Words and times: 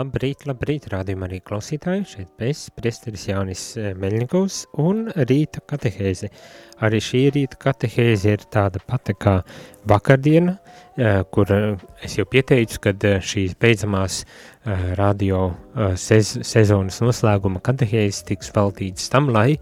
Labrīt, 0.00 0.46
labrīt, 0.48 0.86
rādījumā 0.88 1.26
arī 1.26 1.38
klausītāji, 1.44 2.04
šeit 2.08 2.44
es, 2.46 2.62
priesteris 2.72 3.26
Jānis 3.28 3.64
eh, 3.76 3.90
Meļņikovs 4.00 4.60
un 4.80 5.02
rīta 5.28 5.60
katehēze. 5.68 6.30
Arī 6.86 7.02
šī 7.04 7.20
rīta 7.34 7.58
katehēze 7.60 8.32
ir 8.32 8.46
tāda 8.54 8.80
pati 8.86 9.12
kā 9.20 9.34
vakardiena, 9.90 10.56
eh, 10.96 11.20
kur 11.34 11.52
eh, 11.52 11.84
es 12.06 12.16
jau 12.16 12.24
pieteicu, 12.32 12.80
kad 12.88 13.08
šīs 13.20 13.58
beidzamās 13.60 14.22
radio 14.96 15.50
sez 16.00 16.34
sezonas 16.44 17.00
noslēguma 17.04 17.60
katehēzes 17.64 18.24
tiks 18.28 18.52
veltītas 18.56 19.08
tam, 19.12 19.28
lai 19.32 19.58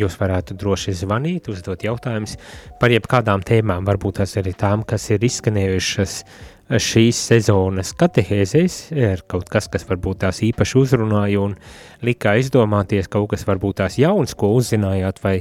jūs 0.00 0.16
varētu 0.18 0.56
droši 0.58 0.96
zvanīt, 1.04 1.48
uzdot 1.52 1.84
jautājumus 1.86 2.34
par 2.80 2.92
jebkādām 2.92 3.44
tēmām, 3.46 3.86
varbūt 3.86 4.18
tas 4.22 4.34
arī 4.40 4.52
tām, 4.58 4.82
kas 4.88 5.04
ir 5.14 5.24
izskanējušas 5.28 6.16
uh, 6.24 6.53
šīs 6.70 7.18
sezonas 7.28 7.92
katehēzēs 8.00 8.78
ir 8.96 9.22
kaut 9.28 9.48
kas, 9.52 9.68
kas 9.68 9.84
varbūt 9.88 10.22
tās 10.24 10.40
īpaši 10.46 10.78
uzrunāja 10.80 11.42
un 11.44 11.56
lika 12.04 12.34
aizdomāties 12.38 13.10
kaut 13.12 13.30
kas 13.34 13.44
varbūt 13.48 13.82
tās 13.82 13.98
jauns, 14.00 14.34
ko 14.38 14.54
uzzinājāt, 14.56 15.20
vai, 15.24 15.36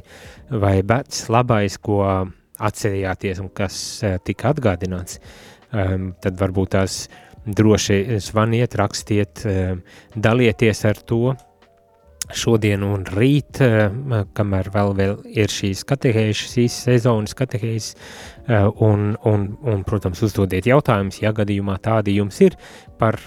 vai 0.52 0.81
vecs 0.84 1.28
labais, 1.31 1.78
ko 1.80 2.04
atcerējāties 2.64 3.41
un 3.44 3.50
kas 3.55 3.78
e, 4.04 4.17
tika 4.28 4.52
atgādināts, 4.54 5.20
um, 5.72 6.12
tad 6.22 6.38
varbūt 6.40 6.76
tās 6.76 7.05
droši 7.44 8.20
zvaniet, 8.23 8.76
rakstiet, 8.80 9.44
um, 9.48 9.81
dalieties 10.16 10.84
ar 10.88 11.00
to, 11.08 11.34
šodien 12.32 12.84
un 12.86 13.04
rīt, 13.04 13.59
eh, 13.62 13.90
kamēr 14.36 14.70
vēl, 14.72 14.94
vēl 14.95 15.16
ir 15.36 15.52
šīs 15.52 15.84
katehēzes, 15.88 16.44
šīs 16.54 16.80
sezonas 16.88 17.36
katehēzes, 17.36 17.95
eh, 18.48 18.68
un, 18.80 19.18
un, 19.26 19.58
un, 19.61 19.84
protams, 19.84 20.23
uzdodiet 20.23 20.67
jautājumus, 20.70 21.22
ja 21.22 21.33
gadījumā 21.33 21.80
tādi 21.83 22.17
jums 22.17 22.39
ir 22.42 22.56
par 22.98 23.20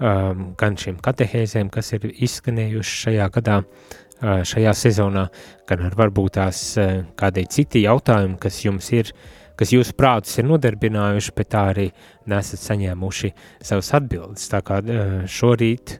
um, 0.00 0.54
gan 0.56 0.76
šiem 0.76 0.98
katehēzēm, 1.02 1.70
kas 1.70 1.92
ir 1.92 2.08
izskanējuši 2.08 3.00
šajā 3.04 3.28
gadā, 3.34 3.58
uh, 3.62 4.40
šajā 4.46 4.72
sezonā, 4.72 5.28
gan 5.68 5.84
ar 5.84 5.98
varbūt 5.98 6.38
tās 6.38 6.62
uh, 6.78 7.02
kādai 7.18 7.48
citi 7.50 7.84
jautājumi, 7.84 8.38
kas 8.40 8.62
jums 8.64 8.92
ir, 8.94 9.12
kas 9.58 9.74
jūsu 9.74 9.96
prātus 9.98 10.38
ir 10.38 10.46
nodarbinājuši, 10.48 11.34
bet 11.36 11.52
tā 11.52 11.68
arī 11.74 11.88
nesat 12.30 12.62
saņēmuši 12.62 13.32
savas 13.60 13.94
atbildes. 13.98 14.46
Tā 14.52 14.62
kā 14.62 14.78
šorīt 15.26 15.98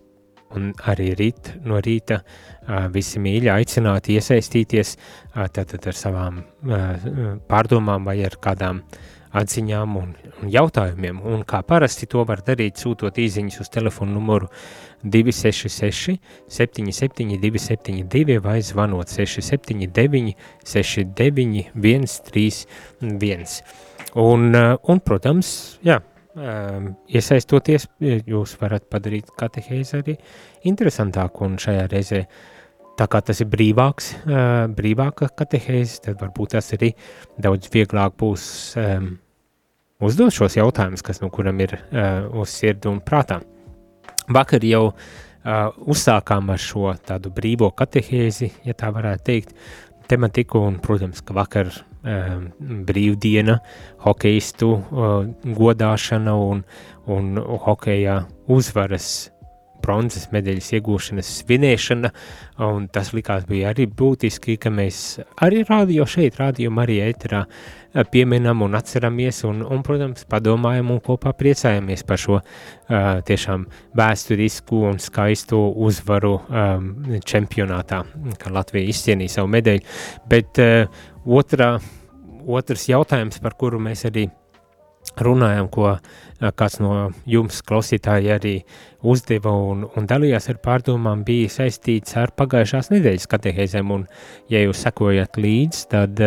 un 0.56 0.72
arī 0.88 1.12
rīt 1.18 1.52
no 1.66 1.80
rīta 1.84 2.22
visi 2.94 3.20
mīļi 3.22 3.52
aicināti 3.52 4.16
iesaistīties 4.18 4.96
tātad 5.34 5.86
ar 5.90 5.96
savām 5.96 6.42
pārdomām 7.48 8.08
vai 8.08 8.20
ar 8.26 8.36
kādām 8.40 8.82
atziņām 9.38 9.96
un, 10.00 10.12
un 10.40 10.50
jautājumiem. 10.52 11.20
Un 11.20 11.42
kā 11.48 11.60
parasti 11.66 12.08
to 12.10 12.24
var 12.28 12.42
darīt, 12.44 12.80
sūtot 12.80 13.18
īziņas 13.20 13.60
uz 13.60 13.70
telefonu 13.72 14.16
numuru 14.16 14.48
266 15.04 16.16
77 16.48 17.36
272 17.42 18.38
vai 18.44 18.58
zvanot 18.64 19.12
679 19.12 20.34
69 20.64 21.68
131. 21.76 23.60
Un, 24.18 24.54
un 24.56 25.00
protams, 25.04 25.50
jā, 25.84 26.00
Ehm, 26.38 26.92
iesaistoties, 27.10 27.88
jūs 27.98 28.54
varat 28.60 28.84
padarīt 28.92 29.32
katehēzi 29.38 29.96
arī 29.98 30.14
interesantāku 30.70 31.46
un 31.46 31.56
šajā 31.58 31.86
reizē, 31.90 32.20
tā 32.98 33.06
kā 33.10 33.20
tas 33.26 33.40
ir 33.42 33.48
brīvāks, 33.50 34.12
ehm, 34.22 34.76
brīvāka 34.78 35.30
katehēze, 35.38 36.02
tad 36.04 36.20
varbūt 36.22 36.54
tas 36.54 36.70
arī 36.76 36.92
daudz 37.42 37.72
vieglāk 37.74 38.14
būs 38.20 38.44
um, 38.78 39.16
uzdot 40.04 40.34
šos 40.34 40.58
jautājumus, 40.60 41.02
kas 41.02 41.22
no 41.22 41.30
kuram 41.34 41.58
ir 41.64 41.74
uh, 41.78 42.28
uz 42.38 42.54
sirdi 42.54 42.90
un 42.90 43.00
prātā. 43.02 43.40
Vakar 44.30 44.62
jau 44.62 44.84
uh, 44.92 45.90
uzsākām 45.90 46.52
ar 46.54 46.62
šo 46.62 46.92
tādu 47.08 47.32
brīvo 47.34 47.72
katehēzi, 47.74 48.52
ja 48.68 48.78
tā 48.78 48.92
varētu 48.94 49.26
teikt, 49.26 49.54
tematiku, 50.08 50.62
un, 50.70 50.78
protams, 50.82 51.24
ka 51.24 51.34
vakar 51.34 51.72
um, 51.72 51.87
brīvdiena, 52.02 53.58
hokeistu 54.04 54.70
uh, 54.76 55.16
godāšana 55.58 56.36
un, 56.38 56.62
un 57.10 57.34
hokeja 57.64 58.22
uzvaras 58.46 59.28
bronzas 59.82 60.28
medaļas 60.34 60.72
iegūšanas 60.76 61.32
svinēšana, 61.40 62.10
un 62.66 62.88
tas 62.92 63.12
likās 63.16 63.46
bija 63.48 63.72
arī 63.72 63.86
būtiski, 63.86 64.58
ka 64.60 64.72
mēs 64.74 65.20
arī 65.44 65.64
rādio 65.68 66.06
šeit, 66.08 66.38
rādio 66.40 66.72
Marija 66.74 67.08
ēterā 67.12 67.44
pieminam 68.12 68.62
un 68.66 68.76
atceramies, 68.78 69.42
un, 69.48 69.62
un, 69.64 69.82
protams, 69.86 70.26
padomājam 70.28 70.92
un 70.92 71.00
kopā 71.04 71.32
priecājamies 71.38 72.04
par 72.06 72.20
šo 72.20 72.38
uh, 72.38 72.44
tiešām 73.26 73.64
vēsturisku 73.98 74.82
un 74.90 75.00
skaistu 75.02 75.60
uzvaru 75.88 76.34
um, 76.36 76.90
čempionātā, 77.24 78.02
ka 78.38 78.52
Latvija 78.54 78.92
izcienīja 78.92 79.38
savu 79.38 79.54
medaļu, 79.56 79.86
bet 80.28 80.60
uh, 80.62 81.06
otrā, 81.28 81.76
otrs 82.48 82.88
jautājums, 82.88 83.40
par 83.44 83.56
kuru 83.60 83.80
mēs 83.82 84.06
arī 84.08 84.28
runājam, 85.24 85.68
ko 85.72 85.94
kāds 86.58 86.78
no 86.82 87.10
jums 87.28 87.60
klausītāji 87.66 88.32
arī 88.34 88.54
uzdeva 89.06 89.52
un, 89.70 89.86
un 89.96 90.08
dalījās 90.08 90.48
ar 90.52 90.60
pārdomām, 90.64 91.24
bija 91.26 91.50
saistīts 91.52 92.16
ar 92.20 92.32
pagājušās 92.38 92.92
nedēļas 92.94 93.28
katehēzēm, 93.30 93.94
un 93.94 94.06
ja 94.52 94.62
jūs 94.64 94.84
sekojat 94.86 95.40
līdzi, 95.40 95.84
tad, 95.94 96.22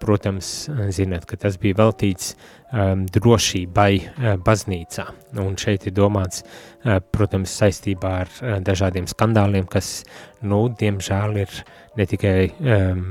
protams, 0.00 0.52
zināt, 0.96 1.26
ka 1.28 1.36
tas 1.40 1.58
bija 1.60 1.80
veltīts 1.82 2.34
um, 2.72 3.04
drošībai 3.10 3.92
uh, 4.00 4.32
baznīcā, 4.46 5.06
un 5.42 5.58
šeit 5.60 5.88
ir 5.90 5.96
domāts, 5.96 6.44
uh, 6.44 6.98
protams, 7.12 7.52
saistībā 7.62 8.14
ar 8.24 8.32
uh, 8.40 8.56
dažādiem 8.64 9.08
skandāliem, 9.10 9.68
kas, 9.70 10.00
nu, 10.42 10.66
diemžēl 10.80 11.42
ir 11.44 11.60
uh, 11.60 11.76
ne 11.98 12.06
tikai 12.08 12.50
um, 12.62 13.02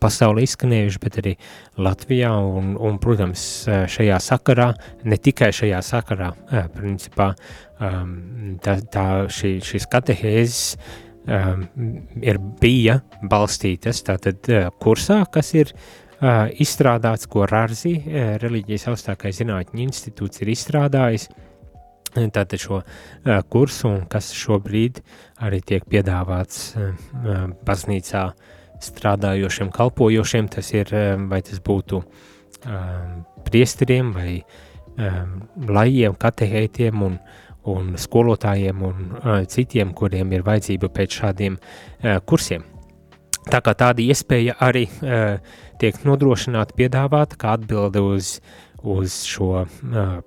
pasaulē 0.00 0.44
izskanējuši, 0.46 1.00
bet 1.02 1.18
arī 1.22 1.34
Latvijā. 1.82 2.32
Un, 2.36 2.74
un, 2.76 3.00
protams, 3.02 3.40
šajā 3.92 4.20
sakarā, 4.22 4.70
ne 5.08 5.18
tikai 5.22 5.52
šajā 5.56 5.80
sakarā, 5.86 6.30
principā 6.76 7.32
um, 7.80 8.56
tā, 8.64 8.78
tā 8.92 9.06
šī, 9.32 9.56
šīs 9.64 9.88
katehēzes 9.92 10.62
um, 11.26 11.66
ir 12.22 12.40
bija 12.60 13.00
balstītas 13.24 14.04
tātad 14.06 14.50
kursā, 14.82 15.22
kas 15.32 15.54
ir 15.56 15.72
uh, 15.72 16.05
izstrādāts, 16.62 17.26
ko 17.28 17.44
Rārzi, 17.48 17.98
reliģijas 18.40 18.86
augstākais 18.92 19.42
zinātņu 19.42 19.82
institūts 19.84 20.40
ir 20.40 20.52
izstrādājis, 20.54 21.26
uh, 21.28 21.46
tātad 22.16 22.60
šo 22.60 22.80
uh, 22.80 23.40
kursu, 23.50 23.92
kas 24.10 24.32
šobrīd 24.36 25.00
arī 25.44 25.60
tiek 25.64 25.84
piedāvāts 25.88 26.76
uh, 26.76 26.92
baznīcā 27.66 28.26
strādājošiem, 28.86 29.72
kalpojošiem, 29.74 30.48
tas 30.52 30.72
ir, 30.74 30.92
uh, 30.92 31.16
vai 31.30 31.42
tas 31.44 31.60
būtu 31.60 32.02
uh, 32.02 32.86
priesteriem 33.46 34.14
vai 34.16 34.30
lajiem, 34.96 36.14
katehētiem 36.16 37.02
un, 37.04 37.18
un 37.68 37.90
skolotājiem 38.00 38.80
un 38.88 39.02
uh, 39.10 39.42
citiem, 39.44 39.92
kuriem 39.92 40.32
ir 40.32 40.46
vajadzība 40.46 40.88
pēc 40.88 41.18
šādiem 41.20 41.58
uh, 41.60 42.16
kursiem. 42.24 42.64
Tā 43.46 43.60
kā 43.62 43.76
tāda 43.78 44.02
iespēja 44.02 44.56
arī 44.60 44.88
uh, 44.90 45.36
tiek 45.78 45.98
nodrošināta, 46.06 46.74
piedāvāta 46.74 47.38
kā 47.38 47.52
atbilde 47.54 48.02
uz 48.02 48.38
uh, 48.40 48.66
uz 48.86 49.22
šo 49.26 49.50
uh, 49.62 49.66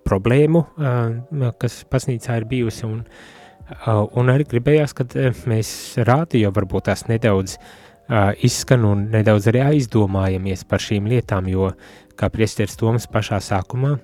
problēmu, 0.06 0.64
uh, 0.64 1.52
kas 1.60 1.84
pasnīcā 1.90 2.40
ir 2.42 2.48
bijusi, 2.50 2.86
un, 2.88 3.04
uh, 3.04 4.04
un 4.20 4.32
arī 4.34 4.48
gribējās, 4.50 4.96
ka 4.98 5.06
uh, 5.08 5.44
mēs 5.50 5.72
rādio 6.08 6.52
varbūt 6.56 6.90
tās 6.90 7.06
nedaudz 7.10 7.56
uh, 7.58 8.34
izskan 8.46 8.86
un 8.90 9.08
nedaudz 9.14 9.50
arī 9.52 9.64
aizdomājamies 9.70 10.66
par 10.70 10.84
šīm 10.84 11.10
lietām, 11.12 11.50
jo, 11.52 11.72
kā 12.20 12.32
priesteris 12.34 12.76
Toms 12.80 13.08
pašā 13.12 13.40
sākumā 13.44 13.96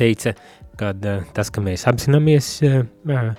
teica, 0.00 0.34
kad 0.80 1.04
uh, 1.04 1.26
tas, 1.36 1.52
ka 1.52 1.64
mēs 1.64 1.84
apzināmies 1.90 2.54
uh, 2.64 3.34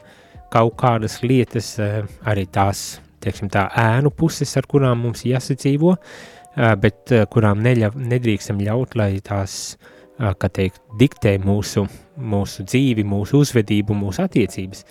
kaut 0.53 0.77
kādas 0.81 1.21
lietas, 1.25 1.73
uh, 1.81 2.03
arī 2.27 2.45
tās, 2.45 2.99
teiksim 3.21 3.49
tā, 3.53 3.67
ēnu 3.77 4.11
puses, 4.17 4.51
ar 4.59 4.67
kurām 4.69 5.05
mums 5.05 5.23
jāsadzīvo, 5.27 5.95
uh, 5.95 6.75
bet 6.81 7.13
uh, 7.15 7.25
kurām 7.31 7.63
neļa, 7.65 7.93
nedrīkstam 7.95 8.61
ļaut, 8.63 8.97
lai 8.99 9.13
tās 9.25 9.57
uh, 9.75 10.33
teikt, 10.43 10.81
diktē 10.99 11.37
mūsu, 11.41 11.85
mūsu 12.17 12.65
dzīvi, 12.67 13.05
mūsu 13.07 13.43
uzvedību, 13.45 13.97
mūsu 13.97 14.25
attiecības. 14.27 14.85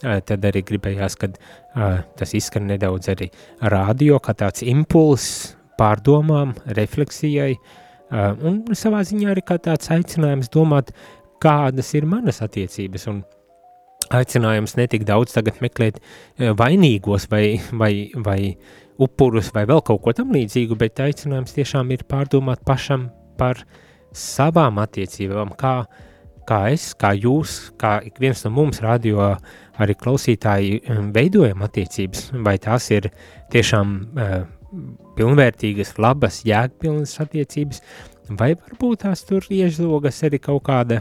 Tad 0.00 0.46
arī 0.48 0.62
gribējās, 0.64 1.12
kad 1.20 1.34
tas 2.16 2.30
izskan 2.32 2.64
nedaudz 2.70 3.10
arī 3.12 3.26
radio, 3.68 4.16
kā 4.24 4.32
tāds 4.32 4.64
impulss 4.64 5.50
pārdomām, 5.76 6.54
refleksijai, 6.78 7.50
un 8.48 8.62
savā 8.72 9.02
ziņā 9.04 9.34
arī 9.34 9.44
kā 9.44 9.58
tāds 9.60 9.92
aicinājums 9.92 10.48
domāt, 10.56 10.94
kādas 11.44 11.92
ir 11.98 12.08
manas 12.08 12.40
attiecības, 12.40 13.04
un 13.12 13.20
aicinājums 14.10 14.76
netik 14.78 15.06
daudz 15.08 15.34
tagad 15.36 15.60
meklēt 15.62 16.00
vainīgos 16.38 17.28
vai, 17.30 17.60
vai, 17.72 17.92
vai 18.14 18.40
upurus 19.00 19.50
vai 19.54 19.64
vēl 19.70 19.82
kaut 19.86 20.02
ko 20.04 20.14
tam 20.16 20.34
līdzīgu, 20.36 20.76
bet 20.78 21.00
aicinājums 21.00 21.56
tiešām 21.56 21.90
ir 21.94 22.04
pārdomāt 22.10 22.64
pašam 22.66 23.08
par 23.40 23.62
savām 24.16 24.80
attiecībām, 24.82 25.54
kā, 25.58 25.74
kā 26.48 26.60
es, 26.74 26.90
kā 26.98 27.14
jūs, 27.16 27.70
kā 27.80 27.98
ik 28.06 28.20
viens 28.20 28.42
no 28.44 28.52
mums 28.54 28.82
radio 28.84 29.32
arī 29.80 29.96
klausītāji 29.96 30.82
veidojam 31.14 31.64
attiecības, 31.64 32.30
vai 32.44 32.58
tās 32.60 32.90
ir 32.92 33.08
tiešām 33.54 33.94
uh, 33.94 34.40
pilnvērtīgas, 35.16 35.96
labas, 36.02 36.42
jēgpilnas 36.46 37.16
attiecības, 37.24 37.80
vai 38.30 38.52
varbūt 38.54 39.04
tās 39.06 39.24
tur 39.26 39.46
iežlogas 39.50 40.20
arī 40.26 40.38
kaut 40.42 40.66
kāda 40.68 41.00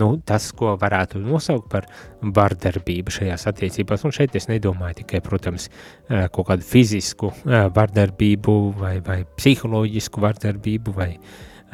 nu, 0.00 0.08
tas, 0.26 0.50
ko 0.56 0.74
varētu 0.80 1.20
nosaukt 1.22 1.68
par 1.70 1.88
vardarbību 2.22 3.14
šajās 3.14 3.46
attiecībās. 3.50 4.04
Un 4.06 4.14
šeit 4.14 4.34
es 4.38 4.48
nedomāju 4.50 5.02
tikai, 5.02 5.22
protams, 5.24 5.68
uh, 5.70 6.26
kaut 6.34 6.50
kādu 6.50 6.66
fizisku 6.66 7.30
uh, 7.30 7.66
vardarbību 7.74 8.56
vai, 8.80 8.96
vai 9.04 9.22
psiholoģisku 9.38 10.24
vardarbību 10.24 10.96
vai 11.00 11.12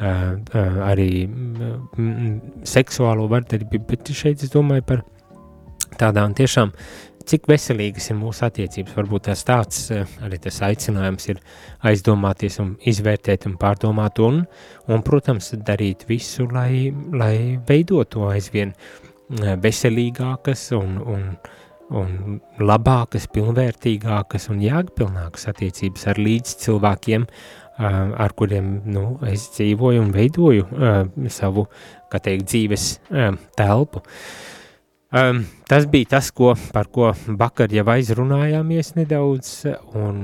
arī 0.01 1.27
mm, 1.29 2.63
seksuālo 2.65 3.27
vardarbību, 3.29 3.83
bet 3.85 4.09
šeit 4.17 4.41
es 4.41 4.49
domāju 4.49 4.81
par 4.87 5.03
tādām 6.01 6.33
tiešām 6.33 6.71
cik 7.27 7.47
veselīgas 7.49 8.09
ir 8.11 8.17
mūsu 8.19 8.45
attiecības. 8.47 8.95
Varbūt 8.97 9.27
tas 9.29 9.45
tāds 9.47 9.85
arī 9.93 10.39
tas 10.41 10.61
aicinājums 10.67 11.29
ir 11.33 11.39
aizdomāties 11.87 12.59
un 12.63 12.75
izvērtēt 12.87 13.47
un 13.49 13.57
pārdomāt 13.61 14.21
un, 14.23 14.43
un 14.87 15.05
protams, 15.05 15.53
darīt 15.67 16.05
visu, 16.09 16.47
lai, 16.51 16.91
lai 17.13 17.57
veidotu 17.67 18.27
aizvien 18.29 18.75
veselīgākas 19.63 20.67
un, 20.75 20.97
un, 21.07 21.25
un 21.95 22.39
labākas, 22.59 23.29
pilnvērtīgākas 23.31 24.49
un 24.51 24.61
jēgpilnākas 24.65 25.47
attiecības 25.51 26.07
ar 26.11 26.19
līdz 26.19 26.55
cilvēkiem, 26.65 27.27
ar 27.81 28.35
kuriem 28.37 28.71
nu, 28.91 29.05
es 29.27 29.47
dzīvoju 29.55 30.03
un 30.03 30.11
veidoju 30.13 30.67
savu, 31.33 31.65
kā 32.11 32.19
teikt, 32.21 32.49
dzīves 32.51 32.87
telpu. 33.57 34.03
Um, 35.11 35.41
tas 35.67 35.83
bija 35.91 36.07
tas, 36.13 36.29
ko, 36.31 36.53
par 36.71 36.87
ko 36.87 37.09
vakar 37.35 37.73
jau 37.75 37.83
aizrunājāmies 37.91 38.93
nedaudz, 38.95 39.49
un, 39.99 40.19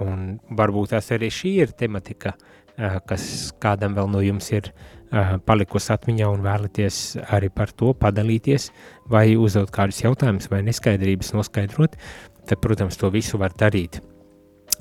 un 0.00 0.22
varbūt 0.48 0.94
tās 0.94 1.10
arī 1.12 1.28
šī 1.28 1.50
ir 1.66 1.74
tematika, 1.76 2.32
uh, 2.32 3.02
kas 3.04 3.26
kādam 3.60 3.92
vēl 3.98 4.08
no 4.08 4.22
jums 4.24 4.48
ir 4.54 4.70
uh, 4.70 5.34
palikusi 5.44 5.92
atmiņā 5.92 6.30
un 6.32 6.40
vēlaties 6.46 7.00
arī 7.36 7.50
par 7.52 7.74
to 7.76 7.92
padalīties, 8.00 8.70
vai 9.12 9.26
uzdot 9.36 9.68
kādus 9.74 10.00
jautājumus, 10.06 10.48
vai 10.48 10.62
neskaidrības 10.70 11.34
noskaidrot, 11.36 12.00
tad, 12.48 12.56
protams, 12.64 12.96
to 12.96 13.12
visu 13.12 13.42
var 13.42 13.52
darīt 13.60 14.00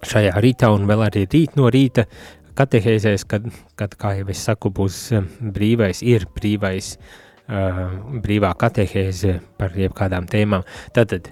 šajā 0.07 0.39
rītā 0.39 0.71
un 0.71 0.87
vēl 0.87 1.03
arī 1.09 1.25
rīt 1.27 1.59
no 1.59 1.67
rīta. 1.67 2.07
Katehēzēs, 2.55 3.27
kad, 3.27 3.51
kad 3.75 3.99
kā 3.99 4.15
jau 4.21 4.31
es 4.31 4.47
saku, 4.47 4.71
būs 4.71 5.03
brīvais, 5.51 5.99
ir 6.05 6.29
brīvais 6.31 6.95
Uh, 6.95 7.32
brīvā 7.47 8.53
katehēze 8.55 9.33
par 9.59 9.73
jebkādām 9.75 10.27
tēmām. 10.31 10.63
Tātad 10.95 11.27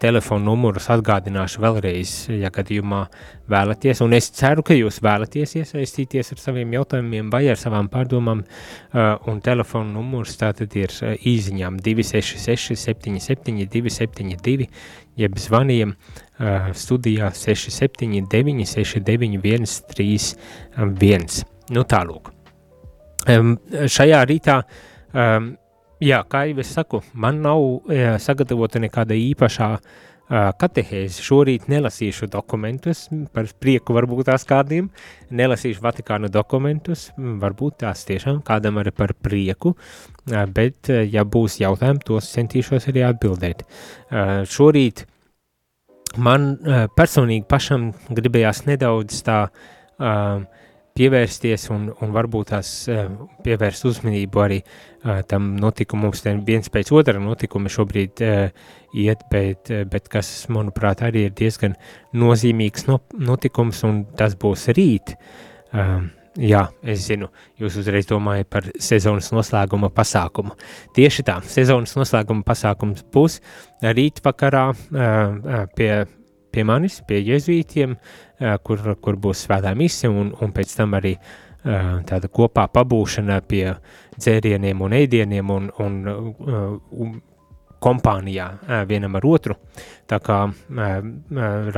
telefonu 0.00 0.46
numurus 0.48 0.88
atgādināšu 0.92 1.60
vēlreiz, 1.60 2.12
ja 2.32 2.48
gadījumā 2.52 3.02
vēlaties, 3.52 4.00
un 4.00 4.16
es 4.16 4.30
ceru, 4.32 4.64
ka 4.64 4.72
jūs 4.72 5.02
vēlaties 5.04 5.56
iesaistīties 5.60 6.32
ar 6.32 6.40
saviem 6.40 6.72
jautājumiem 6.72 7.28
vai 7.32 7.44
ar 7.52 7.60
savām 7.60 7.90
pārdomām, 7.92 8.44
un 9.28 9.40
telefonu 9.44 9.92
numurs 9.98 10.38
tātad 10.40 10.72
ir 10.80 10.94
īziņām 11.20 11.82
266 11.84 12.78
77 12.80 13.66
272, 13.68 14.68
jeb 15.20 15.36
zvaniem 15.36 15.92
studijā 16.72 17.28
679 17.36 18.64
69 18.72 19.68
131. 19.68 21.44
Nu 21.72 21.84
tālūk. 21.88 22.32
Šajā 23.22 24.18
rītā 24.26 24.56
uh, 24.58 24.80
Um, 25.12 25.52
jā, 26.00 26.22
kā 26.28 26.46
jau 26.48 26.62
es 26.62 26.72
saku, 26.72 27.02
man 27.12 27.42
nav 27.44 27.60
jā, 27.92 28.16
sagatavota 28.22 28.80
nekāda 28.80 29.16
īpašā 29.18 29.68
uh, 29.76 29.82
katehēze. 30.58 31.20
Šorīt 31.24 31.68
nelasīšu 31.68 32.30
dokumentus, 32.32 33.04
par 33.34 33.50
prieku 33.60 33.96
varbūt 33.96 34.30
tās 34.30 34.46
kādiem, 34.48 34.88
nelasīšu 35.30 35.84
Vatikānu 35.84 36.32
dokumentus, 36.32 37.10
varbūt 37.16 37.82
tās 37.84 38.06
tiešām 38.08 38.40
kādam 38.46 38.80
arī 38.80 38.94
par 38.96 39.12
prieku, 39.12 39.74
uh, 39.76 40.46
bet, 40.48 40.88
ja 40.88 41.26
būs 41.28 41.60
jautājumi, 41.60 42.04
tos 42.08 42.32
centīšos 42.32 42.88
arī 42.92 43.04
atbildēt. 43.10 43.66
Šorīt 44.48 45.04
man 46.20 46.54
personīgi 46.96 47.46
pašam 47.48 47.92
gribējās 48.12 48.66
nedaudz 48.68 49.22
tā 49.28 49.38
uh, 49.48 50.42
pievērsties 50.96 51.68
un, 51.72 51.88
un 52.02 52.12
varbūt 52.14 52.52
tās 52.52 52.70
uh, 52.90 53.06
pievērst 53.44 53.86
uzmanību 53.88 54.42
arī 54.44 54.60
uh, 54.62 55.22
tam 55.28 55.52
notikumam. 55.60 56.10
Mums 56.10 56.24
viens 56.46 56.72
pēc 56.72 56.92
otra 56.94 57.20
notikuma 57.22 57.72
šobrīd 57.72 58.22
uh, 58.26 58.64
iet, 58.98 59.26
bet, 59.32 59.70
uh, 59.72 59.84
bet 59.88 60.10
kas, 60.12 60.30
manuprāt, 60.52 61.04
arī 61.06 61.28
ir 61.28 61.36
diezgan 61.38 61.76
nozīmīgs 62.16 62.88
no, 62.90 63.00
notikums, 63.18 63.84
un 63.88 64.02
tas 64.18 64.36
būs 64.38 64.68
rīt. 64.76 65.14
Uh, 65.72 66.02
jā, 66.36 66.66
es 66.82 67.06
zinu, 67.08 67.30
jūs 67.60 67.78
uzreiz 67.80 68.08
domājat 68.10 68.50
par 68.52 68.68
sezonas 68.80 69.32
noslēguma 69.32 69.92
pasākumu. 69.94 70.56
Tieši 70.96 71.28
tā, 71.28 71.38
sezonas 71.48 71.94
noslēguma 71.98 72.44
pasākums 72.46 73.04
būs 73.14 73.40
rīt 73.82 74.20
vakarā 74.24 74.70
uh, 74.72 75.62
pie 75.76 75.92
pie 76.52 76.64
manis, 76.68 77.00
pie 77.08 77.20
jēzuītiem, 77.24 77.96
kur, 78.64 78.94
kur 79.00 79.18
būs 79.20 79.46
svētā 79.46 79.74
mise 79.78 80.10
un, 80.10 80.32
un 80.40 80.52
pēc 80.54 80.76
tam 80.78 80.96
arī 80.98 81.16
tāda 81.62 82.26
kopā 82.26 82.66
pabūšana 82.74 83.36
pie 83.46 83.66
dzērieniem 84.16 84.80
un 84.82 84.96
ēdieniem 84.98 85.50
un, 85.54 85.68
un, 85.84 86.00
un 86.90 87.12
kompānijā 87.82 88.48
vienam 88.90 89.14
ar 89.18 89.26
otru. 89.30 89.54
Tā 90.10 90.18
kā 90.22 90.40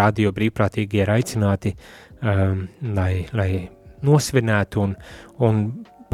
radio 0.00 0.32
brīvprātīgi 0.32 1.02
ir 1.02 1.12
aicināti, 1.12 1.74
lai, 2.24 3.12
lai 3.36 3.50
nosvinētu 4.04 4.80
un, 4.84 4.96
un 5.44 5.60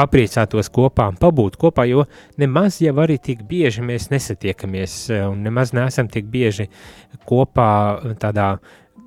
papriecātos 0.00 0.70
kopā 0.72 1.08
un 1.10 1.18
pabūt 1.20 1.58
kopā, 1.60 1.84
jo 1.90 2.04
nemaz 2.40 2.80
jau 2.82 2.94
arī 3.02 3.18
tik 3.22 3.42
bieži 3.48 3.84
mēs 3.84 4.08
nesatiekamies 4.12 4.96
eh, 5.12 5.24
un 5.28 5.42
nemaz 5.44 5.74
neesam 5.76 6.08
tik 6.10 6.28
bieži 6.30 6.70
kopā 7.28 7.70
tādā 8.22 8.54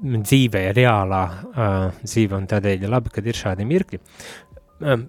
dzīvē, 0.04 0.68
reālā 0.76 1.24
uh, 1.32 2.00
dzīve, 2.04 2.38
un 2.38 2.48
tādēļ 2.52 2.88
labi, 2.92 3.14
kad 3.16 3.28
ir 3.28 3.40
šādi 3.40 3.68
mirkļi. 3.70 4.02
Um, 4.84 5.08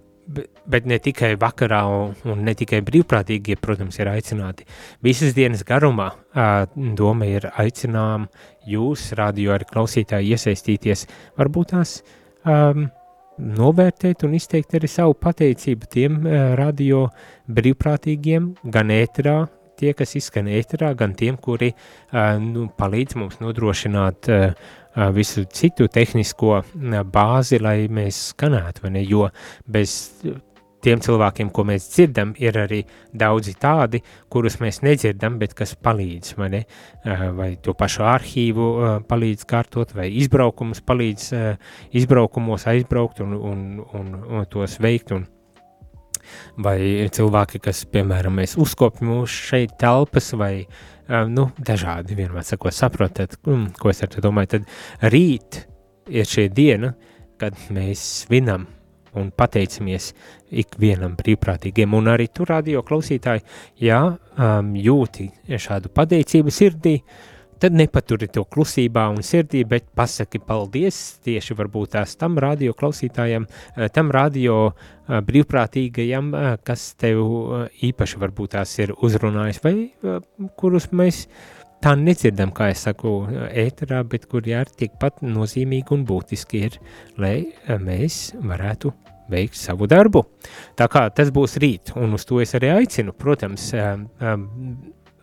bet 0.65 0.85
ne 0.89 0.97
tikai 1.01 1.35
vakarā 1.39 1.81
un, 1.85 2.41
ne 2.45 2.53
tikai 2.57 2.81
brīvprātīgie, 2.85 3.57
protams, 3.61 3.99
ir 3.99 4.09
aicināti. 4.09 4.65
Visas 5.05 5.35
dienas 5.37 5.63
garumā 5.67 6.11
doma 6.97 7.29
ir 7.29 7.49
aicinām 7.53 8.27
jūs, 8.69 9.11
radio 9.19 9.55
arī 9.55 9.67
klausītāji, 9.69 10.33
iesaistīties 10.33 11.05
varbūt 11.37 11.73
tās 11.75 11.99
um, 12.41 12.87
novērtēt 13.37 14.25
un 14.25 14.33
izteikt 14.37 14.77
arī 14.77 14.89
savu 14.89 15.17
pateicību 15.21 15.91
tiem 15.91 16.17
uh, 16.23 16.55
radio 16.57 17.05
brīvprātīgiem, 17.51 18.55
gan 18.73 18.93
ēterā, 18.95 19.43
tie, 19.77 19.91
kas 19.93 20.15
izskan 20.17 20.49
ēterā, 20.49 20.93
gan 20.97 21.13
tiem, 21.19 21.37
kuri 21.37 21.73
uh, 21.75 22.35
nu, 22.41 22.69
palīdz 22.79 23.19
mums 23.19 23.41
nodrošināt 23.43 24.31
uh, 24.31 24.73
visu 25.15 25.45
citu 25.51 25.87
tehnisko 25.91 26.57
uh, 26.57 26.97
bāzi, 27.03 27.61
lai 27.61 27.85
mēs 27.91 28.31
skanētu, 28.33 28.85
vai 28.85 28.95
ne, 28.97 29.05
jo 29.05 29.29
bez 29.67 29.97
tiem 30.85 31.01
cilvēkiem, 31.01 31.49
ko 31.53 31.65
mēs 31.67 31.87
dzirdam, 31.93 32.33
ir 32.41 32.57
arī 32.61 32.81
daudzi 33.15 33.55
tādi, 33.61 34.01
kurus 34.31 34.59
mēs 34.61 34.83
nedzirdam, 34.85 35.39
bet 35.41 35.55
kas 35.57 35.73
palīdz, 35.81 36.35
ne? 36.53 36.61
vai 37.37 37.55
to 37.63 37.73
pašu 37.77 38.05
arhīvu 38.05 38.67
palīdz 39.09 39.47
kārtot, 39.49 39.95
vai 39.97 40.11
izbraukumus 40.21 40.83
palīdz 40.85 41.31
izbraukumos 41.97 42.67
aizbraukt 42.69 43.23
un, 43.25 43.33
un, 43.33 43.63
un, 43.97 44.11
un 44.29 44.51
tos 44.51 44.77
veikt, 44.83 45.15
un 45.15 45.25
vai 46.65 46.79
cilvēki, 47.13 47.61
kas, 47.65 47.83
piemēram, 47.89 48.37
mēs 48.41 48.55
uzkopjam 48.61 49.11
mūsu 49.13 49.49
šeit 49.51 49.75
telpas, 49.81 50.31
vai, 50.37 50.67
nu, 51.07 51.49
dažādi 51.57 52.17
vienmēr 52.17 52.45
sakot, 52.45 52.73
saprotat, 52.73 53.37
mm, 53.45 53.75
ko 53.79 53.91
es 53.91 54.01
ar 54.03 54.11
to 54.13 54.23
domāju, 54.25 54.55
tad 54.55 55.11
rīt 55.13 55.61
ir 56.09 56.29
šī 56.29 56.47
diena, 56.53 56.93
kad 57.41 57.57
mēs 57.73 58.01
svinam 58.23 58.65
un 59.15 59.29
pateicamies 59.31 60.11
ikvienam 60.51 61.15
brīvprātīgiem, 61.19 61.93
un 61.95 62.11
arī 62.11 62.27
tur 62.33 62.51
radio 62.51 62.83
klausītāji, 62.85 63.45
ja 63.83 64.01
um, 64.11 64.73
jūti 64.75 65.29
šādu 65.47 65.91
pateicību 65.95 66.51
sirdī, 66.51 66.97
tad 67.59 67.75
nepaturi 67.75 68.27
to 68.31 68.43
klusībā 68.51 69.07
un 69.13 69.23
sirdī, 69.25 69.63
bet 69.67 69.87
pasaki 69.95 70.41
paldies 70.43 71.19
tieši 71.25 71.57
varbūt 71.57 71.95
tās 71.95 72.15
tam 72.19 72.39
radio 72.41 72.75
klausītājam, 72.77 73.47
eh, 73.75 73.89
tam 73.93 74.11
radio 74.11 74.57
uh, 74.67 75.19
brīvprātīgajam, 75.25 76.31
uh, 76.33 76.55
kas 76.63 76.93
tev 76.99 77.21
īpaši 77.85 78.21
varbūt 78.21 78.55
tās 78.57 78.77
ir 78.79 78.95
uzrunājis, 78.95 79.61
vai 79.63 79.75
kurus 80.59 80.89
mēs 80.91 81.25
tā 81.83 81.95
nedzirdam, 81.99 82.51
kā 82.55 82.71
es 82.73 82.85
saku, 82.87 83.17
ēterā, 83.51 84.03
bet 84.09 84.27
kuri 84.31 84.55
ir 84.57 84.71
tikpat 84.79 85.21
nozīmīgi 85.25 85.93
un 85.95 86.05
būtiski 86.07 86.63
ir, 86.67 86.79
lai 87.21 87.35
mēs 87.67 88.33
varētu 88.41 88.93
veikt 89.29 89.57
savu 89.57 89.87
darbu. 89.89 90.23
Tā 90.77 90.87
kā 90.91 91.07
tas 91.13 91.31
būs 91.33 91.57
rīt, 91.61 91.93
un 91.97 92.13
uz 92.17 92.25
to 92.25 92.41
es 92.43 92.53
arī 92.57 92.71
aicinu, 92.75 93.13
protams, 93.17 93.71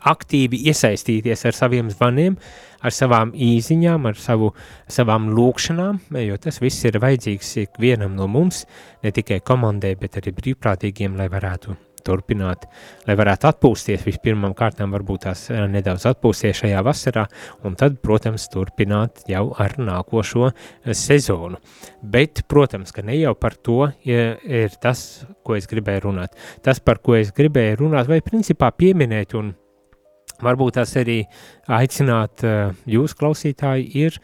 aktīvi 0.08 0.62
iesaistīties 0.70 1.46
ar 1.48 1.56
saviem 1.56 1.90
zvaniem, 1.92 2.38
ar 2.82 2.94
savām 2.94 3.32
īziņām, 3.36 4.10
ar 4.10 4.18
savu, 4.18 4.50
savām 4.90 5.30
lūkšanām, 5.36 6.02
jo 6.26 6.40
tas 6.42 6.60
viss 6.62 6.88
ir 6.88 6.98
vajadzīgs 7.02 7.54
ikvienam 7.66 8.18
no 8.18 8.28
mums, 8.30 8.64
ne 9.04 9.14
tikai 9.14 9.40
komandai, 9.46 9.94
bet 10.00 10.18
arī 10.22 10.34
brīvprātīgiem, 10.38 11.16
lai 11.18 11.30
varētu 11.32 11.78
turpināt, 12.06 12.66
lai 13.06 13.16
varētu 13.18 13.48
atpūsties 13.50 14.04
vispirmām 14.06 14.56
kārtām, 14.58 14.92
varbūt 14.94 15.26
tās 15.26 15.44
eh, 15.52 15.64
nedaudz 15.70 16.06
atpūsties 16.10 16.62
šajā 16.62 16.82
vasarā, 16.86 17.26
un 17.66 17.76
tad, 17.78 18.00
protams, 18.04 18.48
turpināt 18.52 19.24
jau 19.30 19.48
ar 19.62 19.76
nākošo 19.78 20.48
eh, 20.50 20.92
sezonu. 20.98 21.60
Bet, 22.02 22.44
protams, 22.50 22.94
ka 22.94 23.06
ne 23.06 23.20
jau 23.20 23.34
par 23.38 23.54
to 23.54 23.86
ir, 24.08 24.38
ir 24.42 24.78
tas, 24.82 25.22
ko 25.46 25.56
es 25.58 25.70
gribēju 25.70 26.06
runāt. 26.08 26.38
Tas, 26.66 26.82
par 26.82 27.02
ko 27.04 27.16
es 27.18 27.32
gribēju 27.36 27.84
runāt, 27.84 28.10
vai 28.10 28.22
principā 28.24 28.72
pieminēt 28.74 29.38
un 29.38 29.54
varbūt 30.44 30.78
tās 30.78 30.94
arī 31.00 31.22
aicināt 31.70 32.46
uh, 32.46 32.72
jūs 32.86 33.14
klausītāji 33.18 33.90
ir 34.04 34.18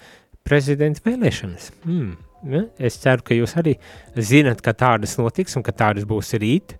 prezidenta 0.48 1.04
vēlēšanas. 1.06 1.70
Mm. 1.84 2.16
Ja? 2.48 2.64
Es 2.78 2.98
ceru, 3.02 3.25
ka 3.26 3.37
jūs 3.37 3.56
arī 3.58 3.76
zinat, 4.14 4.62
ka 4.64 4.75
tādas 4.76 5.16
notiks 5.18 5.58
un 5.58 5.66
ka 5.66 5.75
tādas 5.75 6.06
būs 6.08 6.37
rīt. 6.38 6.78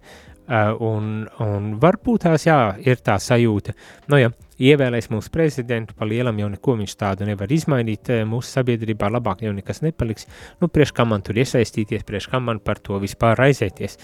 Uh, 0.49 0.73
un, 0.81 1.09
un 1.45 1.73
varbūt 1.77 2.23
tās 2.25 2.47
jā, 2.47 2.57
ir 2.81 3.03
tā 3.05 3.19
sajūta, 3.21 3.75
nu 4.09 4.17
ja 4.17 4.31
ievēlēs 4.57 5.11
mūsu 5.13 5.29
prezidentu, 5.29 5.93
pa 5.93 6.09
lielam 6.09 6.39
jau 6.41 6.49
neko 6.49 6.79
viņš 6.79 6.95
tādu 6.97 7.29
nevar 7.29 7.53
izmainīt 7.53 8.09
uh, 8.15 8.23
mūsu 8.25 8.55
sabiedrībā, 8.57 9.11
labāk 9.13 9.45
jau 9.45 9.53
nekas 9.53 9.83
nepaliks, 9.85 10.25
nu 10.63 10.71
prieš 10.73 10.95
kā 10.97 11.05
man 11.05 11.21
tur 11.27 11.37
iesaistīties, 11.37 12.07
prieš 12.09 12.31
kā 12.33 12.41
man 12.41 12.63
par 12.65 12.81
to 12.81 12.97
vispār 13.03 13.37
raizēties, 13.37 14.01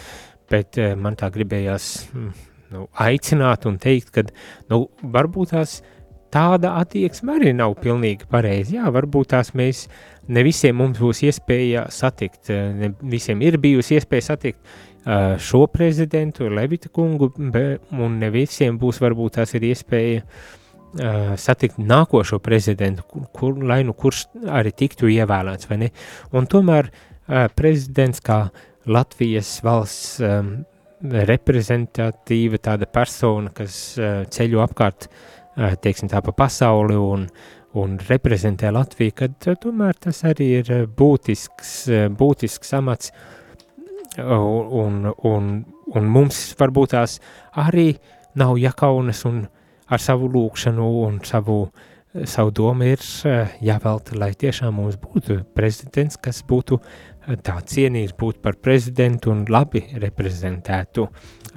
bet 0.53 0.77
uh, 0.83 0.93
man 1.01 1.17
tā 1.17 1.33
gribējās 1.33 1.89
mm, 2.13 2.35
nu, 2.73 2.87
aicināt 3.05 3.67
un 3.69 3.77
teikt, 3.83 4.15
ka 4.15 4.25
nu, 4.73 4.87
varbūt 5.03 5.53
tās 5.55 5.83
tāda 6.35 6.73
attieksme 6.81 7.37
arī 7.37 7.53
nav 7.55 7.77
pilnīgi 7.83 8.27
pareizi, 8.31 8.79
jā, 8.79 8.89
varbūt 8.91 9.31
tās 9.37 9.53
mēs 9.55 9.85
ne 10.27 10.43
visiem 10.47 10.81
mums 10.81 10.99
būs 10.99 11.23
iespēja 11.29 11.87
satikt, 11.95 12.51
ne 12.51 12.91
visiem 13.03 13.45
ir 13.45 13.61
bijusi 13.63 14.01
iespēja 14.01 14.33
satikt, 14.33 14.59
Uh, 15.05 15.39
šo 15.39 15.67
prezidentu, 15.67 16.47
Levita 16.49 16.89
kungu, 16.89 17.27
un 17.37 18.15
ne 18.17 18.31
visiem 18.33 18.79
būs 18.81 19.03
varbūt 19.05 19.35
tās 19.37 19.51
ir 19.53 19.67
iespēja 19.69 20.23
uh, 20.25 21.35
satikt 21.37 21.77
nākošo 21.77 22.39
prezidentu, 22.41 23.05
kur, 23.11 23.27
kur, 23.37 23.59
lai 23.69 23.83
nu 23.85 23.93
kurš 23.93 24.23
arī 24.49 24.73
tiktu 24.73 25.11
ievēlēts, 25.13 25.69
vai 25.69 25.79
ne? 25.83 25.91
Un 26.33 26.49
tomēr 26.49 26.89
prezidents 27.53 28.25
kā 28.25 28.39
Latvijas 28.89 29.59
valsts 29.65 30.23
reprezentatīva 31.05 32.61
tāda 32.65 32.89
persona, 32.91 33.53
kas 33.55 33.99
uh, 34.01 34.23
ceļo 34.31 34.63
apkārt, 34.65 35.09
uh, 35.11 35.75
teiksim 35.81 36.11
tā, 36.13 36.23
pa 36.25 36.33
pasauli 36.37 36.97
un, 36.97 37.29
un 37.81 37.97
reprezentē 38.09 38.73
Latviju, 38.73 39.17
kad 39.23 39.49
uh, 39.51 39.59
tomēr 39.61 40.01
tas 40.09 40.25
arī 40.29 40.51
ir 40.63 40.75
būtisks, 40.97 41.75
būtisks 42.19 42.77
amats, 42.79 43.13
un, 44.19 45.13
un, 45.27 45.51
un 45.95 46.13
mums 46.17 46.45
varbūt 46.59 46.95
tās 46.95 47.19
arī 47.59 47.95
nav 48.39 48.59
jakaunas 48.59 49.25
un 49.29 49.45
ar 49.91 50.01
savu 50.01 50.29
lūkšanu 50.33 50.87
un 51.05 51.19
savu, 51.27 51.59
savu 52.25 52.53
domu 52.55 52.89
ir 52.89 53.03
eh, 53.29 53.57
jāvelta, 53.65 54.17
lai 54.19 54.33
tiešām 54.39 54.75
mums 54.79 54.99
būtu 55.01 55.43
prezidents, 55.57 56.17
kas 56.17 56.43
būtu 56.47 56.81
eh, 56.81 56.87
tā 57.45 57.57
cienīgs 57.65 58.15
būt 58.19 58.43
par 58.45 58.59
prezidentu 58.61 59.33
un 59.33 59.45
labi 59.49 59.85
reprezentētu 60.03 61.07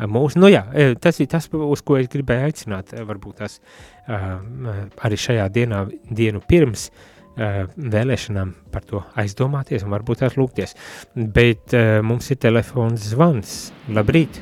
mūsu, 0.08 0.40
nu 0.40 0.50
jā, 0.52 0.64
tas 1.02 1.20
ir 1.20 1.30
tas, 1.32 1.50
uz 1.52 1.84
ko 1.86 1.98
es 2.00 2.10
gribēju 2.14 2.50
aicināt, 2.50 2.94
varbūt 3.08 3.44
tas 3.44 3.60
arī 4.08 5.20
šajā 5.20 5.48
dienā, 5.54 5.86
dienu 6.10 6.44
pirms, 6.48 6.90
vēlēšanām 7.38 8.54
par 8.74 8.86
to 8.90 9.04
aizdomāties 9.22 9.86
un 9.86 9.94
varbūt 9.94 10.24
tās 10.24 10.38
lūgties. 10.40 10.74
Bet 11.14 11.76
mums 12.06 12.32
ir 12.34 12.40
telefons 12.42 13.12
zvans. 13.12 13.58
Labrīt! 13.94 14.42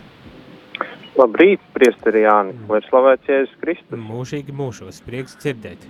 Labrīt, 1.16 1.62
priesteri 1.76 2.26
Jāni, 2.26 2.52
mm. 2.58 2.72
lai 2.72 2.82
slavēts 2.90 3.30
Jēzus 3.32 3.60
Kristus. 3.62 4.00
Mūžīgi 4.04 4.56
mūžos, 4.56 4.98
prieks 5.06 5.38
dzirdēt. 5.40 5.86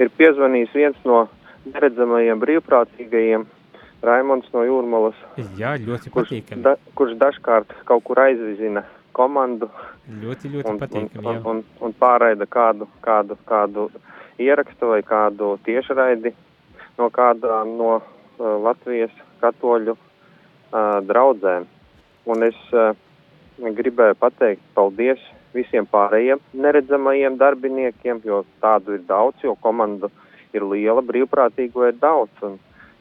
Ir 0.00 0.08
piezvanījis 0.16 0.72
viens 0.76 1.02
no 1.04 1.26
neredzamajiem 1.68 2.40
brīvprātīgajiem, 2.40 3.44
Raimonds 4.02 4.48
no 4.54 4.64
Jūrmalas. 4.66 5.18
Jā, 5.58 5.76
ļoti 5.78 6.10
kurš, 6.10 6.32
patīkami. 6.32 6.64
Da, 6.64 6.74
kurš 6.98 7.14
dažkārt 7.20 7.74
kaut 7.88 8.02
kur 8.08 8.18
aizvizina 8.24 8.84
komandu. 9.14 9.68
Ļoti, 10.22 10.50
ļoti 10.56 10.70
un, 10.72 10.80
patīkami, 10.80 11.26
un, 11.26 11.36
un, 11.36 11.44
un, 11.52 11.62
un 11.86 11.94
pārraida 12.00 12.48
kādu, 12.50 12.88
kādu, 13.04 13.38
kādu 13.46 13.88
ierakstu 14.42 14.90
vai 14.90 15.02
kādu 15.06 15.54
tiešraidi 15.66 16.32
no 16.98 17.08
kāda 17.14 17.62
no 17.68 17.92
uh, 17.98 18.56
Latvijas 18.64 19.14
katoļu 19.42 19.94
uh, 19.94 20.98
draudzēm. 21.06 21.68
Un 22.32 22.46
es 22.46 22.58
uh, 22.74 22.96
gribēju 23.58 24.18
pateikt 24.18 24.66
paldies 24.74 25.22
visiem 25.54 25.86
pārējiem 25.86 26.40
neredzamajiem 26.56 27.36
darbiniekiem, 27.40 28.22
jo 28.24 28.42
tādu 28.62 28.96
ir 28.96 29.06
daudz, 29.08 29.38
jo 29.44 29.54
komanda 29.60 30.08
ir 30.56 30.64
liela, 30.68 31.04
brīvprātīgo 31.04 31.86
ir 31.88 31.98
daudz. 32.00 32.32
Un 32.46 32.58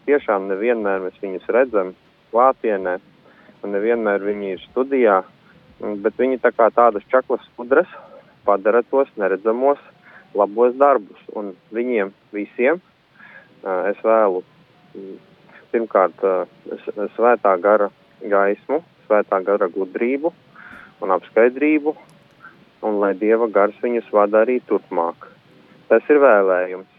tiešām 0.07 0.47
nevienmēr 0.51 1.03
mēs 1.05 1.17
viņus 1.21 1.47
redzam 1.53 1.93
klātienē, 2.31 2.97
un 3.61 3.75
nevienmēr 3.75 4.23
viņi 4.25 4.53
ir 4.55 4.63
studijā, 4.69 5.21
bet 6.03 6.17
viņi 6.19 6.41
tā 6.43 6.51
kā 6.55 6.69
tādas 6.73 7.05
čaklas 7.11 7.43
skudras 7.51 7.89
padara 8.45 8.81
tos 8.89 9.09
neredzamos 9.17 9.81
labos 10.37 10.75
darbus. 10.79 11.19
Un 11.37 11.53
viņiem 11.75 12.13
visiem 12.33 12.81
es 13.63 13.99
vēlu 14.05 14.43
pirmkārt 15.71 16.23
svētā 17.15 17.55
gara 17.61 17.89
gaismu, 18.21 18.81
svētā 19.07 19.41
gara 19.45 19.69
gudrību 19.71 20.33
un 21.01 21.13
apskaidrību, 21.15 21.95
un 22.85 22.97
lai 23.01 23.13
Dieva 23.17 23.47
gars 23.49 23.77
viņus 23.81 24.09
vada 24.13 24.43
arī 24.45 24.59
turpmāk. 24.69 25.29
Tas 25.89 26.05
ir 26.09 26.21
vēlējums. 26.23 26.90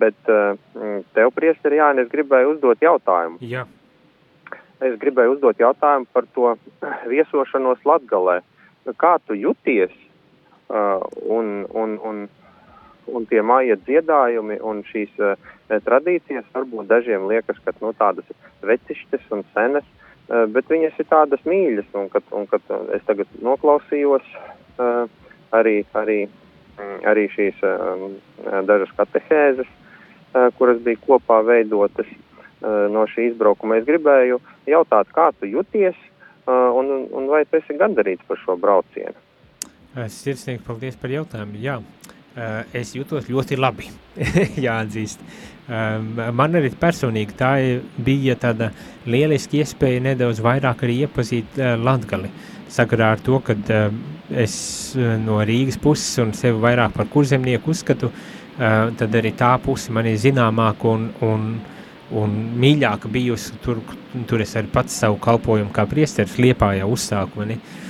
Bet 0.00 0.16
tev, 0.26 1.30
priesteri 1.36 1.78
Jāni, 1.78 2.02
es 2.02 2.12
gribēju 2.12 2.54
uzdot 2.54 2.80
jautājumu. 2.82 3.38
Jā. 3.44 3.66
Es 4.82 4.96
gribēju 5.00 5.36
uzdot 5.36 5.60
jautājumu 5.60 6.08
par 6.12 6.26
to 6.34 6.54
viesošanos 7.12 7.84
Latgalē. 7.86 8.40
Kā 9.00 9.16
tu 9.24 9.36
juties 9.38 9.92
uh, 10.68 11.00
un, 11.24 11.66
un, 11.72 11.98
un 12.02 12.24
un 13.04 13.26
tie 13.28 13.42
māja 13.44 13.76
dziedājumi 13.84 14.56
un 14.64 14.78
šīs 14.88 15.18
uh, 15.20 15.34
tradīcijas 15.84 16.46
varbūt 16.54 16.88
dažiem 16.88 17.26
liekas, 17.28 17.58
ka 17.64 17.74
nu, 17.82 17.92
tādas 17.98 18.24
vecišķas 18.64 19.26
un 19.36 19.44
senas, 19.52 19.84
bet 20.24 20.70
viņas 20.72 20.96
ir 21.02 21.08
tādas 21.10 21.42
mīļas, 21.44 21.90
un 22.00 22.08
kad, 22.08 22.24
un 22.32 22.46
kad 22.48 22.70
es 22.96 23.04
tagad 23.04 23.28
noklausījos 23.44 24.24
arī, 25.52 25.82
arī, 26.00 26.18
um, 26.78 26.94
arī 27.10 27.26
šīs 27.34 27.60
dažas 28.64 28.94
katehēzes, 28.96 29.68
kuras 30.58 30.80
bija 30.82 31.00
kopā 31.06 31.40
veidotas 31.46 32.08
uh, 32.10 32.86
no 32.92 33.06
šī 33.10 33.30
izbraukuma, 33.30 33.78
es 33.78 33.86
gribēju 33.88 34.40
jautāt, 34.70 35.10
kā 35.14 35.30
tu 35.38 35.48
juties 35.50 35.94
uh, 35.94 36.72
un, 36.74 37.06
un 37.14 37.28
vai 37.30 37.44
tu 37.46 37.60
esi 37.60 37.76
gandarīts 37.78 38.26
par 38.28 38.40
šo 38.42 38.58
braucienu? 38.60 39.16
Sirsnīgi 39.94 40.64
paldies 40.66 40.98
par 40.98 41.12
jautājumu, 41.14 41.60
jā. 41.62 41.78
Es 42.74 42.96
jūtos 42.96 43.28
ļoti 43.30 43.54
labi, 43.54 43.86
jāatzīst. 44.66 45.20
Man 46.34 46.58
arī 46.58 46.72
personīgi 46.74 47.36
tā 47.38 47.52
bija 48.02 48.34
tāda 48.42 48.72
lieliska 49.06 49.60
iespēja 49.60 50.02
nedaudz 50.02 50.40
vairāk 50.42 50.82
arī 50.82 50.96
iepazīt 51.06 51.60
Latgali. 51.78 52.32
Sakarā 52.74 53.12
ar 53.14 53.22
to, 53.22 53.38
ka 53.38 53.54
es 54.34 54.56
no 55.22 55.38
Rīgas 55.46 55.78
puses 55.78 56.18
un 56.24 56.34
sevi 56.34 56.58
vairāk 56.58 56.98
par 56.98 57.06
kurzemnieku 57.14 57.70
uzskatu, 57.70 58.10
uh, 58.10 58.43
tad 58.58 59.16
arī 59.18 59.32
tā 59.38 59.54
puse 59.62 59.92
man 59.92 60.06
ir 60.06 60.20
zināmāka 60.20 60.90
un, 60.90 61.08
un, 61.26 61.48
un 62.14 62.36
mīļāka 62.60 63.10
bijusi. 63.10 63.56
Tur, 63.64 63.80
tur 64.30 64.44
es 64.44 64.54
arī 64.58 64.70
pats 64.72 65.00
savu 65.02 65.18
kalpojumu 65.22 65.72
kā 65.74 65.86
priesteris 65.90 66.38
Liepājā 66.38 66.86
uzsāku, 66.86 67.42
mani. 67.42 67.58
Uh, 67.58 67.84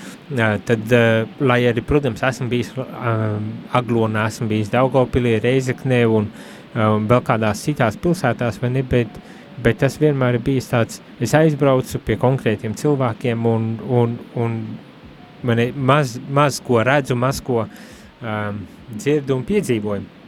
tad, 0.64 0.92
lai 1.40 1.61
arī, 1.68 1.83
protams, 1.85 2.23
esmu 2.25 2.49
bijis 2.49 2.73
Aglonā, 3.73 4.26
esmu 4.28 4.49
bijis 4.49 4.73
Daugavpilī, 4.73 5.38
Reizeknē 5.42 6.04
un 6.09 6.30
vēl 6.75 7.23
kādās 7.25 7.62
citās 7.64 7.99
pilsētās, 8.00 8.59
vai 8.62 8.71
ne, 8.71 8.83
bet, 8.83 9.09
bet 9.62 9.78
tas 9.78 9.99
vienmēr 10.00 10.38
ir 10.38 10.44
bijis 10.44 10.71
tāds, 10.73 11.02
es 11.21 11.35
aizbraucu 11.37 12.00
pie 12.04 12.16
konkrētiem 12.21 12.75
cilvēkiem 12.75 13.47
un, 13.47 13.68
un, 13.85 14.16
un 14.35 14.59
mani 15.44 15.71
maz, 15.76 16.18
maz 16.28 16.61
ko 16.64 16.83
redzu, 16.83 17.16
maz 17.16 17.42
ko 17.44 17.66
um, 17.66 18.64
dzirdu 18.97 19.37
un 19.37 19.44
piedzīvoju. 19.47 20.23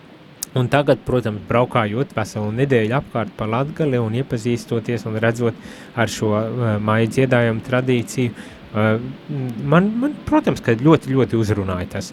Un 0.57 0.71
tagad, 0.73 1.03
protams, 1.05 1.43
braukājot 1.49 2.15
veselu 2.17 2.53
nedēļu 2.57 2.95
apkārt 2.97 3.33
pa 3.37 3.49
Latgali 3.51 3.99
un 4.01 4.15
iepazīstoties 4.17 5.05
un 5.09 5.19
redzot 5.21 5.57
ar 5.99 6.13
šo 6.13 6.31
uh, 6.33 6.69
māju 6.81 7.11
dziedājumu 7.13 7.65
tradīciju, 7.67 8.33
uh, 8.33 8.95
man, 9.75 9.91
man, 10.01 10.15
protams, 10.29 10.63
ka 10.65 10.73
ļoti, 10.81 11.13
ļoti 11.13 11.37
uzrunāja 11.37 11.91
tas. 11.99 12.13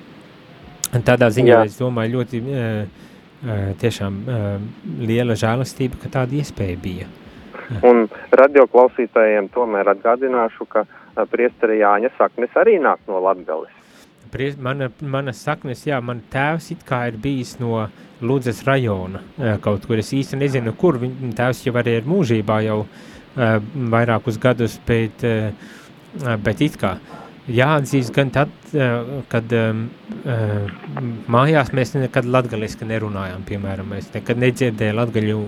Un 0.94 1.06
tādā 1.08 1.30
ziņā, 1.34 1.54
Jā. 1.56 1.62
es 1.70 1.78
domāju, 1.80 2.18
ļoti 2.18 2.42
uh, 2.44 3.06
uh, 3.46 3.62
tiešām 3.80 4.18
uh, 4.24 4.50
liela 5.08 5.38
žēlastība, 5.40 6.02
ka 6.04 6.12
tāda 6.18 6.36
iespēja 6.42 6.82
bija. 6.84 7.08
Un 7.88 8.10
radioklausītājiem 8.36 9.48
tomēr 9.56 9.94
atgādināšu, 9.94 10.68
ka 10.68 10.84
uh, 10.84 11.24
priesteri 11.32 11.80
Jāņa 11.80 12.12
saknes 12.20 12.60
arī 12.60 12.76
nāk 12.84 13.00
no 13.08 13.24
Latgales 13.24 13.72
mana, 14.62 14.90
mana 15.02 15.34
saknes, 15.34 15.86
jā, 15.88 16.00
man 16.02 16.22
tēvs 16.34 16.72
it 16.76 16.84
kā 16.88 17.08
ir 17.12 17.20
bijis 17.22 17.58
no 17.62 17.88
Ludzas 18.24 18.62
rajona 18.64 19.20
kaut 19.62 19.86
kur. 19.88 20.00
Es 20.00 20.14
īsti 20.16 20.40
nezinu, 20.40 20.74
kur 20.80 21.00
viņa 21.02 21.34
tēvs 21.38 21.66
jau 21.66 21.76
arī 21.82 21.98
ir 22.00 22.08
mūžībā 22.08 22.62
jau 22.64 22.84
uh, 22.84 23.58
vairākus 23.96 24.40
gadus, 24.40 24.80
bet, 24.88 25.26
uh, 25.28 26.36
bet 26.44 26.62
it 26.64 26.78
kā. 26.80 26.96
Jāatzīst 27.52 28.14
gan 28.16 28.32
tad, 28.32 28.52
uh, 28.72 29.24
kad 29.32 29.52
um, 29.58 29.88
mājās 31.28 31.74
mēs 31.76 31.98
nekad 31.98 32.30
latgaliski 32.30 32.88
nerunājām, 32.88 33.44
piemēram, 33.50 33.90
mēs 33.92 34.14
nekad 34.14 34.40
nedzirdēju 34.40 35.00
latgaļu 35.02 35.42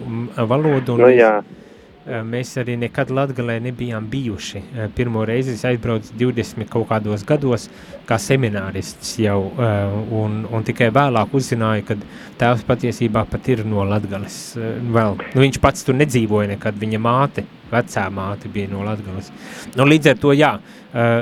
valodu. 0.49 0.97
Un 0.97 1.05
nu, 1.05 1.13
jā. 1.15 1.37
Eh, 1.39 1.64
mēs 2.05 2.53
arī 2.61 2.75
nekad 2.77 3.09
Latgalē 3.09 3.57
nebijām 3.65 4.05
bijuši. 4.09 4.61
Eh, 4.61 4.89
pirmo 4.95 5.25
reizi 5.25 5.55
es 5.55 5.63
aizbraucu 5.65 6.13
20 6.17 6.69
kaut 6.69 6.87
kādos 6.89 7.25
gados 7.25 7.67
kā 8.05 8.19
seminārists 8.21 9.15
jau, 9.19 9.51
eh, 9.57 9.97
un, 10.13 10.45
un 10.51 10.63
tikai 10.63 10.91
vēlāk 10.93 11.33
uzzināju, 11.33 11.85
ka 11.87 11.97
tēvs 12.39 12.65
patiesībā 12.67 13.25
pat 13.29 13.49
ir 13.49 13.65
no. 13.65 13.83
Vēl, 13.85 15.17
nu, 15.33 15.41
viņš 15.41 15.59
pats 15.61 15.85
tur 15.85 15.95
nedzīvoja 15.95 16.53
nekad, 16.53 16.77
viņa 16.77 16.99
māte, 17.01 17.45
vecā 17.71 18.05
māte 18.13 18.49
bija 18.51 18.69
no 18.69 18.83
Latgales. 18.85 19.31
Nu, 19.75 19.85
līdz 19.85 20.13
ar 20.13 20.17
to, 20.21 20.33
jā, 20.33 20.53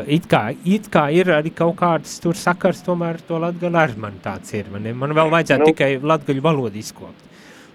it 0.08 0.28
kā, 0.28 0.56
it 0.66 0.90
kā 0.92 1.10
ir 1.12 1.32
arī 1.32 1.54
kaut 1.56 1.75
kāds 1.80 2.20
tur 2.24 2.36
sakars, 2.36 2.84
tomēr 2.84 3.22
to 3.28 3.40
Latgali 3.40 3.78
ar 3.78 3.96
man 3.98 4.20
tāds 4.24 4.54
ir. 4.54 4.72
Man, 4.72 4.90
man 4.96 5.16
vēl 5.16 5.32
vajadzētu 5.32 5.63
nu, 5.63 5.72
tikai 5.72 5.92
latgaļu 6.04 6.42
valodu 6.44 6.80
izkopt. 6.80 7.30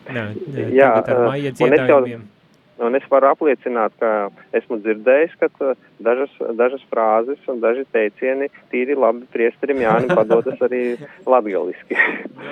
Jā, 0.09 0.33
jā, 0.73 0.91
ar 1.05 1.25
maija 1.29 1.53
dziedājumiem. 1.53 2.38
Un 2.79 2.95
es 2.95 3.07
varu 3.11 3.27
apliecināt, 3.33 3.95
ka 3.99 4.29
esmu 4.55 4.79
dzirdējis, 4.85 5.33
ka 5.41 5.49
uh, 5.65 5.79
dažas, 6.05 6.35
dažas 6.59 6.85
frāzes 6.91 7.49
un 7.51 7.59
daži 7.63 7.83
teicieni 7.95 8.47
tīri 8.71 8.95
labi 8.95 9.27
priesterim 9.35 9.83
Jānim 9.83 10.15
padodas 10.19 10.63
arī 10.63 10.83
latgaliski. 11.27 11.99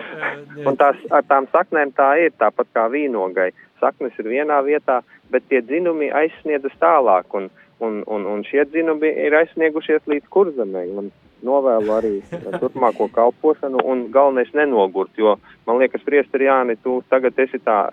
un 0.68 0.80
tās, 0.80 0.98
ar 1.14 1.26
tām 1.30 1.46
saknēm 1.52 1.94
tā 1.98 2.10
ir, 2.24 2.34
tāpat 2.42 2.72
kā 2.74 2.88
vīnogai. 2.90 3.52
Saknes 3.78 4.18
ir 4.18 4.32
vienā 4.32 4.58
vietā, 4.66 5.02
bet 5.30 5.46
tie 5.50 5.60
dzinumi 5.62 6.10
aizsniedzas 6.10 6.74
tālāk, 6.82 7.30
un, 7.38 7.50
un, 7.78 8.02
un, 8.10 8.26
un 8.26 8.42
šie 8.48 8.64
dzinumi 8.66 9.12
ir 9.28 9.36
aizsniegušies 9.36 10.08
līdz 10.10 10.30
kurzemei. 10.32 10.88
Un, 10.96 11.12
novēlu 11.44 11.92
arī 11.92 12.12
turpmāko 12.60 13.08
kalpošanu 13.12 13.82
un 13.84 14.06
galvenais 14.12 14.52
nenogurt, 14.56 15.12
jo 15.18 15.36
man 15.66 15.80
liekas, 15.80 16.04
priesteri 16.06 16.48
Jāni, 16.48 16.76
tu 16.82 17.00
tagad 17.10 17.38
esi 17.38 17.60
tā 17.64 17.86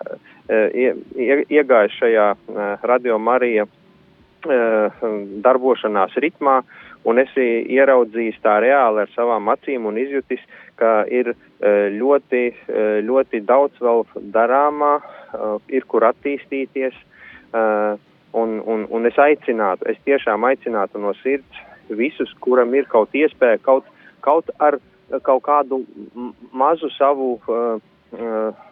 e, 0.48 0.60
ie, 0.72 0.92
ie, 1.16 1.40
iegājis 1.58 1.98
šajā 2.00 2.28
e, 2.34 2.68
radio 2.88 3.18
Marija 3.18 3.66
e, 3.66 4.60
darbošanās 5.44 6.16
ritmā 6.24 6.60
un 7.04 7.20
esi 7.20 7.48
ieraudzījis 7.76 8.40
tā 8.44 8.58
reāli 8.64 9.04
ar 9.04 9.12
savām 9.12 9.50
acīm 9.52 9.90
un 9.90 10.00
izjutis, 10.00 10.40
ka 10.80 11.02
ir 11.12 11.34
ļoti, 11.94 12.40
ļoti 13.04 13.40
daudz 13.44 13.76
vēl 13.80 14.02
darāmā, 14.32 14.94
ir 15.68 15.84
kur 15.88 16.04
attīstīties. 16.08 16.96
Un, 18.34 18.56
un, 18.64 18.86
un 18.90 19.06
es 19.06 19.20
aicinātu, 19.20 19.84
es 19.92 20.00
tiešām 20.08 20.48
aicinātu 20.48 20.98
no 20.98 21.12
sirds 21.20 21.60
visus, 21.88 22.32
kuram 22.40 22.74
ir 22.74 22.88
kaut 22.90 23.14
iespēja 23.14 23.60
kaut, 23.62 23.88
kaut 24.24 24.50
ar 24.58 24.78
kaut 25.22 25.42
kādu 25.44 25.82
mazu 26.52 26.88
savu 26.94 27.34
uh, 27.46 27.76
uh, 28.16 28.64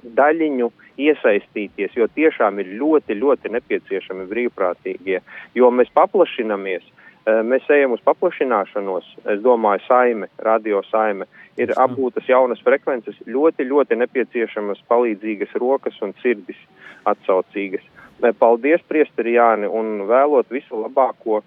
daļiņu 0.00 0.70
iesaistīties, 1.00 1.96
jo 1.96 2.06
tiešām 2.14 2.60
ir 2.62 2.72
ļoti, 2.80 3.16
ļoti 3.18 3.52
nepieciešami 3.56 4.26
brīvprātīgie, 4.30 5.20
jo 5.54 5.70
mēs 5.74 5.90
paplašinamies, 5.96 6.86
uh, 6.86 7.42
mēs 7.44 7.68
ejam 7.72 7.96
uz 7.96 8.02
paplašināšanos, 8.06 9.08
es 9.34 9.42
domāju, 9.44 9.84
saime, 9.88 10.30
radio 10.38 10.82
saime, 10.88 11.28
ir 11.60 11.74
apgūtas 11.76 12.28
jaunas 12.28 12.62
frekvences, 12.64 13.18
ļoti, 13.26 13.66
ļoti 13.68 13.98
nepieciešamas 14.00 14.84
palīdzīgas 14.88 15.56
rokas 15.60 15.98
un 16.04 16.14
sirdis 16.22 16.60
atsaucīgas. 17.10 17.84
Paldies, 18.38 18.82
priesteri 18.84 19.38
Jāni, 19.38 19.68
un 19.68 20.02
vēlot 20.08 20.50
visu 20.52 20.76
labāko 20.76 21.40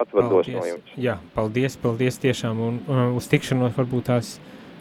atvados 0.00 0.46
paldies. 0.46 0.56
no 0.56 0.66
jums. 0.66 0.92
Jā, 1.00 1.16
paldies, 1.36 1.76
paldies 1.80 2.18
tiešām, 2.22 2.60
un 2.66 2.78
uh, 2.86 3.02
uz 3.18 3.28
tikšanos 3.30 3.74
varbūt 3.76 4.08
tās 4.10 4.34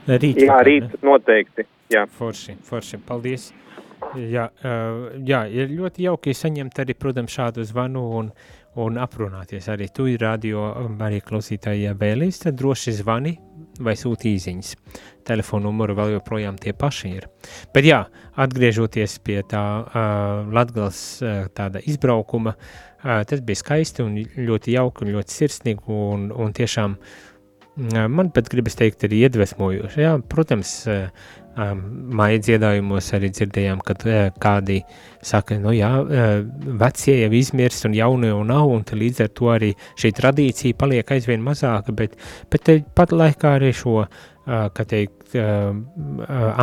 rīt. 0.07 0.41
Jā, 0.45 0.59
rīt 0.65 0.87
ne? 0.87 1.01
noteikti, 1.05 1.67
jā. 1.93 2.05
Forši, 2.19 2.57
forši, 2.69 3.01
paldies. 3.07 3.49
Jā, 4.15 4.47
uh, 4.63 5.09
jā, 5.27 5.43
ir 5.51 5.73
ļoti 5.75 6.07
jauki 6.07 6.33
saņemt 6.37 6.79
arī, 6.81 6.95
protams, 6.97 7.35
šādu 7.35 7.65
zvanu 7.67 8.05
un, 8.21 8.31
un 8.79 8.99
aprunāties. 9.01 9.69
Arī 9.71 9.89
tu 9.93 10.05
ir 10.11 10.21
radio, 10.21 10.67
arī 11.01 11.21
klausītāji, 11.25 11.87
ja 11.87 11.95
vēlies, 11.97 12.43
tad 12.43 12.59
droši 12.59 12.93
zvani 12.99 13.37
vai 13.83 13.95
sūti 13.97 14.33
īziņas. 14.35 14.75
Telefonu 15.27 15.69
numuru 15.69 15.95
vēl 15.97 16.13
joprojām 16.17 16.59
tie 16.61 16.73
paši 16.77 17.15
ir. 17.15 17.25
Bet 17.73 17.87
jā, 17.87 18.03
atgriežoties 18.39 19.17
pie 19.25 19.41
tā 19.49 19.63
uh, 19.81 20.53
Latgals 20.53 21.01
uh, 21.23 21.47
tāda 21.55 21.81
izbraukuma, 21.81 22.55
uh, 22.55 22.89
Tas 22.99 23.39
bija 23.45 23.55
skaisti 23.55 24.03
un 24.03 24.17
ļoti 24.19 24.75
jauki 24.75 25.05
un 25.05 25.13
ļoti 25.15 25.35
sirsnīgi 25.35 25.93
un, 25.95 26.29
un 26.35 26.55
tiešām 26.55 26.97
man 28.11 28.31
pat 28.35 28.49
gribas 28.51 28.75
teikt 28.75 29.05
arī 29.07 29.21
iedvesmojoši. 29.23 30.01
Jā, 30.03 30.17
protams, 30.27 30.73
māja 31.59 32.41
dziedājumos 32.45 33.09
arī 33.17 33.29
dzirdējām, 33.35 33.81
kad 33.85 34.03
kādi 34.41 34.79
saka, 35.25 35.57
nu 35.59 35.73
jā, 35.75 35.91
vecie 36.79 37.17
jau 37.19 37.31
izmirst 37.35 37.87
un 37.89 37.97
jaunie 37.97 38.31
jau 38.31 38.43
nav, 38.47 38.69
un 38.71 38.85
līdz 39.01 39.25
ar 39.25 39.31
to 39.35 39.49
arī 39.53 39.71
šī 39.99 40.13
tradīcija 40.19 40.77
paliek 40.79 41.15
aizvien 41.15 41.43
mazāka, 41.43 41.95
bet, 41.95 42.15
bet 42.51 42.71
pat 42.95 43.15
laikā 43.15 43.57
arī 43.59 43.73
šo, 43.75 44.03
kā 44.45 44.87
teikt, 44.93 45.35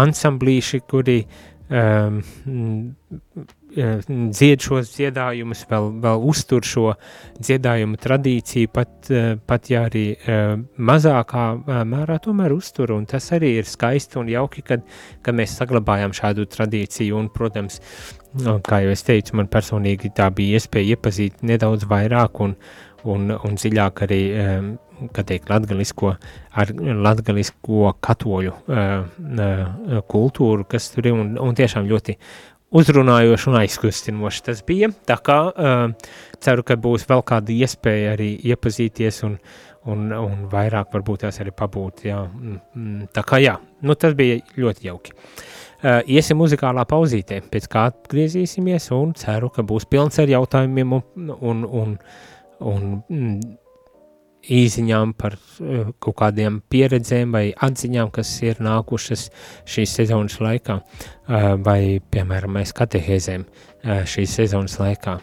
ansamblīši, 0.07 0.83
kuri 0.91 1.21
um, 1.71 2.23
dzied 3.77 4.65
šos 4.65 4.91
dziedājumus, 4.95 5.65
vēl, 5.71 5.91
vēl 6.03 6.25
uztur 6.31 6.65
šo 6.67 6.87
dziedājumu 7.37 8.01
tradīciju, 8.01 8.71
pat, 8.73 9.11
pat 9.49 9.71
ja 9.71 9.85
arī 9.91 10.07
mazākā 10.77 11.47
mērā 11.89 12.19
tomēr 12.25 12.55
uztur, 12.57 12.95
un 12.97 13.07
tas 13.11 13.29
arī 13.37 13.57
ir 13.61 13.69
skaisti 13.69 14.21
un 14.21 14.33
jauki, 14.33 14.65
kad, 14.67 14.87
kad 15.23 15.37
mēs 15.37 15.59
saglabājam 15.61 16.17
šādu 16.17 16.49
tradīciju, 16.57 17.21
un, 17.21 17.31
protams, 17.35 17.81
kā 18.37 18.83
jau 18.85 18.97
es 18.97 19.05
teicu, 19.07 19.37
man 19.41 19.53
personīgi 19.53 20.13
tā 20.17 20.31
bija 20.35 20.59
iespēja 20.61 20.97
iepazīt 20.97 21.45
nedaudz 21.47 21.87
vairāk 21.89 22.43
un, 22.45 22.57
un, 23.05 23.31
un 23.37 23.61
dziļāk 23.61 24.05
arī, 24.07 24.21
kā 25.13 25.25
teikt, 25.29 25.51
latgalisko, 25.53 26.17
ar 26.57 26.75
latgalisko 27.07 27.95
katoļu 28.05 28.55
kultūru, 30.09 30.69
kas 30.69 30.93
tur 30.95 31.11
ir, 31.11 31.17
un, 31.17 31.35
un 31.41 31.57
tiešām 31.57 31.89
ļoti 31.91 32.17
uzrunājoši 32.75 33.49
un 33.51 33.59
aizkustinoši 33.61 34.45
tas 34.49 34.63
bija. 34.67 34.91
Tā 35.09 35.19
kā 35.25 35.39
uh, 35.51 36.13
ceru, 36.43 36.65
ka 36.67 36.79
būs 36.81 37.07
vēl 37.09 37.25
kāda 37.27 37.55
iespēja 37.55 38.15
arī 38.17 38.33
iepazīties 38.51 39.23
un, 39.29 39.37
un, 39.91 40.09
un 40.17 40.47
vairāk 40.53 40.95
varbūt 40.95 41.27
tās 41.27 41.41
arī 41.45 41.55
pabūt. 41.57 42.07
Jā. 42.09 42.23
Mm, 42.27 42.57
mm, 42.75 43.11
tā 43.17 43.25
kā 43.27 43.41
jā, 43.43 43.57
nu 43.87 43.97
tas 43.99 44.17
bija 44.19 44.41
ļoti 44.57 44.89
jauki. 44.89 45.15
Uh, 45.77 46.01
iesim 46.09 46.41
muzikālā 46.41 46.87
pauzītē, 46.89 47.43
pēc 47.53 47.69
kā 47.71 47.87
atgriezīsimies 47.93 48.91
un 48.97 49.13
ceru, 49.19 49.53
ka 49.53 49.63
būs 49.67 49.87
pilns 49.91 50.19
ar 50.23 50.33
jautājumiem 50.33 50.97
un, 50.97 51.31
un, 51.37 51.63
un, 51.69 51.95
un 52.65 52.87
mm, 53.13 53.57
īziņām 54.53 55.15
par 55.19 55.37
uh, 55.37 55.91
kaut 56.03 56.19
kādiem 56.21 56.61
pieredzēm 56.71 57.35
vai 57.35 57.47
atziņām, 57.53 58.11
kas 58.15 58.31
ir 58.47 58.61
nākušas 58.65 59.29
šīs 59.69 59.97
sezonas 60.01 60.39
laikā, 60.43 60.79
uh, 60.81 61.49
vai, 61.63 61.99
piemēram, 62.13 62.57
mēs 62.59 62.75
katehēzēm 62.77 63.47
uh, 63.47 63.67
šīs 63.87 64.39
sezonas 64.41 64.79
laikā, 64.81 65.17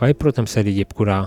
vai, 0.00 0.10
protams, 0.18 0.56
arī 0.60 0.74
jebkurā, 0.82 1.20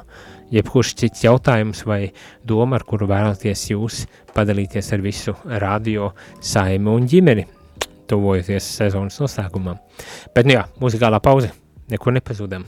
jebkurš 0.54 0.94
cits 1.02 1.24
jautājums 1.26 1.84
vai 1.88 2.02
doma, 2.46 2.78
ar 2.78 2.86
kuru 2.88 3.10
vēlaties 3.10 3.70
jūs 3.72 4.04
padalīties 4.36 4.94
ar 4.94 5.06
visu 5.06 5.36
radio 5.62 6.12
saimi 6.42 6.94
un 6.94 7.08
ģimeni, 7.10 7.48
tuvojoties 8.10 8.74
sezonas 8.80 9.20
noslēgumam. 9.22 9.80
Bet, 10.36 10.46
nu 10.50 10.58
jā, 10.58 10.68
muzikālā 10.82 11.22
pauze, 11.24 11.54
neko 11.89 12.13
nepazudam. 12.18 12.68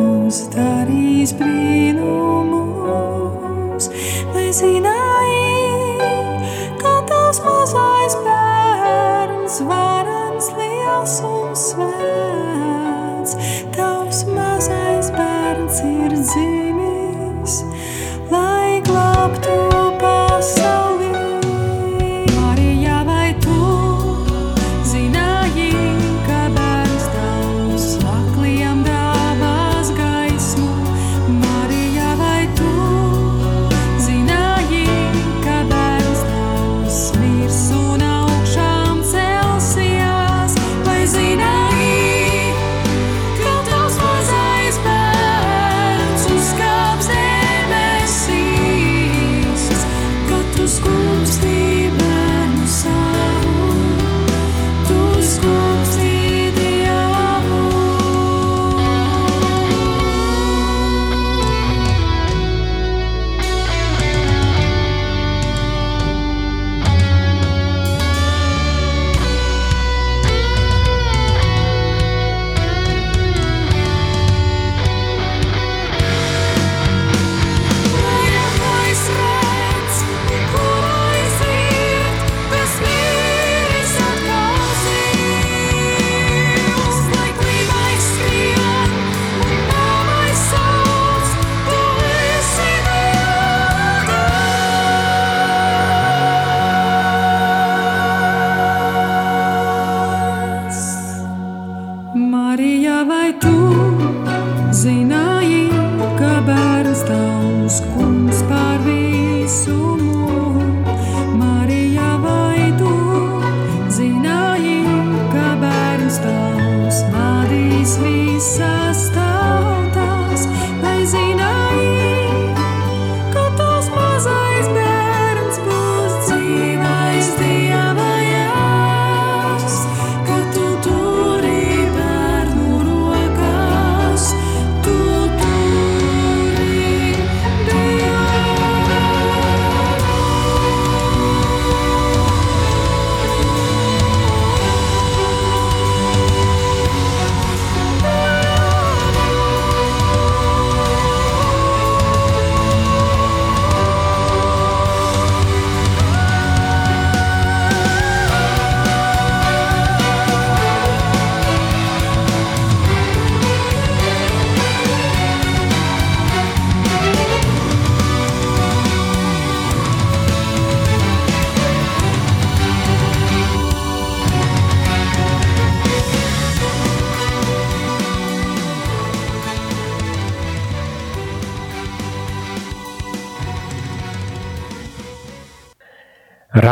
mums 0.00 0.38
darīs 0.54 1.32
brīnumus, 1.36 2.04
lai 4.34 4.48
zināji, 4.56 6.08
kā 6.80 6.94
tavs 7.10 7.40
mazais 7.44 8.14
bērns, 8.24 9.60
varans 9.68 10.46
liels 10.56 11.14
un 11.34 11.50
svēts, 11.66 13.32
tavs 13.76 14.18
mazais 14.32 15.08
bērns 15.18 15.76
ir 15.92 16.12
dzīvs. 16.24 16.69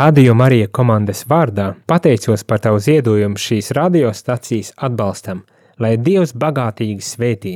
Radio 0.09 0.31
Marija 0.33 0.65
komandas 0.73 1.19
vārdā 1.29 1.67
pateicos 1.85 2.41
par 2.49 2.57
tavu 2.63 2.79
ziedojumu 2.81 3.37
šīs 3.37 3.67
radiostacijas 3.77 4.71
atbalstam, 4.87 5.43
lai 5.77 5.91
Dievs 6.01 6.31
bagātīgi 6.33 7.03
svētī. 7.05 7.51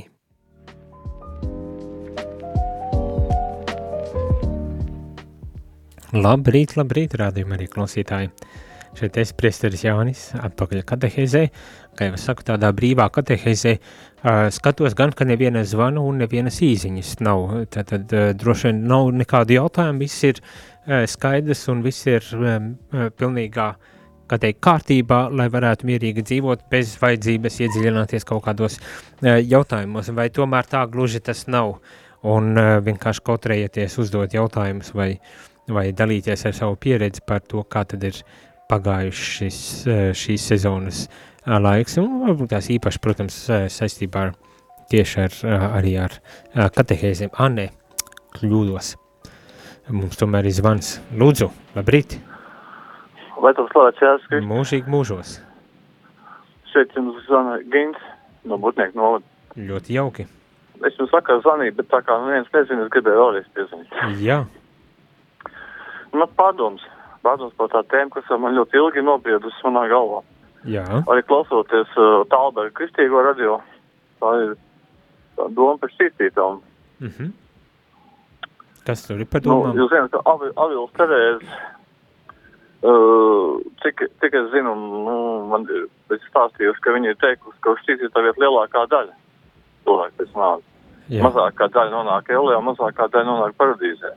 Labrīt, 6.14 6.76
labrīt, 6.78 7.16
rādījumā 7.24 7.58
arī 7.58 7.72
klausītāji. 7.74 8.30
Šeit 8.94 9.18
es 9.18 9.32
priesteris 9.34 9.82
Jānis, 9.88 10.28
atpakaļ 10.38 10.84
katehēzē, 10.86 11.48
kā 11.98 12.12
jau 12.12 12.20
saku, 12.22 12.46
tādā 12.46 12.70
brīvā 12.78 13.08
katehēzē, 13.16 13.74
uh, 13.80 14.44
skatos 14.54 14.94
gan, 14.94 15.10
ka 15.18 15.26
neviena 15.26 15.64
zvana 15.66 16.04
un 16.06 16.22
nevienas 16.22 16.62
īziņas 16.62 17.16
nav, 17.26 17.48
tad, 17.74 17.90
tad 17.90 18.14
uh, 18.14 18.28
droši 18.38 18.70
vien 18.70 18.84
nav 18.92 19.10
nekādu 19.24 19.58
jautājumu, 19.58 20.06
viss 20.06 20.28
ir 20.30 20.38
uh, 20.38 20.73
skaidrs 21.08 21.68
un 21.72 21.84
viss 21.86 22.08
ir 22.10 22.26
um, 22.38 22.74
uh, 22.94 23.10
pilnīgā, 23.16 23.68
kā 24.30 24.40
teikt, 24.40 24.62
kārtībā, 24.64 25.26
lai 25.36 25.50
varētu 25.52 25.88
mierīgi 25.88 26.24
dzīvot 26.26 26.66
bez 26.72 26.96
vajadzības 27.02 27.60
iedziļināties 27.66 28.26
kaut 28.28 28.46
kādos 28.46 28.80
jautājumos, 29.22 30.10
vai 30.16 30.30
tomēr 30.34 30.70
tā 30.72 30.86
gluži 30.90 31.22
tas 31.24 31.44
nav, 31.52 31.76
un 32.24 32.56
vienkārši 32.86 33.24
kautrējieties 33.28 34.00
uzdot 34.00 34.34
jautājumus 34.34 34.94
vai, 34.96 35.10
vai 35.68 35.90
dalīties 35.92 36.48
ar 36.48 36.56
savu 36.56 36.80
pieredzi 36.80 37.22
par 37.28 37.44
to, 37.44 37.66
kā 37.68 37.84
tad 37.84 38.08
ir 38.08 38.24
pagājušas 38.72 39.36
šis, 39.36 39.62
šīs 40.24 40.48
sezonas 40.54 41.06
laiks, 41.46 42.00
un 42.00 42.24
varbūt 42.24 42.56
tās 42.56 42.72
īpaši, 42.74 43.04
protams, 43.04 43.44
saistībā 43.76 44.28
ar 44.30 44.36
tieši 44.94 45.24
ar, 45.28 45.40
arī 45.84 45.98
ar 46.08 46.20
katehēzēm. 46.80 47.36
Anē, 47.44 47.70
kļūdos. 48.40 48.96
Mums 49.92 50.16
tomēr 50.16 50.48
ir 50.48 50.56
zvans. 50.56 50.94
Lūdzu, 51.20 51.50
labrīt! 51.76 52.16
Lai 53.44 53.52
tas 53.58 53.68
slavēts 53.74 54.00
jāskrīt? 54.00 54.46
Mūžīgi 54.48 54.88
mūžos. 54.88 55.34
Šeit 56.72 56.94
jums 56.96 57.18
zvana 57.26 57.58
Gins 57.74 58.00
no 58.48 58.56
Butnieku 58.64 58.96
novada. 58.96 59.28
Ļoti 59.60 59.98
jauki. 59.98 60.26
Es 60.88 60.96
jums 61.00 61.12
vakar 61.12 61.42
zvanīju, 61.44 61.76
bet 61.82 61.90
tā 61.92 62.00
kā 62.08 62.16
neviens 62.24 62.48
nezinu, 62.56 62.86
es 62.86 62.94
gribēju 62.96 63.20
vēlreiz 63.20 63.50
piezvanīt. 63.58 64.00
Jā. 64.24 64.40
Man 66.16 66.32
pārdoms, 66.40 66.88
pārdoms 67.26 67.54
par 67.60 67.74
tā 67.76 67.84
tēmu, 67.92 68.16
kas 68.16 68.32
man 68.40 68.56
ļoti 68.56 68.80
ilgi 68.80 69.04
nobriedusi 69.04 69.68
manā 69.68 69.86
galvā. 69.92 70.24
Jā. 70.64 70.88
Arī 71.12 71.28
klausoties 71.28 71.92
uh, 72.00 72.24
Talberga 72.32 72.72
kristīgo 72.80 73.20
radio, 73.28 73.60
tā 74.24 74.34
ir 74.46 74.56
tā 75.36 75.52
doma 75.52 75.76
par 75.82 75.92
šķīstītām. 75.98 76.62
Mm 77.04 77.12
-hmm. 77.12 77.32
Kas 78.88 79.06
tur 79.08 79.22
ir 79.24 79.30
par 79.32 79.46
Nu, 79.48 79.60
jūs 79.78 79.92
zināt, 79.92 80.12
ka 80.12 80.20
Avi, 80.28 80.50
Avils 80.60 80.92
Terēze, 80.98 81.60
uh, 82.84 83.62
cik, 83.84 84.04
cik 84.20 84.36
es 84.42 84.50
zinu, 84.52 84.74
nu, 84.76 85.16
man 85.52 85.68
ir 85.72 85.88
stāstījusi, 86.28 86.82
ka 86.84 86.96
viņi 86.98 87.14
ir 87.14 87.22
teikusi, 87.22 87.60
ka 87.64 87.76
uz 87.76 87.84
šķīstītā 87.86 88.26
vieta 88.26 88.44
lielākā 88.44 88.84
daļa 88.92 89.16
cilvēku 89.86 90.20
pēc 90.20 90.36
nāves. 90.40 90.70
Mazākā 91.24 91.68
daļa 91.76 91.92
nonāk 91.92 92.30
Ellē, 92.32 92.60
mazākā 92.64 93.08
daļa 93.12 93.28
nonāk 93.28 93.56
paradīzē. 93.60 94.14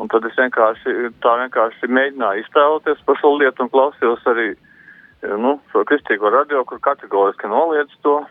Un 0.00 0.08
tad 0.08 0.24
es 0.24 0.36
vienkārši 0.40 1.10
tā 1.22 1.32
vienkārši 1.42 1.88
mēģināju 1.92 2.44
iztēloties 2.44 3.02
par 3.06 3.18
šo 3.20 3.34
lietu 3.36 3.64
un 3.64 3.72
klausījos 3.72 4.24
arī 4.32 4.48
nu, 5.38 5.58
šo 5.72 5.84
kristīgo 5.88 6.32
radio, 6.32 6.64
kur 6.64 6.80
kategoriski 6.82 7.50
noliedz 7.52 7.92
to 8.02 8.22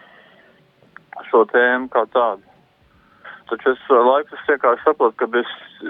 šo 1.29 1.45
tēmu 1.53 1.91
kā 1.93 2.07
tādu. 2.13 2.50
Taču 3.51 3.73
es 3.73 3.81
ar 3.91 4.05
laiku 4.07 4.37
es 4.37 4.47
vienkārši 4.47 4.85
saprotu, 4.85 5.17
ka 5.19 5.27
bez, 5.27 5.49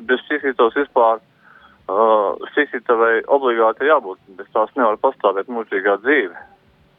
bez 0.09 0.23
šķīstītos 0.25 0.77
vispār 0.79 1.19
uh, 1.21 2.39
šķīstītavai 2.53 3.13
obligāti 3.37 3.89
jābūt. 3.89 4.21
Bez 4.39 4.49
tās 4.55 4.73
nevar 4.79 4.97
pastāvēt 5.03 5.51
mūžīgā 5.51 5.99
dzīve, 6.05 6.47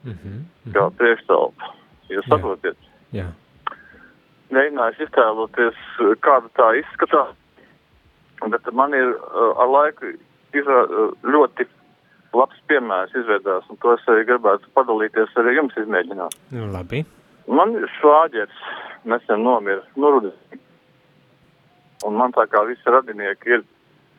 Mm 0.03 0.16
-hmm. 0.18 0.38
kā 0.75 0.90
priekštelpa. 0.98 1.68
Jūs 2.11 2.27
Jā. 2.27 2.29
saprotiet? 2.29 2.77
Jā. 3.14 3.29
mēģinājuši 4.51 5.03
iztēloties, 5.07 5.77
kāda 6.20 6.48
tā 6.59 6.66
izskatās. 6.81 7.37
Bet 8.51 8.72
man 8.72 8.94
ir 8.94 9.14
uh, 9.14 9.62
ar 9.62 9.68
laiku 9.68 10.11
izrā, 10.53 10.83
uh, 10.85 11.14
ļoti 11.22 11.66
labs 12.33 12.59
piemērs 12.66 13.14
izveidās, 13.14 13.64
un 13.70 13.77
to 13.77 13.94
es 13.94 14.09
arī 14.09 14.25
gribētu 14.29 14.68
padalīties 14.75 15.37
arī 15.37 15.55
jums 15.57 15.77
izmēģināt. 15.77 16.37
Nu, 16.51 16.66
labi. 16.72 17.05
Man 17.51 17.75
ir 17.79 17.89
švāģers, 17.99 18.59
nesen 19.09 19.43
nomira, 19.43 19.83
nu 19.99 20.13
rudenī. 20.15 20.61
Un 22.07 22.19
man 22.19 22.35
tā 22.35 22.47
kā 22.51 22.63
visi 22.67 22.91
radinieki 22.91 23.57
ir 23.57 23.65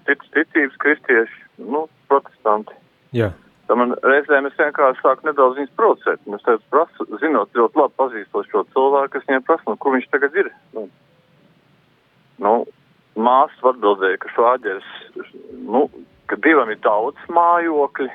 tic, 0.07 0.23
ticības 0.35 0.75
kristieši, 0.83 1.39
nu, 1.63 1.85
protestanti. 2.11 2.75
Jā. 3.15 3.31
Tā 3.67 3.77
man 3.79 3.95
reizēm 4.03 4.47
es 4.49 4.57
vienkārši 4.59 5.03
sāku 5.03 5.27
nedaudz 5.27 5.59
viņus 5.59 5.75
provocēt. 5.79 6.23
Es 6.35 6.45
tev 6.47 6.59
prasu, 6.73 7.07
zinot 7.21 7.55
ļoti 7.55 7.79
labi 7.79 7.99
pazīstot 7.99 8.49
šo 8.51 8.63
cilvēku, 8.75 9.19
es 9.19 9.27
viņiem 9.29 9.45
prasu, 9.47 9.67
nu, 9.69 9.79
kur 9.79 9.95
viņš 9.95 10.09
tagad 10.11 10.35
ir. 10.39 10.49
Nu, 10.75 10.87
nu 12.43 12.53
māsas 13.15 13.69
atbildēja, 13.71 14.19
ka 14.19 14.33
švāģers, 14.35 14.91
nu, 15.63 15.85
ka 16.31 16.39
divam 16.43 16.71
ir 16.73 16.81
daudz 16.83 17.31
mājokļi. 17.31 18.09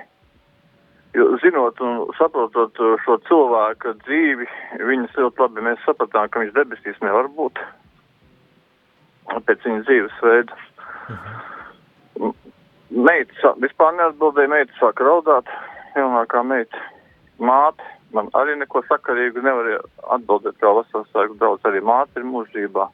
Jo, 1.18 1.24
zinot 1.42 1.81
un 1.83 2.04
saprotot 2.14 2.78
šo 3.02 3.16
cilvēku 3.26 3.96
dzīvi, 4.04 4.46
viņas 4.87 5.16
ļoti 5.18 5.42
labi 5.42 5.64
mēs 5.66 5.81
sapratām, 5.83 6.28
ka 6.31 6.42
viņš 6.44 6.52
debesīs 6.54 7.00
nevar 7.02 7.26
būt 7.35 7.59
pēc 9.48 9.66
viņa 9.66 9.83
dzīvesveida. 9.88 10.59
Meita 13.09 13.35
sā- 13.42 13.57
vispār 13.64 13.96
neatbildēja, 13.98 14.52
meita 14.52 14.78
sāka 14.78 15.04
raudāt, 15.09 15.50
jaunākā 15.96 16.44
meita. 16.46 16.78
Māte 17.38 17.83
man 18.14 18.31
arī 18.38 18.57
neko 18.59 18.83
sakarīgu 18.87 19.42
nevarēja 19.44 19.83
atbildēt, 20.16 20.57
kā 20.62 20.72
vasaras 20.78 21.11
sāku 21.12 21.37
daudz 21.42 21.66
arī 21.68 21.83
māte 21.85 22.16
ir 22.16 22.31
mūžībā. 22.31 22.88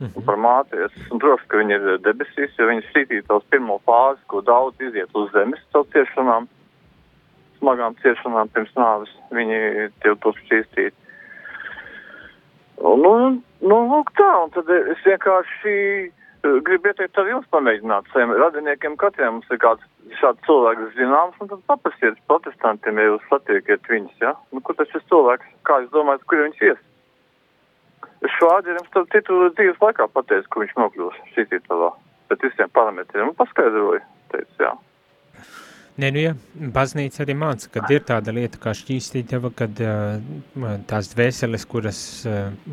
Un 0.00 0.22
par 0.24 0.38
māti 0.40 0.78
es 0.80 0.92
esmu 1.02 1.18
droši, 1.20 1.48
ka 1.48 1.58
viņi 1.60 1.76
ir 1.76 1.98
debesīs, 2.04 2.54
jo 2.56 2.68
viņi 2.70 2.86
sītīja 2.92 3.26
tos 3.28 3.44
pirmo 3.52 3.80
fāzi, 3.84 4.22
ko 4.32 4.40
daudz 4.40 4.80
iziet 4.80 5.10
uz 5.14 5.28
zemes 5.32 5.60
caur 5.72 5.84
ciešanām, 5.92 6.48
smagām 7.60 7.96
ciešanām 8.02 8.50
pirms 8.54 8.72
nāves. 8.78 9.12
Viņi 9.34 9.90
tie 10.02 10.16
tos 10.24 10.38
šķīstīt. 10.46 10.96
Nu, 12.80 13.12
nu, 13.60 13.78
lūk 13.92 14.10
tā, 14.16 14.30
un 14.44 14.52
tad 14.54 14.70
es 14.72 15.00
vienkārši 15.04 15.74
eh, 16.08 16.58
gribu 16.64 16.88
ieteikt 16.88 17.18
arī 17.20 17.34
jums 17.34 17.48
pamēģināt 17.52 18.08
saviem 18.12 18.32
radiniekiem 18.40 18.96
katram. 19.00 19.38
Mums 19.38 19.52
ir 19.52 19.60
kāds 19.60 19.84
šāds 20.20 20.40
cilvēks 20.48 20.96
zināms, 20.96 21.36
un 21.44 21.52
tad 21.52 21.64
paprasiet 21.68 22.20
protestantiem, 22.30 22.98
ja 22.98 23.10
jūs 23.12 23.26
satiekiet 23.28 23.90
viņus, 23.92 24.16
ja? 24.24 24.32
Nu, 24.54 24.64
kur 24.64 24.78
tas 24.78 24.92
ir 24.96 25.04
cilvēks, 25.12 25.52
kā 25.68 25.82
jūs 25.82 25.92
domājat, 25.92 26.24
kur 26.24 26.44
viņš 26.46 26.64
ies? 26.70 26.86
Es 28.20 28.32
švāģerim 28.36 28.84
starp 28.88 29.12
citu 29.14 29.42
dzīves 29.56 29.80
laikā 29.80 30.08
pateicu, 30.12 30.48
ka 30.48 30.64
viņš 30.64 30.76
nokļūs 30.80 31.20
šītītavā. 31.36 31.92
Pēc 32.30 32.44
visiem 32.48 32.72
parametriem 32.76 33.32
un 33.32 33.36
paskaidroju. 33.38 34.00
Teicu, 34.32 34.56
jā. 34.62 34.72
Nē, 36.00 36.08
nu 36.14 36.20
jā, 36.22 36.30
baznīca 36.72 37.24
arī 37.24 37.34
māca, 37.36 37.68
ka 37.74 37.82
ir 37.92 38.04
tāda 38.08 38.32
lieta 38.32 38.60
kā 38.62 38.72
šķīstītava, 38.76 39.50
kad 39.56 39.80
tās 40.88 41.10
dvēseles, 41.12 41.66
kuras, 41.68 41.98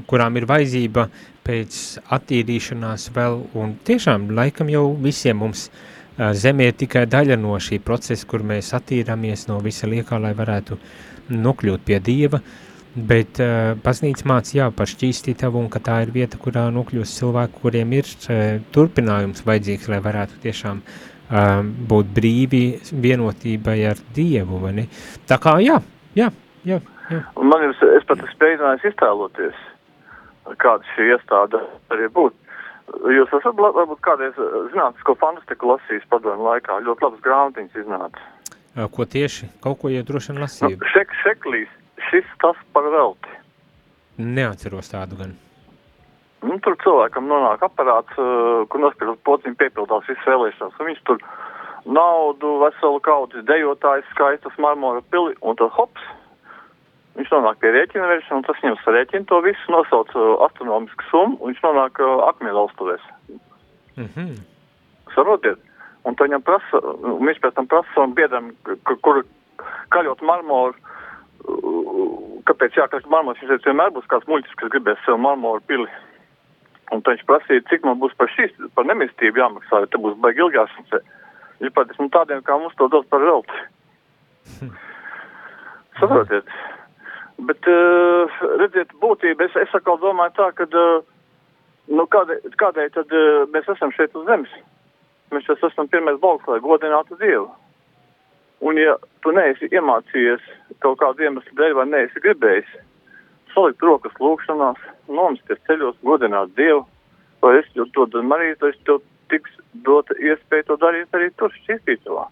kurām 0.07 0.37
ir 0.39 0.45
vajadzība 0.47 1.07
pēc 1.47 1.79
attīrīšanās 2.15 3.09
vēl, 3.17 3.41
un 3.59 3.73
tiešām 3.89 4.29
laikam 4.37 4.71
jau 4.71 4.85
visiem 5.03 5.41
mums 5.43 5.65
zeme 6.39 6.69
ir 6.69 6.77
tikai 6.77 7.03
daļa 7.09 7.39
no 7.41 7.57
šī 7.67 7.81
procesa, 7.83 8.29
kur 8.29 8.45
mēs 8.47 8.71
attīramies 8.77 9.47
no 9.51 9.59
visa 9.65 9.89
liekā, 9.91 10.21
lai 10.23 10.31
varētu 10.37 10.79
nokļūt 11.33 11.83
pie 11.89 11.99
Dieva, 12.07 12.39
bet 12.95 13.41
baznīca 13.83 14.29
māca 14.29 14.57
jā 14.61 14.69
par 14.71 14.87
šķīstītavu, 14.93 15.65
un 15.65 15.67
ka 15.73 15.83
tā 15.83 15.99
ir 16.05 16.15
vieta, 16.15 16.39
kurā 16.39 16.69
nokļūst 16.79 17.19
cilvēki, 17.19 17.61
kuriem 17.65 17.99
ir 17.99 18.15
turpinājums 18.77 19.43
vajadzīgs, 19.49 19.91
lai 19.91 20.03
varētu 20.05 20.43
tiešām 20.47 20.81
uh, 20.85 21.05
būt 21.29 22.11
brīvi 22.15 22.63
vienotībai 23.03 23.77
ar 23.89 23.99
Dievu, 24.15 24.61
vai 24.63 24.73
ne? 24.81 24.85
Tā 25.27 25.37
kā 25.43 25.57
jā, 25.63 25.79
jā, 26.15 26.29
jā, 26.67 26.79
jā. 27.11 27.21
Un 27.35 27.49
man 27.51 27.63
ir, 27.67 27.73
es 27.97 28.05
pat 28.07 28.21
esmu 28.23 28.39
mēģinājis 28.45 28.85
iztēloties, 28.91 29.59
kāda 30.63 30.87
šī 30.95 31.09
iestāde 31.15 31.59
arī 31.91 32.07
būtu. 32.15 32.35
Jūs 33.11 33.33
esat 33.35 33.57
varbūt 33.59 33.99
kādreiz 34.05 34.37
zinātnisko 34.71 35.17
fantastiku 35.19 35.73
lasījis 35.73 36.05
padomu 36.07 36.45
laikā. 36.47 36.77
Ļoti 36.85 37.03
labas 37.03 37.23
grāmatiņas 37.25 37.81
iznāca. 37.83 38.29
Ko 38.95 39.03
tieši? 39.03 39.49
Kaut 39.59 39.81
ko 39.81 39.91
jau 39.91 40.05
droši 40.07 40.31
vien 40.31 40.39
Nu, 40.39 40.45
lasīju. 40.45 40.77
šek, 40.93 41.11
šeklīs, 41.23 41.67
šis 42.07 42.29
tas 42.39 42.55
par 42.71 42.87
velti. 42.93 43.33
Neatceros 44.17 44.87
tādu 44.93 45.19
gan. 45.19 45.35
Nu, 46.45 46.59
tur 46.61 46.75
cilvēkam 46.83 47.25
nonāk 47.29 47.63
aparāts, 47.65 48.13
uh, 48.21 48.63
kur 48.69 48.83
nospiežot 48.83 49.23
pociņu 49.25 49.57
piepildās 49.57 50.05
visas 50.09 50.27
vēlēšanas. 50.29 50.75
Un 50.77 50.89
viņš 50.91 51.01
tur 51.09 51.23
naudu, 51.87 52.57
veselu 52.61 52.99
kaudzi, 53.01 53.41
dejotājs, 53.47 54.05
skaistas 54.13 54.57
marmora 54.61 55.01
pili, 55.09 55.33
un 55.41 55.57
tad 55.57 55.73
hops, 55.73 56.03
viņš 57.17 57.31
nonāk 57.33 57.61
pie 57.63 57.71
rēķina 57.73 58.09
vēršana, 58.11 58.41
un 58.41 58.45
tas 58.45 58.59
viņam 58.61 58.77
sarēķina 58.83 59.29
to 59.31 59.39
visu, 59.45 59.71
nosauc 59.73 60.13
uh, 60.13 60.35
astronomisku 60.45 61.09
summu, 61.09 61.39
un 61.39 61.53
viņš 61.53 61.63
nonāk 61.65 62.03
uh, 62.03 62.27
akmeni 62.27 62.53
valstuvēs. 62.59 63.07
Mhm. 63.97 64.35
Saprotiet? 65.15 65.63
Un 66.05 66.15
tad 66.15 66.29
viņam 66.29 66.43
prasa, 66.45 66.83
viņš 67.03 67.39
pēc 67.43 67.55
tam 67.57 67.65
prasa 67.71 67.89
savam 67.95 68.13
biedram, 68.15 68.51
kur, 68.85 69.23
kaļot 69.91 70.21
marmoru, 70.21 70.77
kāpēc 72.47 72.77
jākaļ 72.77 73.09
marmors, 73.11 73.41
viņš 73.41 73.55
teica, 73.55 73.71
vienmēr 73.71 73.95
būs 73.95 74.07
kāds 74.11 74.29
muļķis, 74.29 74.59
kas 74.59 74.71
gribēs 74.75 75.01
sev 75.05 75.17
marmoru 75.23 75.63
pili. 75.67 75.89
Un 76.95 77.01
tad 77.03 77.17
viņš 77.17 77.25
prasīja, 77.27 77.65
cik 77.67 77.83
man 77.83 77.99
būs 77.99 78.15
par 78.19 78.31
šīs, 78.31 78.53
par 78.77 78.87
nemistību 78.87 79.41
jāmaksā, 79.41 79.81
jo 79.83 79.89
te 79.91 79.99
būs 80.01 80.15
baigi 80.23 80.43
ilgās. 80.45 80.71
Viņš 81.59 81.73
pateica, 81.75 81.99
nu 81.99 82.13
tādiem 82.13 82.43
kā 82.47 82.55
mums 82.59 82.77
to 82.79 82.87
dos 82.93 83.05
par 83.11 83.25
velti. 83.25 83.59
Saprotiet? 85.99 86.55
Bet, 87.37 87.67
uh, 87.69 88.39
redziet, 88.61 88.95
būtība, 89.01 89.45
es, 89.45 89.59
es 89.61 89.75
atkal 89.77 89.99
domāju 90.01 90.33
tā, 90.39 90.47
ka, 90.57 90.65
uh, 90.71 91.03
nu, 91.91 92.07
kādēļ, 92.13 92.49
kādēļ 92.61 92.89
tad 92.95 93.13
uh, 93.13 93.43
mēs 93.53 93.67
esam 93.75 93.93
šeit 93.93 94.15
uz 94.17 94.25
zemes? 94.29 94.53
Mēs 95.35 95.45
šeit 95.45 95.65
esam 95.67 95.89
pirmais 95.91 96.17
balks, 96.23 96.47
lai 96.47 96.63
godinātu 96.63 97.19
Dievu. 97.19 97.49
Un 98.65 98.79
ja 98.81 98.95
tu 99.21 99.33
neesi 99.35 99.69
iemācījies 99.69 100.45
kaut 100.81 100.97
kādu 101.03 101.27
iemeslu 101.27 101.59
dēļ 101.59 101.75
vai 101.77 101.85
neesi 101.91 102.23
gribējis 102.23 102.71
salikt 103.53 103.83
rokas 103.85 104.17
lūkšanās, 104.21 104.79
nomsties 105.11 105.61
ceļos, 105.67 105.99
godināt 106.03 106.53
Dievu, 106.57 106.85
vai 107.43 107.57
es 107.59 107.69
to 107.75 108.05
darītu, 108.13 108.59
tad 108.59 108.69
es 108.73 108.81
tev 108.85 109.01
tiks 109.31 109.53
dota 109.85 110.15
iespēja 110.23 110.69
to 110.69 110.77
darīt 110.81 111.15
arī 111.15 111.29
tur 111.39 111.53
šķīstītavā. 111.61 112.27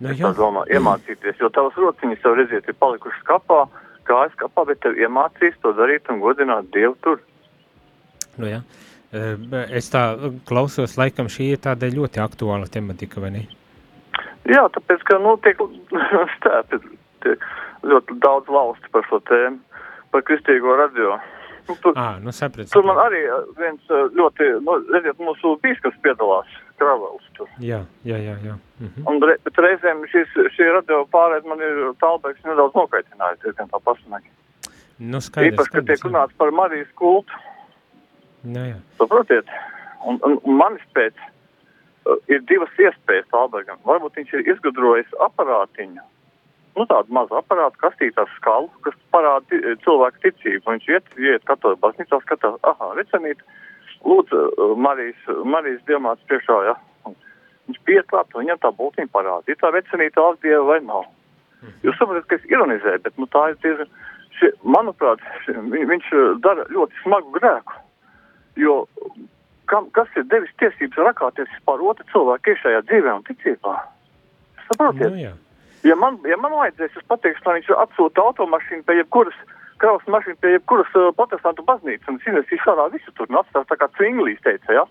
Nu, 0.00 0.12
es 0.14 0.36
domāju, 0.38 0.64
iemācīties, 0.72 1.40
jo 1.42 1.50
tavas 1.52 1.76
rociņas 1.76 2.22
jau 2.24 2.32
redziet 2.38 2.68
ir 2.68 2.76
palikušas 2.80 3.24
kapā, 3.28 3.66
kājas 4.08 4.36
kapā, 4.40 4.64
bet 4.70 4.80
tev 4.80 4.96
iemācīs 4.96 5.58
to 5.60 5.74
darīt 5.76 6.08
un 6.08 6.22
godināt 6.22 6.70
Dievu 6.72 6.96
tur. 7.04 7.20
Nu, 8.38 8.48
jā. 8.48 8.62
Es 9.74 9.90
tā 9.90 10.04
klausos, 10.46 10.94
laikam 10.96 11.28
šī 11.28 11.50
ir 11.56 11.62
tāda 11.64 11.90
ļoti 11.90 12.22
aktuāla 12.22 12.70
tematika, 12.70 13.20
vai 13.20 13.32
ne? 13.34 13.42
Jā, 14.48 14.62
tāpēc, 14.72 15.02
ka, 15.06 15.18
nu, 15.20 15.34
tiek 15.44 15.60
stēpi 16.38 16.80
ļoti 17.90 18.16
daudz 18.22 18.48
valsti 18.48 18.92
par 18.94 19.04
šo 19.10 19.20
tēmu, 19.28 19.60
par 20.14 20.24
kristīgo 20.28 20.76
radio. 20.80 21.18
Nu, 21.68 21.76
tur, 21.82 21.94
à, 21.94 22.16
nu 22.18 22.32
saprat, 22.34 22.66
tur 22.72 22.82
man 22.88 22.98
arī 22.98 23.20
viens 23.58 23.92
ļoti, 24.16 24.48
nu, 24.64 24.74
redziet, 24.90 25.20
mūsu 25.22 25.54
bīskaps 25.62 26.00
piedalās 26.02 26.50
Kravels. 26.80 27.26
Tur. 27.36 27.48
Jā, 27.62 27.82
jā, 28.08 28.18
jā. 28.18 28.34
jā. 28.42 28.56
Mhm. 28.80 29.06
Un, 29.06 29.20
re, 29.28 29.36
bet 29.44 29.60
reizēm 29.60 30.02
šis, 30.10 30.32
šī 30.56 30.70
radio 30.74 31.04
pārēd 31.12 31.46
man 31.48 31.62
ir 31.62 31.82
tālbēks 32.02 32.46
nedaudz 32.48 32.76
nokaitinājis, 32.78 33.42
diezgan 33.44 33.70
tā 33.70 33.80
pasmagi. 33.84 34.32
Nu, 35.00 35.20
skaidrs. 35.24 35.54
Īpaši, 35.54 35.74
ka 35.76 35.84
tiek 35.88 36.06
runāts 36.08 36.36
par 36.40 36.52
Marijas 36.52 36.90
kultu. 37.00 37.42
Nu, 38.44 38.64
jā. 38.72 38.78
Saprotiet? 39.00 39.52
Un, 40.08 40.18
un, 40.24 40.38
un 40.40 40.56
manis 40.56 40.84
pēc 40.96 41.16
uh, 41.20 42.16
ir 42.32 42.42
divas 42.48 42.72
iespējas 42.80 43.28
Tālbergam. 43.32 43.80
Varbūt 43.88 44.20
viņš 44.20 44.34
ir 44.36 44.52
izgudrojis 44.54 45.12
aparātiņu, 45.28 46.04
nu 46.78 46.86
tādu 46.90 47.14
mazu 47.14 47.38
aparātu, 47.38 47.78
kastītā 47.82 48.26
skalu, 48.36 48.70
kas 48.84 48.96
parāda 49.14 49.60
cilvēku 49.84 50.22
ticību. 50.24 50.62
Viņš 50.68 50.90
iet, 50.92 51.08
iet 51.18 51.46
katoļu 51.48 51.80
baznīcā, 51.82 52.20
skatās, 52.24 52.58
aha, 52.66 52.92
recenīt, 52.98 53.42
lūdzu, 54.06 54.44
uh, 54.50 54.76
Marijas, 54.78 55.26
Marijas 55.44 55.82
dievmāts 55.90 56.26
priekšā, 56.30 56.60
ja. 56.68 56.76
Viņš 57.70 57.82
pieklāt, 57.86 58.32
viņam 58.34 58.62
tā 58.62 58.70
būtība 58.76 59.12
parāda, 59.18 59.46
ir 59.50 59.58
tā 59.60 59.72
vecenīta 59.74 60.18
tās 60.18 60.40
dieva 60.44 60.62
vai 60.72 60.80
nav. 60.84 61.04
Mhm. 61.60 61.76
Jūs 61.86 61.98
saprotat, 62.00 62.30
ka 62.30 62.38
es 62.40 62.48
ironizēju, 62.50 63.02
bet, 63.04 63.18
nu, 63.20 63.28
tā 63.34 63.50
ir 63.50 63.60
diezgan, 63.64 63.92
šie, 64.38 64.54
manuprāt, 64.76 65.22
šie, 65.44 65.58
viņš 65.92 66.14
uh, 66.16 66.24
dara 66.44 66.64
ļoti 66.72 67.04
smagu 67.04 67.36
grēku. 67.36 67.78
Jo 68.58 68.82
kam, 69.70 69.86
kas 69.94 70.10
ir 70.18 70.26
devis 70.30 70.50
tiesības 70.58 70.98
rakāties 71.10 71.52
par 71.68 71.82
otru 71.84 72.06
cilvēku 72.10 72.52
iekšējā 72.52 72.80
dzīvē 72.88 73.12
un 73.14 73.26
ticībā? 73.28 73.76
Saprotiet? 74.66 75.12
Nu, 75.12 75.20
jā. 75.20 75.34
Ja, 75.86 75.96
man, 75.96 76.20
ja 76.28 76.36
man 76.40 76.54
vajadzēs, 76.58 76.98
es 77.00 77.08
pateikšu, 77.10 77.46
lai 77.46 77.58
viņš 77.60 77.72
atsūta 77.86 78.26
automašīnu 78.28 78.86
pie 78.88 79.00
jebkuras 79.00 79.40
kravas 79.80 80.04
mašīnu 80.12 80.36
pie 80.42 80.54
jebkuras 80.56 80.92
uh, 80.98 81.08
protestantu 81.16 81.64
baznīcas 81.68 82.12
un 82.12 82.20
iznesīs 82.20 82.62
šādā 82.66 82.90
visu 82.92 83.12
tur 83.16 83.30
un 83.30 83.40
atstās 83.40 83.68
tā 83.70 83.78
kā 83.80 83.88
Cvinglīs 83.96 84.42
teica, 84.44 84.76
ja? 84.76 84.84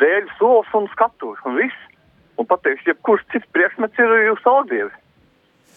Dēļ 0.00 0.26
solis 0.40 0.74
un 0.74 0.88
skatūs 0.94 1.42
un 1.46 1.58
viss. 1.60 1.90
Un 2.34 2.48
pateikšu, 2.50 2.88
jebkurš 2.90 3.22
cits 3.30 3.46
priekšmets 3.54 4.00
ir 4.02 4.12
jūsu 4.26 4.50
audievi. 4.50 4.90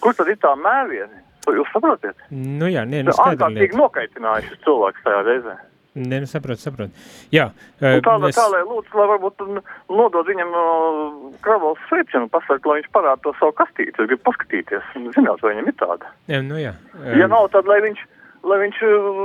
Kur 0.02 0.16
tad 0.18 0.32
ir 0.32 0.40
tā 0.42 0.56
mēvieni? 0.58 1.22
Jūs 1.54 1.70
saprotiet? 1.70 2.24
Nu 2.34 2.68
jā, 2.68 2.82
nē, 2.90 3.04
nu 3.06 3.14
skaidri. 3.14 3.38
Ārkārtīgi 3.38 3.78
nokaitinājuši 3.78 4.58
cilvēks 4.66 5.06
tajā 5.06 5.20
reizē. 5.28 5.54
Nē, 5.98 6.20
nu 6.22 6.28
saprotu, 6.30 6.62
saprotu. 6.62 6.94
Jā. 7.34 7.48
Uh, 7.82 7.98
tā, 8.06 8.14
es... 8.30 8.38
tā, 8.38 8.46
lai 8.54 8.62
lūdzu, 8.68 8.94
lai 9.00 9.08
varbūt 9.14 9.44
nodod 9.90 10.28
viņam 10.30 10.54
uh, 10.54 11.14
kravals 11.46 11.82
sveicienu, 11.90 12.30
pasaka, 12.34 12.70
lai 12.70 12.82
viņš 12.82 12.90
parāda 12.94 13.24
to 13.24 13.34
savu 13.40 13.56
kastīti. 13.58 13.96
Es 13.96 14.10
gribu 14.12 14.22
paskatīties, 14.28 14.92
zināt, 15.16 15.42
vai 15.42 15.56
viņam 15.56 15.72
ir 15.72 15.78
tāda. 15.80 16.12
Jā, 16.30 16.42
nu 16.46 16.60
jā. 16.62 16.76
Um... 17.00 17.14
Ja 17.18 17.30
nav, 17.32 17.48
tad 17.56 17.70
lai 17.70 17.80
viņš, 17.88 18.04
lai 18.46 18.60
viņš 18.66 18.82
uh, 18.86 19.24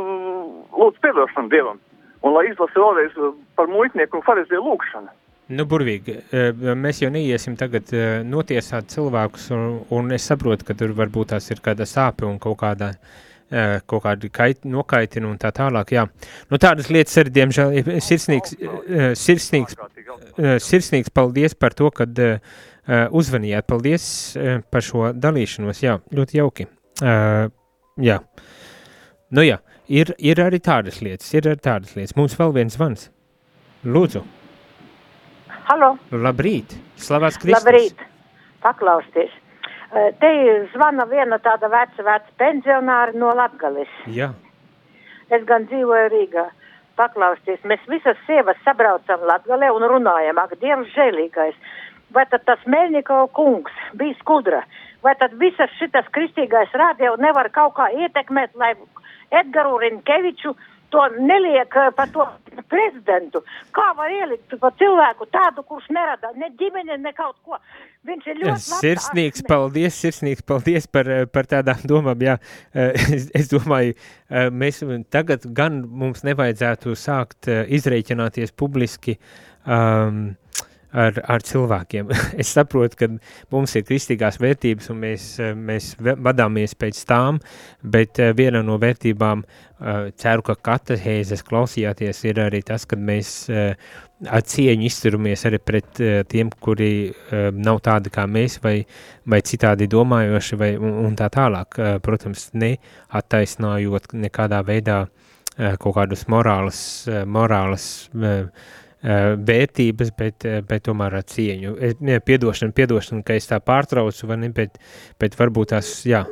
lūdz 0.80 1.02
piedošanu 1.04 1.52
Dievam. 1.52 1.82
Un 2.22 2.36
lai 2.38 2.46
izlasa 2.48 2.78
vēlreiz 2.78 3.18
par 3.58 3.68
muitnieku 3.68 4.16
un 4.16 4.24
farizēju 4.24 4.62
lūkšanu. 4.62 5.18
Nu, 5.52 5.66
burvīgi, 5.68 6.14
mēs 6.78 7.02
jau 7.02 7.10
neiesim 7.12 7.58
tagad 7.60 7.90
notiesāt 8.24 8.86
cilvēkus, 8.94 9.50
un, 9.52 9.64
un 9.92 10.14
es 10.14 10.24
saprotu, 10.30 10.64
ka 10.64 10.76
tur 10.78 10.94
varbūt 10.96 11.34
tās 11.34 11.50
ir 11.50 11.60
kāda 11.60 11.84
sāpe 11.84 12.24
un 12.24 12.38
kaut 12.40 12.60
kādā 12.62 12.92
uh, 12.94 13.18
kaut 13.86 14.02
kādi 14.06 14.30
kait, 14.32 14.62
nokaitina 14.64 15.28
un 15.28 15.38
tā 15.40 15.50
tālāk. 15.54 15.92
Jā. 15.94 16.06
Nu, 16.50 16.58
tādas 16.62 16.88
lietas 16.92 17.18
arī, 17.20 17.32
diemžēl, 17.36 17.74
ir 17.80 17.90
sirsnīgs, 18.02 18.54
sirsnīgs, 19.20 19.76
sirsnīgs 20.64 21.12
paldies 21.14 21.54
par 21.58 21.76
to, 21.76 21.90
kad 21.94 22.16
uzvanījāt. 22.88 23.68
Paldies 23.68 24.06
par 24.72 24.86
šo 24.86 25.10
dalīšanos. 25.14 25.82
Jā, 25.84 25.98
ļoti 26.16 26.40
jauki. 26.40 26.68
Jā. 28.02 28.18
Nu 29.32 29.44
jā, 29.44 29.58
ir, 29.88 30.14
ir 30.20 30.40
arī 30.44 30.60
tādas 30.64 31.02
lietas, 31.04 31.28
ir 31.36 31.50
arī 31.52 31.60
tādas 31.64 31.92
lietas. 31.96 32.16
Mums 32.18 32.38
vēl 32.40 32.56
viens 32.56 32.78
zvans. 32.78 33.10
Lūdzu. 33.84 34.24
Halo. 35.68 35.94
Labrīt. 36.10 36.74
Slavēts 37.00 37.38
Kristus. 37.40 37.62
Labrīt. 37.62 38.02
Paklausties. 38.62 39.32
Eh, 39.92 40.12
te 40.16 40.28
zvana 40.72 41.04
viena 41.04 41.36
tāda 41.44 41.68
veca, 41.68 42.00
veca 42.06 42.30
pensionāra 42.40 43.12
no 43.12 43.28
Latgalis. 43.36 43.90
Jā. 44.08 44.30
Es 45.28 45.44
gan 45.44 45.66
dzīvoju 45.68 46.08
Rīgā. 46.14 46.46
Paklausties, 46.96 47.60
mēs 47.68 47.84
visas 47.88 48.16
sievas 48.26 48.56
sabraucam 48.64 49.20
Latgalē 49.28 49.68
un 49.72 49.84
runājam, 49.88 50.40
ak, 50.40 50.56
Dievs 50.60 50.88
žēlīgais. 50.96 51.56
Vai 52.12 52.24
tad 52.28 52.44
tas 52.48 52.64
Melnikov 52.68 53.30
kungs 53.36 53.72
bija 53.96 54.16
skudra? 54.20 54.62
Vai 55.04 55.14
tad 55.20 55.36
visas 55.40 55.72
šitas 55.76 56.08
kristīgais 56.12 56.72
rādio 56.76 57.14
nevar 57.20 57.48
kaut 57.52 57.76
kā 57.76 57.88
ietekmēt, 57.92 58.56
lai 58.56 58.74
Edgaru 59.32 59.78
Rinkeviču 59.80 60.54
to 60.92 61.02
neliek 61.18 61.76
eh, 61.76 61.90
par 61.96 62.10
to 62.12 62.26
prezidentu. 62.70 63.42
Kā 63.74 63.88
var 63.96 64.12
ielikt 64.12 64.54
par 64.60 64.74
cilvēku 64.80 65.26
tādu, 65.32 65.64
kurš 65.68 65.88
nerada 65.94 66.32
ne 66.38 66.50
ģimeni, 66.58 66.98
ne 67.00 67.12
kaut 67.16 67.38
ko? 67.46 67.58
Viņš 68.08 68.28
ir 68.32 68.40
ļoti 68.42 68.64
sirsnīgs. 68.66 69.40
Labs, 69.42 69.48
paldies, 69.48 70.00
sirsnīgs 70.04 70.44
paldies 70.46 70.88
par, 70.90 71.08
eh, 71.08 71.24
par 71.30 71.48
tādām 71.50 71.80
domām. 71.88 72.26
Jā, 72.26 72.36
eh, 72.74 72.92
es, 73.16 73.30
es 73.38 73.50
domāju, 73.52 73.96
mēs 74.52 74.82
tagad 75.12 75.48
gan 75.56 75.82
mums 75.88 76.24
nevajadzētu 76.28 76.94
sākt 76.98 77.50
izreikināties 77.50 78.54
publiski. 78.56 79.18
Um, 79.62 80.32
ar, 80.92 81.18
ar 81.30 81.44
cilvēkiem. 81.46 82.12
es 82.42 82.52
saprotu, 82.54 82.98
ka 83.00 83.08
mums 83.52 83.74
ir 83.78 83.86
kristīgās 83.88 84.38
vērtības 84.42 84.92
un 84.92 85.02
mēs, 85.02 85.26
mēs 85.56 85.92
vadāmies 86.00 86.76
pēc 86.78 87.02
tām, 87.08 87.40
bet 87.82 88.20
eh, 88.22 88.32
viena 88.36 88.62
no 88.66 88.78
vērtībām, 88.82 89.42
eh, 89.42 90.00
ceru, 90.20 90.46
ka 90.46 90.56
katehēzes 90.70 91.44
klausījāties, 91.48 92.24
ir 92.28 92.42
arī 92.44 92.62
tas, 92.66 92.86
ka 92.88 92.98
mēs 92.98 93.34
eh, 93.50 93.74
ar 94.30 94.44
cieņu 94.46 94.86
izturamies 94.86 95.42
arī 95.48 95.58
pret 95.58 95.98
tiem, 96.30 96.50
kuri 96.62 97.10
nav 97.58 97.80
tādi 97.82 98.12
kā 98.14 98.22
mēs 98.30 98.60
vai, 98.62 98.76
vai 99.26 99.40
citādi 99.42 99.88
domājoši 99.90 100.58
vai, 100.60 100.68
un, 100.78 101.16
tā 101.18 101.26
tālāk. 101.34 101.74
Protams, 102.06 102.44
neattaisnājot 102.54 104.14
nekādā 104.14 104.60
veidā 104.62 105.00
kaut 105.82 105.96
kādus 105.96 106.22
morālas, 106.30 106.78
morālas 107.26 107.88
Eh, 108.14 108.46
vērtības, 109.02 110.12
bet, 110.18 110.44
eh, 110.44 110.60
bet 110.66 110.84
tomēr 110.86 111.16
ar 111.18 111.24
cieņu. 111.26 111.74
Es, 111.80 111.96
ne, 112.00 112.20
piedošana, 112.20 112.72
piedošana, 112.72 113.24
ka 113.26 113.34
es 113.34 113.48
tā 113.50 113.58
pārtraucu, 113.60 114.26
vai 114.26 114.36
ne, 114.36 114.52
bet, 114.54 114.78
bet 115.18 115.34
varbūt 115.38 115.74
tās, 115.74 115.90
jā, 116.06 116.24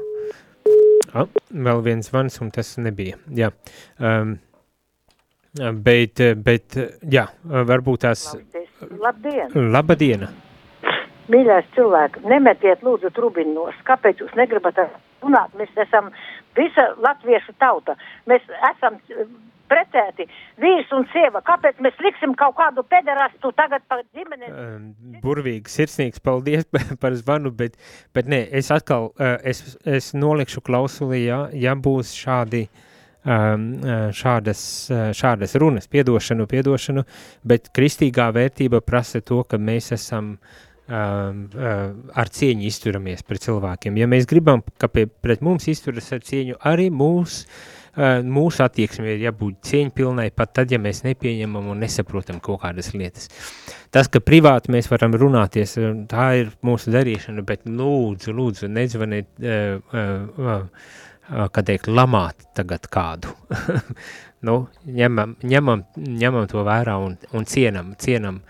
ah, 1.14 1.26
vēl 1.50 1.82
viens 1.82 2.10
zvans, 2.10 2.40
un 2.40 2.50
tas 2.54 2.76
nebija, 2.78 3.18
jā. 3.34 3.50
Um, 3.98 4.38
bet, 5.82 6.22
bet, 6.44 6.78
jā, 7.10 7.26
varbūt 7.44 8.06
tās... 8.06 8.36
Labdien! 9.00 9.50
Labadiena! 9.54 10.30
Mīļais 11.30 11.66
cilvēki, 11.76 12.24
nemetiet 12.26 12.80
lūdzu 12.82 13.12
trubinos, 13.14 13.74
kāpēc 13.86 14.22
jūs 14.22 14.32
negribat 14.38 14.78
runāt, 15.22 15.52
mēs 15.58 15.70
esam 15.78 16.10
visa 16.58 16.88
latviešu 16.98 17.54
tauta, 17.58 17.94
mēs 18.26 18.42
esam 18.72 18.98
precēti, 19.70 20.26
vīrs 20.60 20.90
un 20.96 21.06
sieva, 21.14 21.42
kāpēc 21.46 21.80
mēs 21.84 21.98
liksim 22.04 22.34
kaut 22.38 22.56
kādu 22.58 22.84
pederastu 22.90 23.52
tagad 23.56 23.86
par 23.90 24.02
ģimeni? 24.16 24.50
Burvīgi, 25.24 25.72
sirsnīgs, 25.72 26.22
paldies 26.24 26.66
par 27.02 27.16
zvanu, 27.18 27.54
bet, 27.54 27.78
bet 28.16 28.30
nē, 28.30 28.44
es 28.60 28.70
atkal, 28.74 29.10
es, 29.46 29.64
es 29.86 30.12
nolikšu 30.16 30.64
klausulī, 30.66 31.24
ja, 31.28 31.42
ja 31.54 31.76
būs 31.78 32.14
šādi, 32.18 32.66
šādas, 34.16 34.62
šādas 35.16 35.54
runas, 35.60 35.90
piedošanu, 35.92 36.46
piedošanu, 36.48 37.04
bet 37.44 37.68
kristīgā 37.76 38.30
vērtība 38.32 38.80
prasa 38.80 39.20
to, 39.20 39.42
ka 39.44 39.60
mēs 39.60 39.92
esam 39.96 40.38
ar 40.90 42.30
cieņu 42.34 42.64
izturamies 42.66 43.22
pret 43.22 43.44
cilvēkiem. 43.44 43.98
Ja 44.00 44.08
mēs 44.10 44.26
gribam, 44.26 44.64
ka 44.80 44.88
pie, 44.90 45.06
pret 45.06 45.44
mums 45.44 45.68
izturas 45.70 46.10
ar 46.16 46.24
cieņu, 46.26 46.58
arī 46.66 46.88
mūsu 46.90 47.46
mūsu 47.96 48.62
attieksme 48.64 49.14
ir 49.14 49.24
jābūt 49.26 49.60
cieņpilnai, 49.66 50.30
pat 50.36 50.52
tad, 50.54 50.70
ja 50.70 50.78
mēs 50.78 51.02
nepieņemam 51.04 51.70
un 51.72 51.82
nesaprotam 51.82 52.40
kaut 52.40 52.62
kādas 52.62 52.92
lietas. 52.94 53.28
Tas, 53.90 54.08
ka 54.08 54.22
privāti 54.22 54.70
mēs 54.70 54.90
varam 54.90 55.16
runāties, 55.18 55.76
tā 56.10 56.26
ir 56.38 56.52
mūsu 56.62 56.92
darīšana, 56.94 57.42
bet 57.46 57.66
lūdzu, 57.66 58.34
lūdzu, 58.36 58.70
nedzvaniet, 58.70 59.28
kā 61.30 61.64
teikt, 61.66 61.90
lamāt 61.90 62.46
tagad 62.54 62.86
kādu. 62.90 63.34
nu, 64.46 64.60
ņemam, 64.86 65.34
ņemam, 65.42 65.84
ņemam 65.96 66.46
to 66.50 66.62
vērā 66.66 66.94
un, 67.02 67.18
un 67.34 67.50
cienam, 67.50 67.96
cienam 67.98 68.40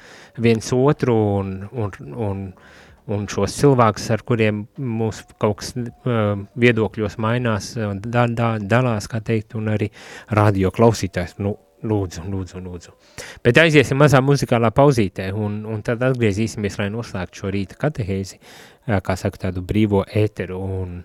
viens 0.40 0.68
otru 0.76 1.16
un, 1.40 1.56
un, 1.72 1.96
un 2.12 2.36
un 2.36 2.52
šos 3.30 3.56
cilvēkus, 3.58 4.10
ar 4.14 4.22
kuriem 4.26 4.64
mūsu 4.78 5.26
kaut 5.40 5.60
kas 5.62 5.72
uh, 5.76 6.36
viedokļos 6.60 7.18
mainās, 7.22 7.72
da, 8.04 8.26
da, 8.26 8.52
dalās, 8.60 9.08
kā 9.10 9.22
teikt, 9.24 9.56
un 9.58 9.72
arī 9.72 9.90
radio 10.36 10.70
klausītājs, 10.74 11.38
nu, 11.42 11.56
lūdzu, 11.86 12.24
lūdzu, 12.28 12.60
lūdzu. 12.64 12.94
Bet 13.44 13.58
aiziesim 13.60 13.98
mazā 14.00 14.20
muzikālā 14.24 14.70
pauzītē, 14.76 15.30
un, 15.32 15.62
un 15.68 15.82
tad 15.86 16.02
atgriezīsimies, 16.10 16.78
lai 16.80 16.90
noslēgtu 16.92 17.42
šo 17.42 17.52
rīta 17.54 17.78
katehēzi, 17.80 18.40
kā 19.04 19.16
saka, 19.18 19.46
tādu 19.48 19.64
brīvo 19.66 20.04
ēteru, 20.04 20.60
un, 20.60 20.96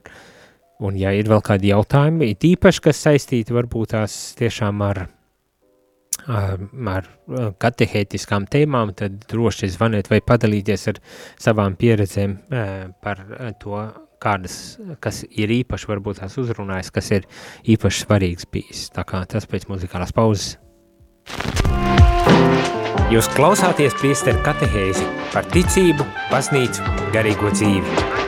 un 0.84 1.00
ja 1.00 1.14
ir 1.16 1.30
vēl 1.32 1.44
kādi 1.46 1.72
jautājumi, 1.72 2.34
tīpaši, 2.42 2.84
kas 2.90 3.04
saistīti 3.08 3.56
varbūt 3.56 3.96
tās 3.96 4.18
tiešām 4.40 4.84
ar 4.86 5.06
ar 6.28 7.08
katehētiskām 7.62 8.48
tēmām, 8.52 8.96
tad 8.98 9.20
droši 9.30 9.70
zvaniet 9.76 10.10
vai 10.10 10.22
padalīties 10.26 10.88
ar 10.94 11.00
savām 11.42 11.78
pieredzēm 11.80 12.38
par 13.04 13.22
to, 13.62 13.80
kādas, 14.26 14.78
kas 15.04 15.24
ir 15.30 15.54
īpaši 15.62 15.90
varbūt 15.92 16.24
tās 16.24 16.38
uzrunājas, 16.42 16.92
kas 16.94 17.12
ir 17.14 17.28
īpaši 17.76 18.06
svarīgs 18.06 18.50
bijis. 18.52 18.88
Tā 18.96 19.06
kā 19.08 19.22
tas 19.30 19.46
pēc 19.50 19.68
muzikālās 19.70 20.16
pauzes. 20.16 20.56
Jūs 23.14 23.30
klausāties 23.36 23.94
priesteru 24.02 24.42
katehēzi 24.46 25.06
par 25.34 25.46
ticību, 25.54 26.08
baznīcu, 26.32 26.96
garīgo 27.14 27.54
dzīvi. 27.54 28.25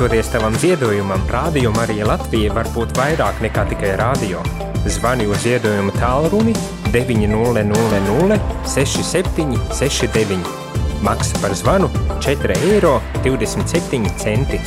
Pateicoties 0.00 0.30
tavam 0.32 0.54
ziedojumam, 0.56 1.20
Rādio 1.28 1.68
Marija 1.76 2.06
Latvija 2.08 2.54
var 2.56 2.64
būt 2.72 2.94
vairāk 2.96 3.42
nekā 3.44 3.66
tikai 3.68 3.90
rādio. 4.00 4.40
Zvani 4.88 5.26
uz 5.28 5.42
ziedojumu 5.44 5.92
tālruni 5.92 6.54
900 6.88 8.38
67 8.64 9.58
69. 9.76 10.38
Maksa 11.04 11.42
par 11.42 11.52
zvanu 11.52 11.90
4 12.24 12.56
eiro 12.70 12.94
27 13.26 14.08
centi. 14.22 14.62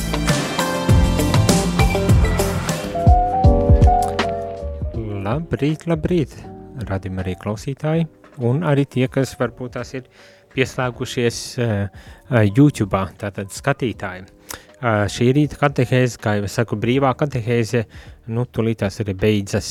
Labrīt, 5.26 5.88
labrīt, 5.90 6.38
radim 6.86 7.18
arī 7.24 7.34
klausītāji, 7.42 8.06
un 8.38 8.62
arī 8.62 8.86
tie, 8.86 9.10
kas 9.10 9.34
varbūt 9.42 9.80
tās 9.80 9.96
ir 9.98 10.06
pieslēgušies 10.54 11.42
uh, 11.58 11.90
YouTube, 12.54 13.02
tātad 13.18 13.50
skatītāji. 13.50 14.30
Šī 14.84 15.30
rīta 15.32 15.56
katehēze, 15.56 16.18
kā 16.20 16.34
jau 16.36 16.44
es 16.44 16.54
saku, 16.58 16.76
brīvā 16.76 17.14
katehēze, 17.16 17.86
nu, 18.36 18.42
tulītās 18.44 19.00
arī 19.00 19.14
beidzas. 19.16 19.70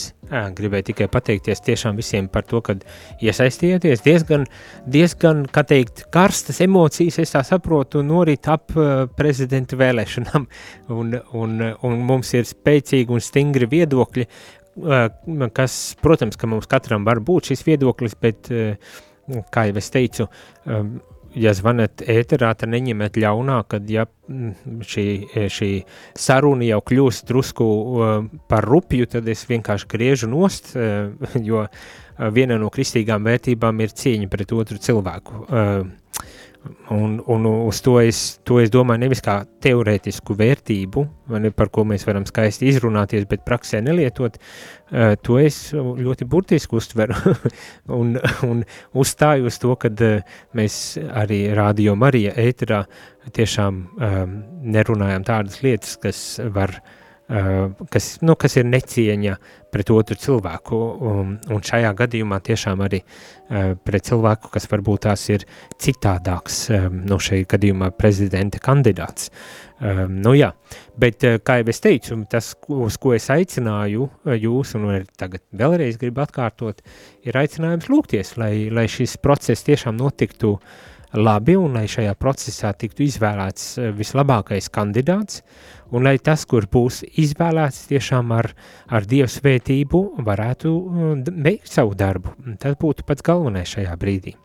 Gribēju 0.57 0.88
tikai 0.88 1.07
pateikties 1.14 1.61
tiešām 1.68 1.99
visiem 1.99 2.30
par 2.34 2.47
to, 2.49 2.64
kad 2.66 2.82
iesaistījāties 3.22 4.01
diezgan, 4.05 4.47
diezgan, 4.89 5.43
kā 5.53 5.66
teikt, 5.70 6.07
karstas 6.14 6.64
emocijas, 6.66 7.20
es 7.22 7.36
tā 7.36 7.43
saprotu, 7.45 8.01
norit 8.01 8.49
ap 8.49 8.74
prezidenta 9.14 9.78
vēlēšanām, 9.78 10.49
un, 10.97 11.14
un, 11.43 11.55
un 11.61 12.03
mums 12.09 12.34
ir 12.34 12.49
spēcīgi 12.49 13.14
un 13.14 13.22
stingri 13.22 13.70
viedokļi, 13.70 14.28
kas, 15.53 15.80
protams, 16.01 16.41
ka 16.41 16.49
mums 16.49 16.70
katram 16.72 17.05
var 17.05 17.22
būt 17.22 17.53
šis 17.53 17.68
viedoklis, 17.70 18.18
bet 18.18 18.49
kā 19.53 19.70
jau 19.70 19.78
es 19.78 19.93
teicu, 19.93 20.32
ja 21.36 21.54
zvanat 21.56 22.04
ēterā, 22.10 22.54
tad 22.58 22.72
neņemiet 22.74 23.18
ļaunā, 23.22 23.60
kad 23.72 23.90
ja 23.90 24.06
mm, 24.06 24.84
šī, 24.88 25.08
šī 25.54 25.72
saruna 26.20 26.68
jau 26.68 26.80
kļūst 26.92 27.28
drusku 27.30 27.66
uh, 27.66 28.14
par 28.52 28.68
rupju, 28.70 29.10
tad 29.16 29.28
es 29.32 29.46
vienkārši 29.50 29.90
griežu 29.92 30.30
nost, 30.32 30.74
uh, 30.78 31.12
jo 31.50 31.66
viena 32.34 32.60
no 32.62 32.70
kristīgām 32.74 33.26
vērtībām 33.26 33.80
ir 33.82 33.94
cieņa 33.98 34.30
pret 34.30 34.54
otru 34.54 34.78
cilvēku. 34.82 35.44
Uh, 35.48 36.03
Un, 36.95 37.18
un 37.28 37.45
uz 37.45 37.82
to 37.84 37.97
es, 37.99 38.20
to 38.47 38.61
es 38.64 38.70
domāju 38.72 39.01
nevis 39.01 39.20
kā 39.24 39.41
teorētisku 39.64 40.36
vērtību, 40.39 41.03
ne, 41.36 41.51
par 41.51 41.68
ko 41.74 41.84
mēs 41.88 42.05
varam 42.07 42.24
skaisti 42.28 42.70
izrunāties, 42.72 43.26
bet 43.28 43.43
praksē 43.43 43.82
nelietot, 43.84 44.38
uh, 44.39 45.11
to 45.20 45.41
es 45.41 45.57
ļoti 45.76 46.28
burtiski 46.30 46.80
uztveru. 46.80 47.18
Un, 47.99 48.16
un 48.47 48.64
uzstāju 48.95 49.49
uz 49.51 49.59
to, 49.59 49.76
kad 49.80 49.99
uh, 50.05 50.36
mēs 50.55 50.97
arī 51.11 51.43
rādio 51.55 51.97
Marija 51.99 52.32
ēterā 52.39 52.84
tiešām 53.36 53.84
um, 53.84 54.36
nerunājam 54.64 55.28
tādas 55.28 55.59
lietas, 55.66 55.97
kas 55.99 56.24
var 56.55 56.78
uh, 56.80 56.84
Eh, 56.84 57.03
kas, 57.28 58.08
nu, 58.22 58.36
kas 58.36 58.58
ir 58.60 58.66
necieņa 58.68 59.38
pret 59.74 59.90
otru 59.94 60.18
cilvēku, 60.20 60.78
un, 61.10 61.36
un 61.50 61.64
šajā 61.64 61.94
gadījumā 61.98 62.40
tiešām 62.44 62.84
arī 62.86 63.00
uh, 63.02 63.74
pret 63.80 64.10
cilvēku, 64.10 64.52
kas 64.54 64.68
varbūt 64.70 65.06
tās 65.08 65.24
ir 65.32 65.46
citādāks, 65.82 66.66
um, 66.76 67.00
no 67.08 67.18
šajā 67.24 67.48
gadījumā 67.56 67.94
prezidenta 67.98 68.60
kandidāts. 68.64 69.32
Um, 69.80 70.20
nu 70.24 70.36
jā, 70.38 70.52
bet, 71.00 71.24
uh, 71.24 71.40
kā 71.40 71.62
jau 71.62 71.72
es 71.74 71.82
teicu, 71.84 72.20
tas, 72.30 72.54
uz 72.68 73.00
ko 73.02 73.16
es 73.16 73.30
aicināju 73.34 74.10
jūs, 74.44 74.76
un 74.78 75.08
tagad 75.20 75.46
vēlreiz 75.56 75.98
gribu 76.02 76.26
atkārtot, 76.28 76.84
ir 77.24 77.40
aicinājums 77.40 77.90
lūgties, 77.90 78.36
lai, 78.38 78.68
lai 78.70 78.90
šis 78.92 79.16
process 79.24 79.66
tiešām 79.66 79.98
notiktu 79.98 80.58
labi, 81.14 81.56
un 81.58 81.78
lai 81.78 81.86
šajā 81.90 82.14
procesā 82.20 82.72
tiktu 82.78 83.06
izvēlēts 83.06 83.78
vislabākais 83.98 84.70
kandidāts, 84.74 85.44
un 85.94 86.08
lai 86.08 86.18
tas, 86.18 86.46
kur 86.50 86.66
būs 86.72 87.04
izvēlēts 87.22 87.86
tiešām 87.91 88.32
ar, 88.36 88.50
ar 88.89 89.06
Dievu 89.10 89.30
svētību, 89.30 90.04
varētu 90.26 90.74
veikt 91.30 91.70
savu 91.70 91.94
darbu. 91.98 92.34
Tas 92.62 92.78
būtu 92.82 93.06
pats 93.08 93.26
galvenais 93.26 93.70
šajā 93.76 93.94
brīdī. 94.02 94.36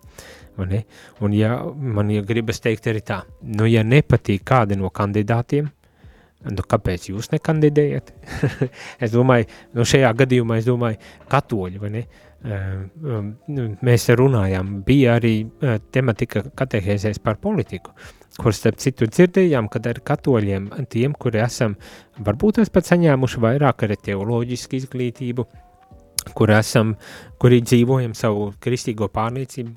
Un 0.58 1.34
ja 1.34 1.56
man 1.64 2.10
ja 2.10 2.22
gribas 2.26 2.58
teikt 2.60 2.88
arī 2.90 3.02
tā, 3.06 3.22
nu 3.46 3.68
ja 3.70 3.84
nepatīk 3.86 4.42
kādi 4.46 4.78
no 4.78 4.90
kandidātiem, 4.90 5.68
nu 6.50 6.64
kāpēc 6.72 7.08
jūs 7.12 7.30
nekandidējat? 7.34 8.10
es 9.04 9.14
domāju, 9.14 9.46
nu 9.78 9.86
šajā 9.86 10.10
gadījumā 10.18 10.58
es 10.58 10.66
domāju 10.66 10.98
katoļi, 11.30 11.82
vai 11.82 11.92
ne? 11.94 12.04
Mēs 13.82 14.04
runājām, 14.14 14.76
bija 14.86 15.16
arī 15.18 15.34
tematika 15.94 16.44
katehēzēs 16.58 17.18
par 17.22 17.40
politiku 17.42 17.94
kur 18.38 18.54
starp 18.54 18.78
citu 18.78 19.08
dzirdējām, 19.10 19.66
kad 19.72 19.88
ar 19.90 19.98
katoļiem, 20.10 20.70
tiem, 20.92 21.16
kuri 21.18 21.42
esam, 21.42 21.74
varbūt 22.22 22.62
es 22.62 22.70
pat 22.70 22.86
saņēmuši 22.86 23.42
vairāk 23.42 23.82
arī 23.86 23.98
teoloģisku 24.10 24.78
izglītību, 24.78 25.46
kur 26.38 26.54
esam, 26.54 26.94
kuri 27.42 27.60
dzīvojam 27.64 28.14
savu 28.14 28.52
kristīgo 28.62 29.08
pārliecību, 29.10 29.74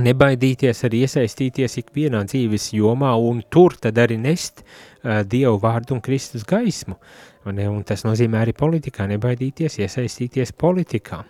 nebaidīties 0.00 0.84
arī 0.86 1.04
iesaistīties 1.04 1.78
ikvienā 1.82 2.22
dzīves 2.28 2.70
jomā 2.74 3.12
un 3.20 3.42
tur 3.50 3.76
tad 3.80 3.98
arī 4.00 4.16
nest 4.20 4.62
uh, 4.62 5.22
Dievu 5.26 5.58
vārdu 5.62 5.96
un 5.96 6.02
Kristus 6.04 6.46
gaismu. 6.48 6.96
Un, 7.44 7.60
un 7.60 7.82
tas 7.84 8.06
nozīmē 8.06 8.40
arī 8.40 8.54
politikā, 8.56 9.04
nebaidīties 9.10 9.78
iesaistīties 9.84 10.54
politikā. 10.56 11.20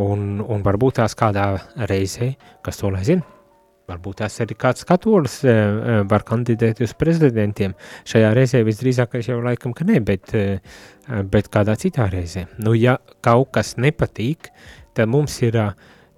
Un, 0.00 0.40
un 0.40 0.64
varbūt 0.64 1.02
tās 1.02 1.14
kādā 1.18 1.50
reizē, 1.90 2.32
kas 2.64 2.80
to 2.80 2.88
lai 2.90 3.04
zina, 3.06 3.26
Varbūt 3.92 4.22
tās 4.22 4.40
arī 4.40 4.56
kāds 4.56 4.86
katolis 4.88 5.40
e, 5.44 5.52
e, 5.52 5.96
var 6.08 6.24
kandidēt 6.28 6.80
uz 6.84 6.94
prezidentiem. 6.98 7.74
Šajā 8.08 8.30
reizē 8.36 8.62
visdrīzākais 8.64 9.28
jau 9.28 9.40
laikam, 9.44 9.74
ka 9.76 9.84
ne, 9.88 10.00
bet, 10.04 10.32
e, 10.32 10.60
bet 11.32 11.50
kādā 11.52 11.76
citā 11.80 12.08
reizē. 12.12 12.46
Nu, 12.62 12.72
ja 12.78 12.96
kaut 13.24 13.52
kas 13.56 13.74
nepatīk, 13.80 14.48
tad 14.96 15.12
mums 15.12 15.36
ir 15.44 15.58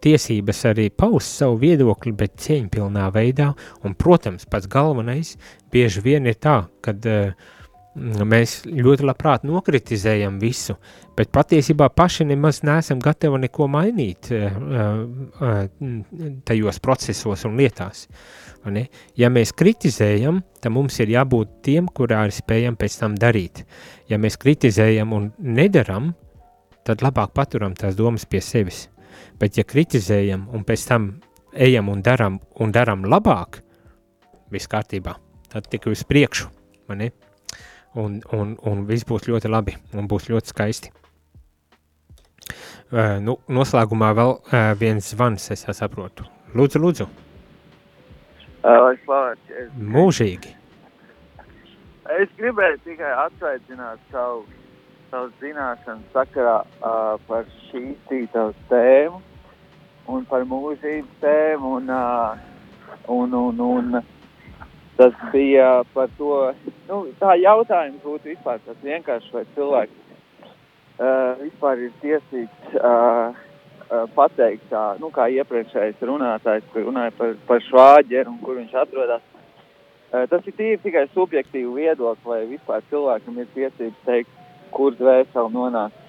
tiesības 0.05 0.61
arī 0.71 0.87
paust 0.93 1.41
savu 1.41 1.59
viedokli, 1.65 2.13
bet 2.15 2.37
cieņpilnā 2.45 3.09
veidā, 3.15 3.51
un, 3.83 3.97
protams, 3.99 4.47
pats 4.51 4.69
galvenais 4.71 5.35
bieži 5.73 6.05
vien 6.05 6.29
ir 6.29 6.37
tā, 6.39 6.59
kad 6.85 7.07
uh, 7.09 7.33
mēs 7.95 8.65
ļoti 8.67 9.07
labprāt 9.07 9.45
nokritizējam 9.47 10.41
visu, 10.43 10.77
bet 11.17 11.31
patiesībā 11.35 11.89
paši 11.95 12.27
nemaz 12.27 12.63
neesam 12.67 12.99
gatavi 13.03 13.45
neko 13.45 13.69
mainīt 13.71 14.31
uh, 14.35 14.57
uh, 15.41 15.61
tajos 16.47 16.81
procesos 16.83 17.45
un 17.47 17.57
lietās. 17.61 18.09
Ne? 18.65 18.87
Ja 19.21 19.29
mēs 19.29 19.53
kritizējam, 19.53 20.41
tad 20.61 20.73
mums 20.73 20.97
ir 21.05 21.13
jābūt 21.13 21.61
tiem, 21.67 21.89
kurā 21.93 22.25
ir 22.27 22.35
spējam 22.35 22.79
pēc 22.81 22.99
tam 23.03 23.17
darīt. 23.21 23.63
Ja 24.09 24.19
mēs 24.19 24.39
kritizējam 24.41 25.13
un 25.13 25.31
nedaram, 25.39 26.15
tad 26.85 27.05
labāk 27.05 27.35
paturam 27.37 27.77
tās 27.77 27.97
domas 27.97 28.25
pie 28.25 28.41
sevis. 28.45 28.89
Bet 29.39 29.59
ja 29.61 29.67
kritizējam 29.69 30.49
un 30.53 30.65
pēc 30.67 30.89
tam 30.89 31.13
ejam 31.55 31.93
un 31.93 32.03
daram, 32.03 32.41
un 32.61 32.73
daram 32.75 33.05
labāk, 33.07 33.61
viss 34.51 34.71
kārtībā, 34.71 35.15
tad 35.53 35.69
tikai 35.71 35.93
uz 35.95 36.03
priekšu, 36.09 36.49
ne? 36.97 37.13
Un, 37.95 38.21
un, 38.33 38.55
un 38.67 38.85
viss 38.89 39.07
būs 39.09 39.29
ļoti 39.31 39.51
labi 39.51 39.77
un 39.95 40.09
būs 40.11 40.29
ļoti 40.33 40.53
skaisti. 40.53 40.93
Uh, 42.95 43.17
nu, 43.25 43.39
noslēgumā 43.49 44.13
vēl 44.15 44.35
uh, 44.37 44.73
viens 44.79 45.07
zvans, 45.15 45.49
es 45.51 45.65
saprotu. 45.79 46.27
Lūdzu, 46.55 46.83
lūdzu. 46.83 47.07
Uh. 48.65 48.93
Mūžīgi. 49.77 50.53
Es 52.15 52.31
gribēju 52.39 52.79
tikai 52.85 53.11
atsveicināt 53.25 54.01
savu, 54.13 54.45
savu 55.11 55.31
zināšanu 55.41 56.05
sakarā 56.13 56.59
uh, 56.63 57.15
par 57.29 57.49
šīs 57.71 57.97
tītavas 58.11 58.59
tēmu 58.69 59.23
un 60.13 60.27
par 60.29 60.45
mūžības 60.49 61.21
tēmu 61.23 61.79
un, 61.79 61.89
uh, 61.89 62.37
un, 63.09 63.35
un, 63.41 63.63
un 63.65 63.99
Tas 64.97 65.15
bija 65.33 65.83
par 65.95 66.09
to, 66.19 66.53
nu, 66.87 67.01
tā 67.19 67.35
jautājums 67.41 68.03
būtu 68.05 68.31
vispār 68.31 68.61
tas 68.63 68.77
vienkārši, 68.83 69.33
vai 69.35 69.43
cilvēks 69.57 69.97
uh, 71.03 71.41
vispār 71.41 71.83
ir 71.83 71.97
tiesīgs 72.03 72.77
uh, 72.79 73.35
uh, 73.89 74.05
pateikt 74.15 74.69
tā, 74.71 74.85
nu, 75.03 75.11
kā 75.15 75.27
iepriekšējais 75.35 76.07
runātājs, 76.07 76.71
kur 76.71 76.87
runāja 76.87 77.15
par, 77.19 77.35
par 77.51 77.67
švāģeru 77.67 78.37
un 78.37 78.39
kur 78.47 78.61
viņš 78.61 78.79
atrodas. 78.85 79.27
Uh, 80.15 80.29
tas 80.31 80.47
ir 80.47 80.55
tīri 80.61 80.79
tikai 80.87 81.09
subjektīvi 81.11 81.75
viedokli, 81.75 82.31
vai 82.31 82.41
vispār 82.55 82.87
cilvēkam 82.93 83.43
ir 83.43 83.51
tiesības 83.59 84.07
teikt, 84.07 84.43
kur 84.79 84.95
dvēseli 84.95 85.57
nonāk 85.59 86.03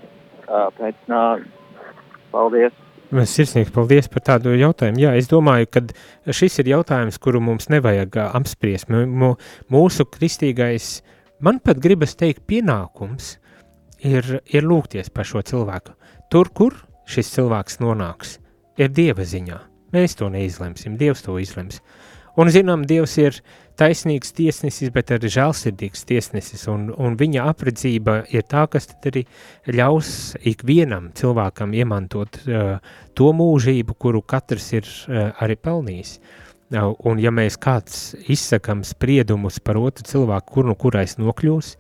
uh, 0.46 0.70
pēc 0.78 1.08
nāves. 1.10 1.50
Paldies! 2.30 2.85
Sirsnīgs 3.14 3.70
paldies 3.74 4.08
par 4.10 4.24
tādu 4.26 4.56
jautājumu. 4.58 5.00
Jā, 5.04 5.12
es 5.20 5.28
domāju, 5.30 5.70
ka 5.70 6.34
šis 6.34 6.58
ir 6.64 6.72
jautājums, 6.74 7.20
kuru 7.22 7.42
mums 7.44 7.70
nevajag 7.70 8.18
apspriest. 8.26 8.90
Mūsu 8.90 10.08
kristīgais, 10.10 11.04
man 11.46 11.62
pat 11.62 11.80
gribas 11.84 12.18
teikt, 12.18 12.46
pienākums 12.50 13.36
ir, 14.02 14.40
ir 14.50 14.66
lūgties 14.66 15.14
par 15.14 15.30
šo 15.30 15.44
cilvēku. 15.46 15.94
Tur, 16.34 16.50
kur 16.50 16.76
šis 17.06 17.30
cilvēks 17.36 17.80
nonāks, 17.84 18.40
ir 18.82 18.90
Dieva 18.90 19.26
ziņā. 19.28 19.62
Mēs 19.94 20.18
to 20.18 20.32
neizlemsim, 20.34 20.98
Dievs 20.98 21.22
to 21.24 21.38
izlems. 21.40 21.82
Un, 22.36 22.50
zinām, 22.52 22.84
Dievs 22.84 23.14
ir 23.22 23.38
taisnīgs 23.80 24.34
tiesnesis, 24.36 24.92
bet 24.92 25.14
arī 25.16 25.30
žēlsirdīgs 25.32 26.04
tiesnesis, 26.08 26.66
un, 26.72 26.90
un 26.92 27.16
viņa 27.20 27.46
apredzība 27.52 28.18
ir 28.34 28.44
tā, 28.52 28.66
kas 28.72 28.90
tad 28.92 29.08
arī 29.12 29.24
ļaus 29.72 30.10
ikvienam 30.52 31.14
cilvēkam 31.16 31.76
iemantot 31.80 32.42
uh, 32.44 32.76
to 33.16 33.32
mūžību, 33.36 33.96
kuru 34.00 34.24
katrs 34.24 34.68
ir 34.76 34.90
uh, 34.90 35.32
arī 35.44 35.56
pelnījis. 35.56 36.18
Uh, 36.76 36.92
un 37.08 37.24
ja 37.24 37.32
mēs 37.32 37.56
kāds 37.62 38.04
izsakam 38.28 38.84
spriedumus 38.84 39.62
par 39.64 39.80
otru 39.80 40.04
cilvēku, 40.12 40.58
kur 40.58 40.68
nu 40.68 40.76
kurais 40.76 41.16
nokļūs, 41.22 41.74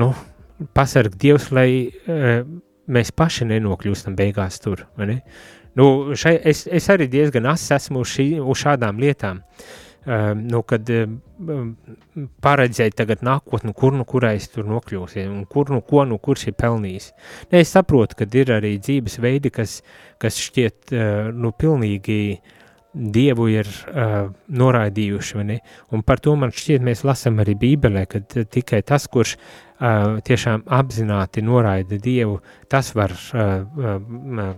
nu, 0.00 0.12
pasarg 0.76 1.20
Dievs, 1.20 1.52
lai 1.52 1.70
uh, 1.84 2.44
mēs 2.90 3.12
paši 3.12 3.52
nenokļūstam 3.52 4.16
beigās 4.16 4.56
tur, 4.64 4.88
vai 4.96 5.12
ne? 5.12 5.20
Uh, 5.20 5.59
Nu, 5.78 6.16
šai, 6.18 6.34
es, 6.50 6.64
es 6.66 6.88
arī 6.90 7.06
diezgan 7.10 7.46
asa 7.50 7.78
esmu 7.78 8.02
uz, 8.02 8.10
šī, 8.16 8.26
uz 8.40 8.58
šādām 8.64 8.98
lietām. 9.02 9.44
Uh, 10.00 10.30
nu, 10.34 10.62
kad 10.64 10.88
uh, 10.88 11.10
paredzēju 12.40 12.94
tagad 12.96 13.20
nākotni, 13.26 13.74
kur 13.76 13.92
nu 13.92 14.06
kurai 14.08 14.32
es 14.38 14.48
tur 14.48 14.64
nokļūsies, 14.70 15.28
un 15.28 15.44
kur 15.50 15.68
nu 15.74 15.82
ko 15.84 16.06
nu 16.08 16.16
kurš 16.18 16.46
ir 16.48 16.56
pelnījis. 16.56 17.10
Ne, 17.50 17.60
es 17.60 17.74
saprotu, 17.76 18.16
ka 18.16 18.28
ir 18.40 18.54
arī 18.56 18.78
dzīves 18.80 19.18
veidi, 19.20 19.52
kas, 19.52 19.82
kas 20.22 20.40
šķiet 20.40 20.94
uh, 20.96 21.28
nu 21.36 21.52
pilnīgi 21.52 22.40
Dievu 22.90 23.46
ir 23.52 23.68
uh, 23.70 24.32
noraidījuši, 24.50 25.44
un 25.94 26.02
par 26.02 26.18
to 26.18 26.34
man 26.34 26.50
šķiet 26.50 26.82
mēs 26.82 27.04
lasam 27.06 27.38
arī 27.38 27.54
Bībelē, 27.60 28.02
ka 28.10 28.18
tikai 28.26 28.80
tas, 28.82 29.06
kurš 29.06 29.36
uh, 29.36 30.18
tiešām 30.26 30.64
apzināti 30.66 31.44
noraida 31.46 32.00
Dievu, 32.02 32.40
tas 32.68 32.90
var 32.98 33.14
uh, 33.14 33.62
uh, 33.62 34.50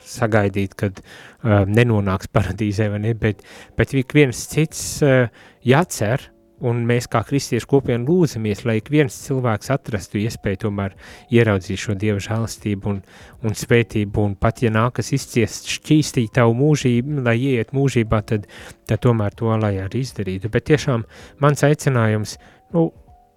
sagaidīt, 0.00 0.78
kad 0.80 1.02
uh, 1.04 1.64
nenonāks 1.68 2.32
paradīzē, 2.32 2.88
ne, 2.96 3.12
bet, 3.12 3.44
bet 3.76 3.92
ik 3.92 4.16
viens 4.16 4.46
cits 4.48 4.80
uh, 5.04 5.28
jācer, 5.60 6.30
un 6.62 6.84
mēs 6.86 7.08
kā 7.10 7.22
kristieši 7.26 7.66
kopienu 7.68 8.06
lūdzamies, 8.08 8.64
lai 8.68 8.78
ik 8.78 8.90
viens 8.92 9.16
cilvēks 9.26 9.72
atrastu 9.74 10.20
iespēju 10.22 10.62
tomēr 10.66 10.94
ieraudzīt 11.34 11.80
šo 11.80 11.96
Dieva 11.98 12.22
žēlastību 12.22 12.90
un, 12.92 13.00
un 13.44 13.56
svētību, 13.58 14.26
un 14.28 14.36
pat 14.38 14.62
ja 14.62 14.70
nākas 14.74 15.10
izciest 15.16 15.70
šķīstīt 15.74 16.34
tavu 16.38 16.54
mūžību, 16.60 17.24
lai 17.26 17.36
ieiet 17.40 17.74
mūžībā, 17.76 18.22
tad, 18.28 18.46
tad 18.88 19.02
tomēr 19.04 19.34
to 19.34 19.54
lai 19.60 19.76
arī 19.82 20.04
izdarītu. 20.04 20.52
Bet 20.52 20.68
tiešām 20.70 21.06
mans 21.42 21.66
aicinājums, 21.66 22.36
nu, 22.74 22.90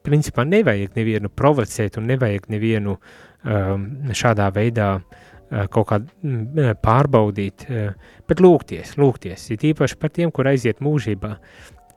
principā 0.07 0.45
nevajag 0.47 0.95
nevienu 0.95 1.31
provocēt 1.33 1.97
un 1.99 2.07
nevajag 2.11 2.51
nevienu 2.53 2.95
um, 2.97 3.87
šādā 4.15 4.47
veidā 4.55 4.91
uh, 4.97 5.65
kaut 5.73 5.89
kā 5.89 5.99
mm, 5.99 6.77
pārbaudīt, 6.83 7.67
uh, 7.67 8.13
bet 8.29 8.43
lūgties, 8.43 8.95
lūgties, 9.01 9.49
ir 9.55 9.67
īpaši 9.73 9.99
par 9.99 10.13
tiem, 10.15 10.31
kur 10.31 10.47
aiziet 10.47 10.79
mūžībā, 10.85 11.33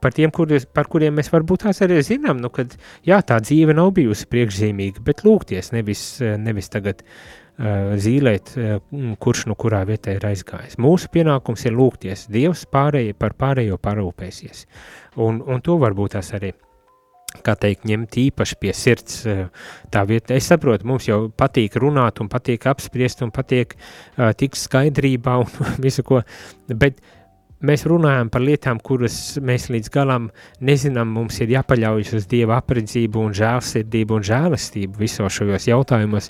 par 0.01 0.15
tiem, 0.17 0.31
kur, 0.33 0.49
par 0.73 0.89
kuriem 0.91 1.15
mēs 1.19 1.29
varbūt 1.31 1.67
tās 1.67 1.81
arī 1.85 2.01
zinām, 2.05 2.41
nu, 2.41 2.49
kad 2.53 2.73
jā, 3.07 3.21
tā 3.25 3.37
dzīve 3.43 3.75
nav 3.77 3.93
bijusi 3.97 4.27
priekšzīmīga, 4.31 5.03
bet 5.05 5.23
lūgties, 5.27 5.71
nevis, 5.75 6.03
nevis 6.41 6.71
tagad 6.73 7.03
uh, 7.05 7.93
zīlēt, 8.01 8.55
uh, 8.57 8.81
kurš 9.21 9.45
no 9.51 9.57
kurā 9.59 9.83
vietā 9.89 10.17
ir 10.17 10.25
aizgājis. 10.31 10.79
Mūsu 10.81 11.11
pienākums 11.13 11.67
ir 11.69 11.77
lūgties, 11.77 12.25
Dievs 12.33 12.65
pārējie 12.73 13.13
par 13.17 13.37
pārējo 13.37 13.77
parūpēsies, 13.81 14.65
un, 15.21 15.39
un 15.45 15.63
to 15.63 15.77
varbūt 15.81 16.17
tās 16.17 16.33
arī 16.37 16.53
kā 17.45 17.53
teikt, 17.55 17.85
ņemt 17.87 18.17
īpaši 18.25 18.55
pie 18.59 18.73
sirds 18.75 19.21
tā 19.93 20.01
vieta. 20.03 20.35
Es 20.35 20.49
saprotu, 20.51 20.83
mums 20.89 21.05
jau 21.07 21.29
patīk 21.31 21.77
runāt 21.79 22.19
un 22.19 22.27
patīk 22.27 22.67
apspriest 22.67 23.23
un 23.23 23.31
patīk 23.31 23.77
uh, 23.77 24.33
tikt 24.35 24.59
skaidrībā 24.59 25.37
un 25.45 25.47
visu 25.85 26.03
ko, 26.03 26.25
bet 26.67 26.99
uh, 26.99 27.20
mēs 27.65 27.85
runājam 27.89 28.29
par 28.31 28.43
lietām, 28.43 28.79
kuras 28.83 29.15
mēs 29.43 29.69
līdz 29.71 29.91
galam 29.93 30.27
nezinām, 30.65 31.11
mums 31.15 31.39
ir 31.43 31.53
jāpaļaujas 31.53 32.13
uz 32.17 32.27
Dieva 32.31 32.57
apredzību 32.61 33.21
un 33.27 33.35
žēlsirdību 33.37 34.17
un 34.17 34.27
žēlastību 34.27 35.01
visos 35.01 35.37
šajos 35.37 35.67
jautājumos, 35.69 36.29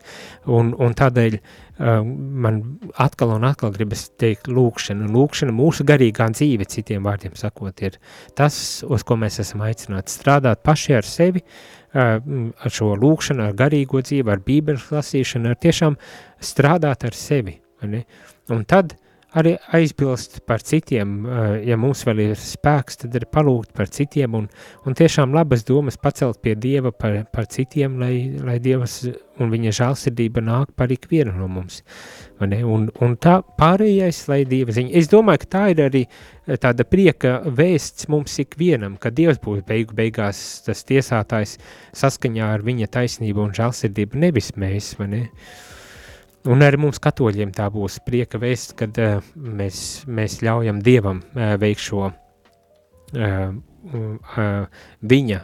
un, 0.51 0.73
un 0.75 0.95
tādēļ 0.97 1.37
uh, 1.37 2.01
man 2.45 2.61
atkal 3.01 3.35
un 3.37 3.47
atkal 3.47 3.73
gribas 3.75 4.07
teikt 4.21 4.51
lūkšana, 4.51 5.09
lūkšana 5.11 5.55
mūsu 5.55 5.87
garīgā 5.87 6.29
dzīve, 6.35 6.67
citiem 6.71 7.07
vārdiem 7.07 7.37
sakot, 7.39 7.83
ir 7.87 7.99
tas, 8.37 8.55
uz 8.87 9.05
ko 9.07 9.19
mēs 9.19 9.41
esam 9.43 9.63
aicināti 9.67 10.13
strādāt 10.13 10.63
paši 10.67 10.97
ar 10.99 11.07
sevi, 11.07 11.43
uh, 11.43 11.77
ar 11.95 12.79
šo 12.79 12.93
lūkšanu, 12.99 13.47
ar 13.47 13.57
garīgo 13.57 14.03
dzīvi, 14.03 14.27
ar 14.31 14.43
bībeles 14.45 14.91
lasīšanu, 14.93 15.51
ar 15.51 15.61
tiešām 15.63 15.99
strādāt 16.43 17.07
ar 17.07 17.17
sevi, 17.17 17.57
un 17.81 18.67
tad 18.69 18.95
arī 19.37 19.55
aizbilst 19.75 20.41
par 20.45 20.63
citiem, 20.65 21.25
eh, 21.25 21.69
ja 21.69 21.77
mums 21.79 22.03
vēl 22.07 22.19
ir 22.25 22.39
spēks, 22.39 22.99
tad 23.03 23.15
ir 23.15 23.27
palūgt 23.31 23.71
par 23.77 23.87
citiem 23.87 24.35
un, 24.35 24.49
un 24.85 24.97
tiešām 24.97 25.35
labas 25.35 25.63
domas 25.67 25.97
pacelt 25.97 26.41
pie 26.43 26.55
Dieva 26.55 26.91
par, 26.91 27.23
par 27.31 27.47
citiem, 27.47 27.99
lai, 28.01 28.35
lai 28.43 28.59
Dievas 28.59 29.05
un 29.41 29.53
viņa 29.53 29.73
žālsirdība 29.79 30.43
nāk 30.43 30.75
par 30.77 30.91
ikvienu 30.91 31.33
no 31.37 31.47
mums. 31.49 31.81
Un, 32.41 32.89
un 33.01 33.15
tā 33.21 33.39
pārējais, 33.57 34.25
lai 34.27 34.43
Dieva 34.49 34.75
ziņa. 34.75 34.93
Es 34.99 35.09
domāju, 35.09 35.45
ka 35.45 35.51
tā 35.55 35.63
ir 35.71 35.83
arī 35.87 36.03
eh, 36.05 36.59
tāda 36.59 36.83
prieka 36.83 37.39
vēsts 37.47 38.09
mums 38.11 38.35
ikvienam, 38.43 38.99
ka 38.99 39.13
Dievs 39.15 39.39
būs 39.43 39.63
beigu 39.67 39.95
beigās 39.95 40.61
tas 40.67 40.83
tiesātājs 40.83 41.57
saskaņā 41.95 42.53
ar 42.57 42.67
viņa 42.67 42.91
taisnību 42.99 43.47
un 43.47 43.55
žālsirdību, 43.55 44.25
nevis 44.27 44.57
mēs, 44.59 44.95
vai 44.99 45.13
ne? 45.15 45.27
Uh, 45.31 45.70
Un 46.49 46.63
arī 46.65 46.79
mums, 46.81 46.97
katoļiem, 47.01 47.51
tā 47.53 47.67
būs 47.69 47.99
prieka 48.05 48.39
vēsts, 48.41 48.73
kad 48.77 48.97
uh, 48.97 49.19
mēs, 49.35 50.03
mēs 50.09 50.39
ļaujam 50.41 50.79
Dievam 50.81 51.19
uh, 51.21 51.53
veikt 51.61 51.83
šo 51.85 52.07
uh, 52.07 53.51
viņa 53.81 55.39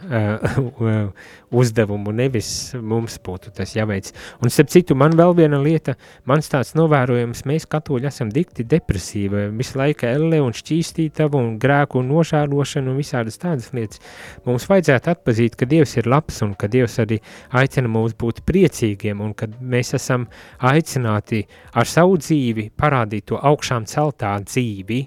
uzdevumu, 1.60 2.12
nevis 2.14 2.50
mums 2.78 3.16
būtu 3.24 3.50
tas 3.56 3.72
jāveic. 3.74 4.12
Un, 4.42 4.52
starp 4.52 4.70
citu, 4.72 4.96
man 4.98 5.16
vēl 5.18 5.34
viena 5.38 5.58
lieta, 5.62 5.96
mans 6.28 6.50
tāds 6.52 6.74
novērojums, 6.78 7.44
mēs 7.48 7.66
katoļi 7.70 8.10
esam 8.10 8.30
dikti 8.32 8.66
depresīvi, 8.68 9.48
visu 9.58 9.80
laiku 9.80 10.06
elle 10.06 10.40
un 10.44 10.54
šķīstītava 10.56 11.40
un 11.40 11.56
grēku 11.60 12.02
un 12.02 12.12
nožēlošana 12.12 12.92
un 12.92 13.00
visādas 13.00 13.40
tādas 13.42 13.72
lietas. 13.74 14.02
Mums 14.46 14.68
vajadzētu 14.70 15.14
atpazīt, 15.14 15.58
ka 15.58 15.68
Dievs 15.68 15.96
ir 15.98 16.08
labs 16.10 16.42
un 16.46 16.54
ka 16.58 16.70
Dievs 16.70 16.98
arī 17.02 17.18
aicina 17.58 17.90
mūs 17.90 18.14
būt 18.18 18.44
priecīgiem 18.48 19.22
un 19.24 19.34
kad 19.38 19.58
mēs 19.60 19.94
esam 19.98 20.28
aicināti 20.62 21.44
ar 21.74 21.88
savu 21.88 22.20
dzīvi 22.22 22.70
parādīt 22.78 23.28
to 23.32 23.40
augšām 23.40 23.88
celtā 23.88 24.36
dzīvi, 24.44 25.02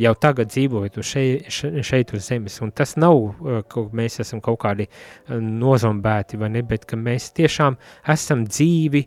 jau 0.00 0.12
tagad 0.20 0.50
dzīvojot 0.52 0.98
šeit, 1.04 1.48
šeit 1.86 2.12
uz 2.16 2.28
zemes, 2.28 2.58
un 2.64 2.72
tas 2.76 2.96
nav, 3.00 3.16
uh, 3.16 3.62
ka 3.68 3.86
mēs 3.96 4.20
esam 4.24 4.42
kaut 4.44 4.60
kādi 4.64 4.88
uh, 4.88 5.38
nozombēti, 5.40 6.40
vai 6.40 6.52
ne, 6.56 6.64
bet 6.66 6.86
ka 6.88 6.98
mēs 7.00 7.30
tiešām 7.36 7.78
esam 8.12 8.44
dzīvi, 8.48 9.04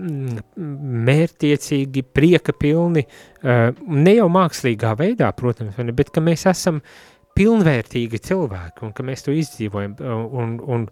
mm, 0.00 0.42
mērtiecīgi, 1.08 2.04
prieka 2.14 2.56
pilni, 2.56 3.06
uh, 3.06 3.70
ne 3.92 4.18
jau 4.18 4.28
mākslīgā 4.32 4.96
veidā, 4.98 5.32
protams, 5.36 5.78
ne, 5.78 5.96
bet 5.96 6.14
ka 6.14 6.24
mēs 6.24 6.48
esam 6.50 6.82
pilnvērtīgi 7.32 8.20
cilvēki 8.26 8.84
un 8.84 8.90
ka 8.92 9.04
mēs 9.08 9.24
to 9.24 9.32
izdzīvojam. 9.32 9.94
Un, 10.36 10.58
un, 10.74 10.82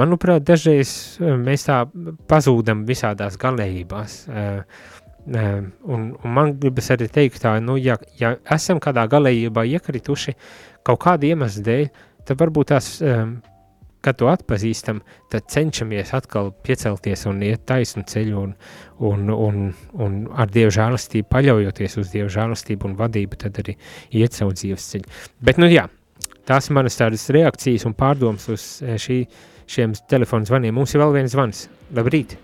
manuprāt, 0.00 0.46
dažreiz 0.48 0.92
mēs 1.20 1.66
tā 1.68 1.82
pazūdam 2.30 2.86
visādās 2.88 3.36
galējībās. 3.40 4.16
Uh, 4.30 4.96
Un, 5.26 5.70
un 5.84 6.32
man 6.34 6.54
gribas 6.58 6.88
arī 6.94 7.06
teikt, 7.12 7.42
tā, 7.44 7.58
nu, 7.62 7.76
ja, 7.78 7.98
ja 8.18 8.34
esam 8.50 8.80
kādā 8.82 9.04
galējībā 9.10 9.66
iekrituši 9.76 10.34
kaut 10.86 11.02
kāda 11.04 11.28
iemesla 11.28 11.64
dēļ, 11.66 11.88
tad 12.26 12.40
varbūt 12.40 12.70
tās, 12.72 12.88
kad 14.00 14.16
to 14.16 14.30
atpazīstam, 14.32 15.02
tad 15.32 15.46
cenšamies 15.52 16.14
atkal 16.16 16.50
piecelties 16.64 17.26
un 17.28 17.42
iet 17.44 17.66
taisnu 17.68 18.04
ceļu 18.08 18.40
un, 18.40 18.54
un, 19.10 19.28
un, 19.34 19.62
un 20.00 20.18
ar 20.32 20.50
Dievu 20.52 20.72
žēlastību, 20.78 21.28
paļaujoties 21.30 21.98
uz 22.00 22.12
Dievu 22.14 22.32
žēlastību 22.32 22.88
un 22.88 22.96
vadību, 23.00 23.40
tad 23.44 23.60
arī 23.62 23.76
iet 24.22 24.36
savu 24.36 24.56
dzīves 24.56 24.88
ceļu. 24.94 25.18
Bet, 25.44 25.60
nu 25.60 25.68
jā, 25.70 25.84
tās 26.48 26.72
manas 26.72 26.96
tādas 26.98 27.28
reakcijas 27.36 27.84
un 27.88 27.98
pārdomas 27.98 28.48
uz 28.52 28.70
šī, 28.80 29.20
šiem 29.70 29.94
telefonu 30.10 30.48
zvaniem. 30.48 30.74
Mums 30.80 30.96
ir 30.96 31.04
vēl 31.04 31.20
viens 31.20 31.36
zvans. 31.36 31.68
Labrīt! 31.94 32.38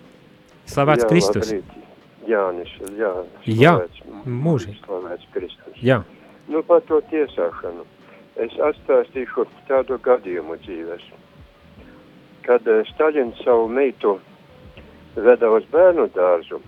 Slavēts 0.69 1.09
Kristus! 1.09 1.55
Labrīt. 1.55 1.86
Jānis, 2.27 2.71
jā. 2.99 3.11
Jā, 3.47 3.73
mūži. 4.25 4.75
Slavēts 4.83 5.27
Kristus. 5.33 5.77
Jā. 5.81 6.01
Nu, 6.51 6.63
par 6.63 6.83
to 6.87 6.99
tiesāšanu. 7.11 7.85
Es 8.37 8.53
atstāstīšu 8.61 9.47
tādu 9.67 9.97
gadījumu 10.03 10.59
dzīves. 10.65 11.05
Kad 12.45 12.67
uh, 12.69 12.83
Staļins 12.93 13.39
savu 13.43 13.65
meitu 13.71 14.17
veda 15.17 15.49
uz 15.51 15.65
bērnu 15.71 16.05
dārzu, 16.15 16.61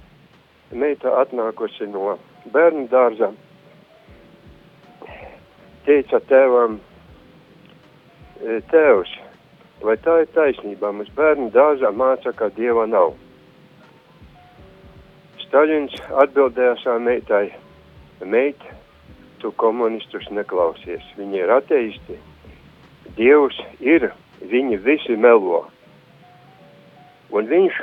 meita 0.72 1.14
atnākusi 1.22 1.88
no 1.92 2.18
bērnu 2.54 2.88
dārza, 2.92 3.30
teica 5.86 6.20
tēvam, 6.30 6.80
e, 8.42 8.60
tēvs, 8.74 9.14
vai 9.86 9.96
tā 10.04 10.20
ir 10.24 10.30
taisnība, 10.36 10.92
mums 10.94 11.12
bērnu 11.18 11.50
dārzā 11.54 11.92
māca, 11.94 12.34
ka 12.34 12.50
Dieva 12.58 12.86
nav. 12.90 13.14
Staļins 15.50 15.96
atbildēja 16.22 16.76
savai 16.78 17.00
meitai, 17.02 17.46
meita, 18.22 18.76
tu 19.42 19.50
komunistus 19.58 20.28
neklausies. 20.30 21.02
Viņi 21.18 21.40
ir 21.42 21.50
ateisti. 21.50 22.18
Dievs 23.18 23.58
ir, 23.82 24.12
viņi 24.52 24.78
visi 24.86 25.16
melo. 25.18 25.64
Un 27.34 27.50
viņš 27.50 27.80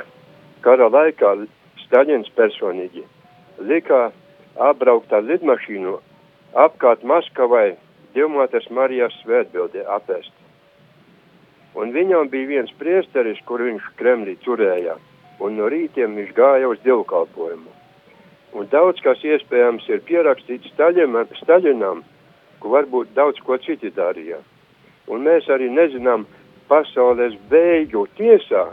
kara 0.63 0.87
laikā 0.93 1.33
Staļins 1.81 2.31
personīgi 2.39 3.03
lika 3.59 4.13
apbraukt 4.69 5.11
ar 5.11 5.27
lidmašīnu 5.27 5.97
apkārt 6.63 7.03
Maskavai 7.03 7.75
Dievmātes 8.15 8.71
Marijas 8.71 9.19
svētbildi 9.25 9.83
apēst. 9.83 10.31
Un 11.75 11.91
viņam 11.91 12.31
bija 12.31 12.53
viens 12.55 12.71
priesteris, 12.79 13.43
kur 13.43 13.67
viņš 13.67 13.91
Kremlī 13.99 14.39
turēja, 14.47 14.95
un 15.39 15.57
no 15.59 15.69
rītiem 15.71 16.15
viņš 16.17 16.33
gāja 16.37 16.69
uz 16.71 16.79
dievkalpojumu. 16.85 17.73
Un 18.57 18.69
daudz 18.71 19.01
kas 19.03 19.21
iespējams 19.25 19.85
ir 19.91 20.01
pierakstīts 20.07 20.71
Staļinam, 20.73 22.03
ko 22.59 22.73
varbūt 22.73 23.13
daudz 23.17 23.39
ko 23.45 23.57
citi 23.61 23.91
darīja. 23.93 24.39
Un 25.07 25.23
mēs 25.27 25.47
arī 25.53 25.69
nezinām 25.71 26.25
pasaules 26.67 27.35
beigu 27.51 28.07
tiesā, 28.17 28.65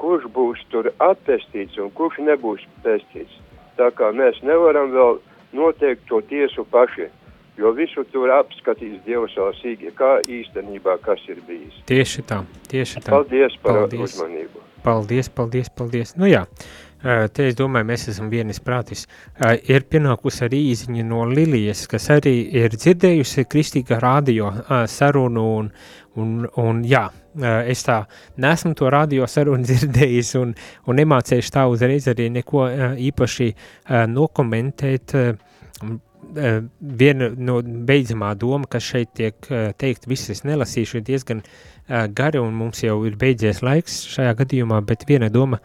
kurš 0.00 0.26
būs 0.34 0.62
tur 0.72 0.90
atpestīts 1.02 1.78
un 1.82 1.92
kurš 1.94 2.20
nebūs 2.24 2.64
pestīts. 2.86 3.36
Tā 3.78 3.90
kā 3.98 4.10
mēs 4.14 4.40
nevaram 4.46 4.92
vēl 4.94 5.20
noteikt 5.54 6.06
to 6.08 6.20
tiesu 6.30 6.64
paši, 6.70 7.08
jo 7.58 7.70
visu 7.74 8.04
tur 8.12 8.30
apskatīs 8.34 9.00
Dievs 9.06 9.34
sīki, 9.60 9.92
kā 9.94 10.18
īstenībā 10.26 10.98
kas 11.02 11.22
ir 11.30 11.40
bijis. 11.46 11.82
Tieši 11.86 12.26
tā, 12.26 12.42
tieši 12.70 13.02
tā. 13.02 13.10
Paldies 13.14 13.58
par 13.62 13.84
paldies. 13.84 14.14
uzmanību. 14.14 14.62
Paldies, 14.84 15.30
paldies, 15.32 15.70
paldies. 15.72 16.12
Nu 16.20 16.28
jā, 16.28 16.42
te 17.32 17.46
es 17.48 17.56
domāju, 17.56 17.86
mēs 17.88 18.02
esam 18.12 18.28
vienis 18.32 18.60
prātis. 18.60 19.06
Ir 19.64 19.86
pienākusi 19.88 20.44
arī 20.44 20.60
īziņa 20.74 21.04
no 21.08 21.22
Lilijas, 21.30 21.86
kas 21.88 22.10
arī 22.12 22.34
ir 22.60 22.76
dzirdējusi 22.76 23.46
kristīgā 23.48 23.96
radio 24.04 24.50
sarunu 24.90 25.46
un, 25.58 25.70
un, 26.20 26.34
un 26.60 26.82
jā, 26.84 27.06
es 27.64 27.86
tā 27.86 28.02
nesmu 28.44 28.74
to 28.76 28.92
radio 28.92 29.28
sarunu 29.30 29.64
dzirdējis 29.70 30.34
un, 30.42 30.52
un 30.84 31.00
nemācējuši 31.00 31.56
tā 31.56 31.64
uzreiz 31.72 32.10
arī 32.12 32.28
neko 32.36 32.68
īpaši 33.08 33.50
nokomentēt. 34.12 35.16
Viena 36.34 37.30
no 37.36 37.60
beidzamā 37.62 38.32
doma, 38.38 38.68
kas 38.70 38.86
šeit 38.86 39.12
tiek 39.18 39.48
teikt, 39.80 40.08
visas 40.10 40.34
es 40.34 40.44
nelasīšu, 40.48 40.98
ir 40.98 41.06
diezgan 41.06 41.44
gari 42.16 42.40
un 42.42 42.56
mums 42.58 42.82
jau 42.82 42.98
ir 43.08 43.16
beidzies 43.20 43.62
laiks 43.62 44.02
šajā 44.14 44.34
gadījumā, 44.40 44.80
bet 44.88 45.06
viena 45.08 45.30
doma, 45.30 45.60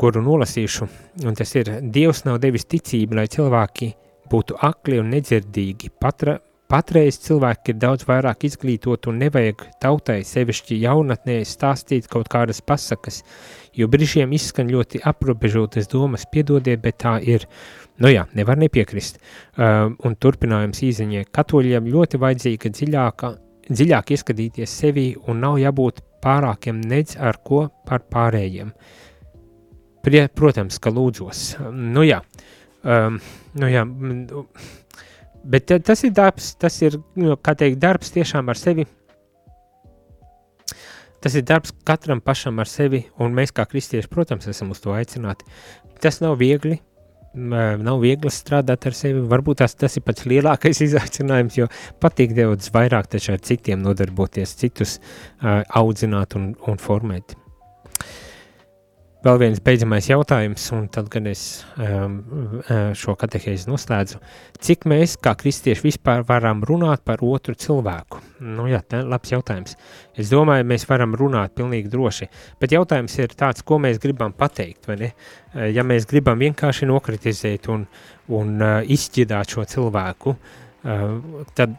kuru 0.00 0.24
nolasīšu, 0.24 0.88
un 1.28 1.36
tas 1.36 1.52
ir, 1.58 1.74
Dievs 1.92 2.24
nav 2.24 2.40
devis 2.40 2.64
ticību, 2.64 3.18
lai 3.18 3.28
cilvēki 3.28 3.92
būtu 4.32 4.56
akli 4.64 5.02
un 5.02 5.12
nedzirdīgi, 5.12 5.92
patra, 6.00 6.38
Patreiz 6.64 7.18
cilvēki 7.20 7.74
ir 7.74 7.76
daudz 7.76 8.06
vairāk 8.08 8.46
izglītoti 8.48 9.10
un 9.10 9.18
nevajag 9.20 9.60
tautai 9.84 10.22
sevišķi 10.24 10.78
jaunatnē 10.80 11.36
stāstīt 11.44 12.08
kaut 12.08 12.30
kādas 12.32 12.62
pasakas, 12.64 13.20
jo 13.76 13.86
brīžiem 13.92 14.32
izskan 14.32 14.72
ļoti 14.72 15.02
aprobežotas 15.04 15.90
domas, 15.92 16.24
piedodiet, 16.32 16.80
bet 16.80 17.02
tā 17.04 17.18
ir. 17.20 17.44
Nu 18.02 18.10
jā, 18.10 18.24
nevar 18.34 18.58
nepiekrist. 18.58 19.20
Uh, 19.54 19.92
un 20.06 20.16
turpinājums 20.18 20.82
īziņai 20.82 21.28
katoļiem 21.34 21.86
ļoti 21.94 22.20
vajadzīga 22.22 22.72
dziļāka, 22.74 23.30
dziļāk 23.70 24.14
ieskatīties 24.16 24.76
sevi 24.82 25.06
un 25.28 25.44
nav 25.44 25.60
jābūt 25.62 26.02
pārākiem 26.24 26.80
nedz 26.82 27.14
ar 27.20 27.38
ko 27.46 27.68
par 27.86 28.06
pārējiem. 28.10 28.72
Prie, 30.04 30.26
protams, 30.28 30.80
ka 30.82 30.90
lūdzos. 30.92 31.54
Nu 31.72 32.02
jā, 32.04 32.18
um, 32.82 33.20
nu 33.56 33.70
jā, 33.70 33.86
Bet 35.44 35.68
tas 35.84 36.00
ir 36.04 36.12
darbs, 36.16 36.54
tas 36.56 36.76
ir, 36.80 36.96
nu, 37.20 37.36
kā 37.36 37.52
teikt, 37.58 37.76
darbs 37.82 38.12
tiešām 38.14 38.48
ar 38.48 38.56
sevi. 38.56 38.86
Tas 41.20 41.36
ir 41.36 41.44
darbs 41.44 41.72
katram 41.84 42.22
pašam 42.24 42.62
ar 42.64 42.68
sevi, 42.68 43.02
un 43.20 43.36
mēs 43.36 43.52
kā 43.52 43.66
kristieši, 43.68 44.08
protams, 44.12 44.48
esam 44.48 44.72
uz 44.72 44.80
to 44.80 44.94
aicināti. 44.96 45.44
Tas 46.00 46.22
nav 46.24 46.38
viegli, 46.40 46.78
nav 47.34 48.02
viegli 48.02 48.30
strādāt 48.32 48.88
ar 48.88 48.96
sevi. 48.96 49.22
Varbūt 49.30 49.62
tas, 49.62 49.76
tas 49.78 49.98
ir 49.98 50.04
pats 50.06 50.26
lielākais 50.30 50.82
izaicinājums, 50.88 51.58
jo 51.60 51.70
patīk 52.02 52.36
daudz 52.36 52.70
vairāk 52.74 53.14
ar 53.18 53.40
citiem 53.44 53.82
nodarboties, 53.84 54.56
citus 54.60 54.98
uh, 54.98 55.62
audzināt 55.80 56.38
un, 56.38 56.52
un 56.68 56.80
formēt. 56.80 57.36
Vēl 59.24 59.38
viens 59.40 59.60
beidzamais 59.64 60.04
jautājums, 60.04 60.66
un 60.76 60.82
tad, 60.92 61.06
kad 61.08 61.24
es 61.30 61.62
um, 61.80 62.18
uh, 62.58 62.90
šo 62.92 63.14
katehēzi 63.16 63.70
noslēdzu, 63.70 64.18
cik 64.66 64.82
mēs, 64.90 65.14
kā 65.24 65.32
kristieši, 65.40 65.80
vispār 65.86 66.26
varam 66.28 66.60
runāt 66.68 67.00
par 67.08 67.22
otru 67.24 67.54
cilvēku? 67.56 68.20
Nu, 68.44 68.66
jā, 68.68 68.82
tā 68.84 69.00
labs 69.00 69.32
jautājums. 69.32 69.78
Es 70.20 70.28
domāju, 70.28 70.66
mēs 70.68 70.84
varam 70.90 71.16
runāt 71.16 71.54
pilnīgi 71.56 71.88
droši, 71.94 72.28
bet 72.60 72.76
jautājums 72.76 73.16
ir 73.16 73.32
tāds, 73.32 73.64
ko 73.64 73.78
mēs 73.80 73.96
gribam 74.02 74.36
pateikt, 74.36 74.90
vai 74.90 74.98
ne? 75.00 75.12
Uh, 75.54 75.70
ja 75.72 75.86
mēs 75.88 76.04
gribam 76.10 76.44
vienkārši 76.44 76.90
nokritizēt 76.92 77.70
un, 77.72 77.86
un 78.28 78.52
uh, 78.60 78.82
izšķidāt 78.84 79.56
šo 79.56 79.64
cilvēku, 79.72 80.34
uh, 80.36 81.46
tad 81.56 81.78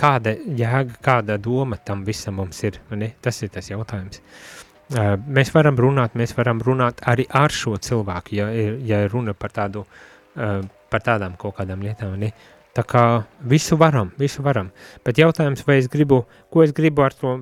kāda 0.00 0.34
jēga, 0.34 0.98
kāda 1.06 1.38
doma 1.38 1.78
tam 1.78 2.02
visam 2.02 2.42
mums 2.42 2.66
ir, 2.66 2.82
vai 2.90 3.04
ne? 3.04 3.12
Tas 3.22 3.38
ir 3.46 3.54
tas 3.54 3.70
jautājums. 3.70 4.18
Uh, 4.18 4.59
Mēs 4.90 5.52
varam 5.54 5.76
runāt, 5.78 6.16
mēs 6.18 6.32
varam 6.34 6.58
runāt 6.66 7.02
arī 7.06 7.26
ar 7.30 7.52
šo 7.54 7.76
cilvēku, 7.78 8.34
ja, 8.34 8.48
ja 8.82 9.04
runa 9.08 9.36
par, 9.38 9.52
tādu, 9.54 9.84
par 10.34 11.04
tādām 11.06 11.36
kaut 11.38 11.60
kādām 11.60 11.84
lietām. 11.86 12.16
Ne? 12.18 12.32
Tā 12.74 12.82
kā 12.86 13.04
visu 13.50 13.78
varam, 13.78 14.10
visu 14.18 14.42
varam. 14.42 14.72
Bet 15.06 15.18
jautājums, 15.18 15.62
vai 15.66 15.78
es 15.78 15.86
gribu, 15.90 16.24
ko 16.50 16.64
es 16.64 16.74
gribu 16.74 17.04
ar 17.06 17.14
to 17.14 17.36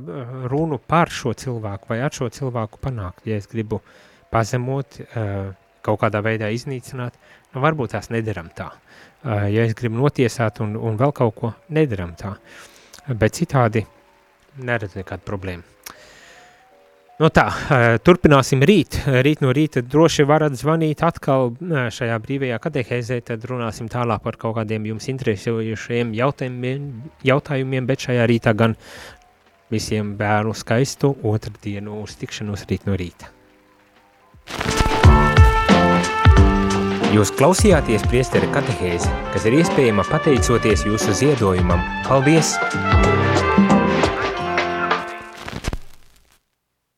runu 0.49 0.81
par 0.81 1.13
šo 1.13 1.33
cilvēku 1.37 1.93
vai 1.93 2.03
ar 2.05 2.13
šo 2.13 2.29
cilvēku 2.33 2.81
panākt, 2.85 3.25
ja 3.29 3.41
es 3.41 3.49
gribu 3.49 3.81
pazemot, 4.33 5.01
kaut 5.85 6.01
kādā 6.05 6.21
veidā 6.25 6.53
iznīcināt, 6.53 7.17
nu 7.55 7.65
varbūt 7.65 7.97
tās 7.97 8.13
nedaram 8.13 8.53
tā. 8.57 8.71
Ja 9.25 9.65
es 9.65 9.73
gribu 9.77 10.01
notiesāt 10.01 10.61
un, 10.65 10.77
un 10.77 11.01
vēl 11.01 11.17
kaut 11.17 11.37
ko, 11.41 11.55
nedaram 11.73 12.13
tā. 12.17 12.37
Bet 13.09 13.41
citādi 13.41 13.87
neredzu 14.61 15.01
nekādu 15.01 15.25
problēmu. 15.29 15.78
No 17.19 17.27
nu 17.27 17.35
tā, 17.35 17.49
turpināsim 18.07 18.61
rīt. 18.63 19.01
Rīt 19.27 19.41
no 19.43 19.51
rīta 19.51 19.81
droši 19.83 20.23
varat 20.29 20.55
zvanīt 20.55 21.01
atkal 21.03 21.51
šajā 21.91 22.15
brīvajā 22.23 22.61
katehēzē, 22.63 23.19
tad 23.27 23.43
runāsim 23.51 23.89
tālāk 23.91 24.23
par 24.23 24.39
kaut 24.39 24.55
kādiem 24.61 24.87
jums 24.87 25.11
interesējošiem 25.11 26.15
jautājumiem, 26.15 26.87
jautājumiem, 27.27 27.91
bet 27.91 28.07
šajā 28.07 28.29
rītā 28.31 28.55
gan 28.55 28.79
visiem 29.75 30.15
bērnu 30.21 30.55
skaistu 30.55 31.17
otrdienu 31.27 31.99
uz 32.05 32.15
tikšanos 32.23 32.63
rīt 32.71 32.87
no 32.87 32.95
rīta. 32.95 33.35
Jūs 37.19 37.35
klausījāties 37.35 38.07
priestera 38.07 38.47
katehēzi, 38.55 39.11
kas 39.35 39.51
ir 39.51 39.59
iespējama 39.59 40.07
pateicoties 40.07 40.87
jūsu 40.87 41.19
ziedojumam. 41.25 41.83
Paldies! 42.07 42.55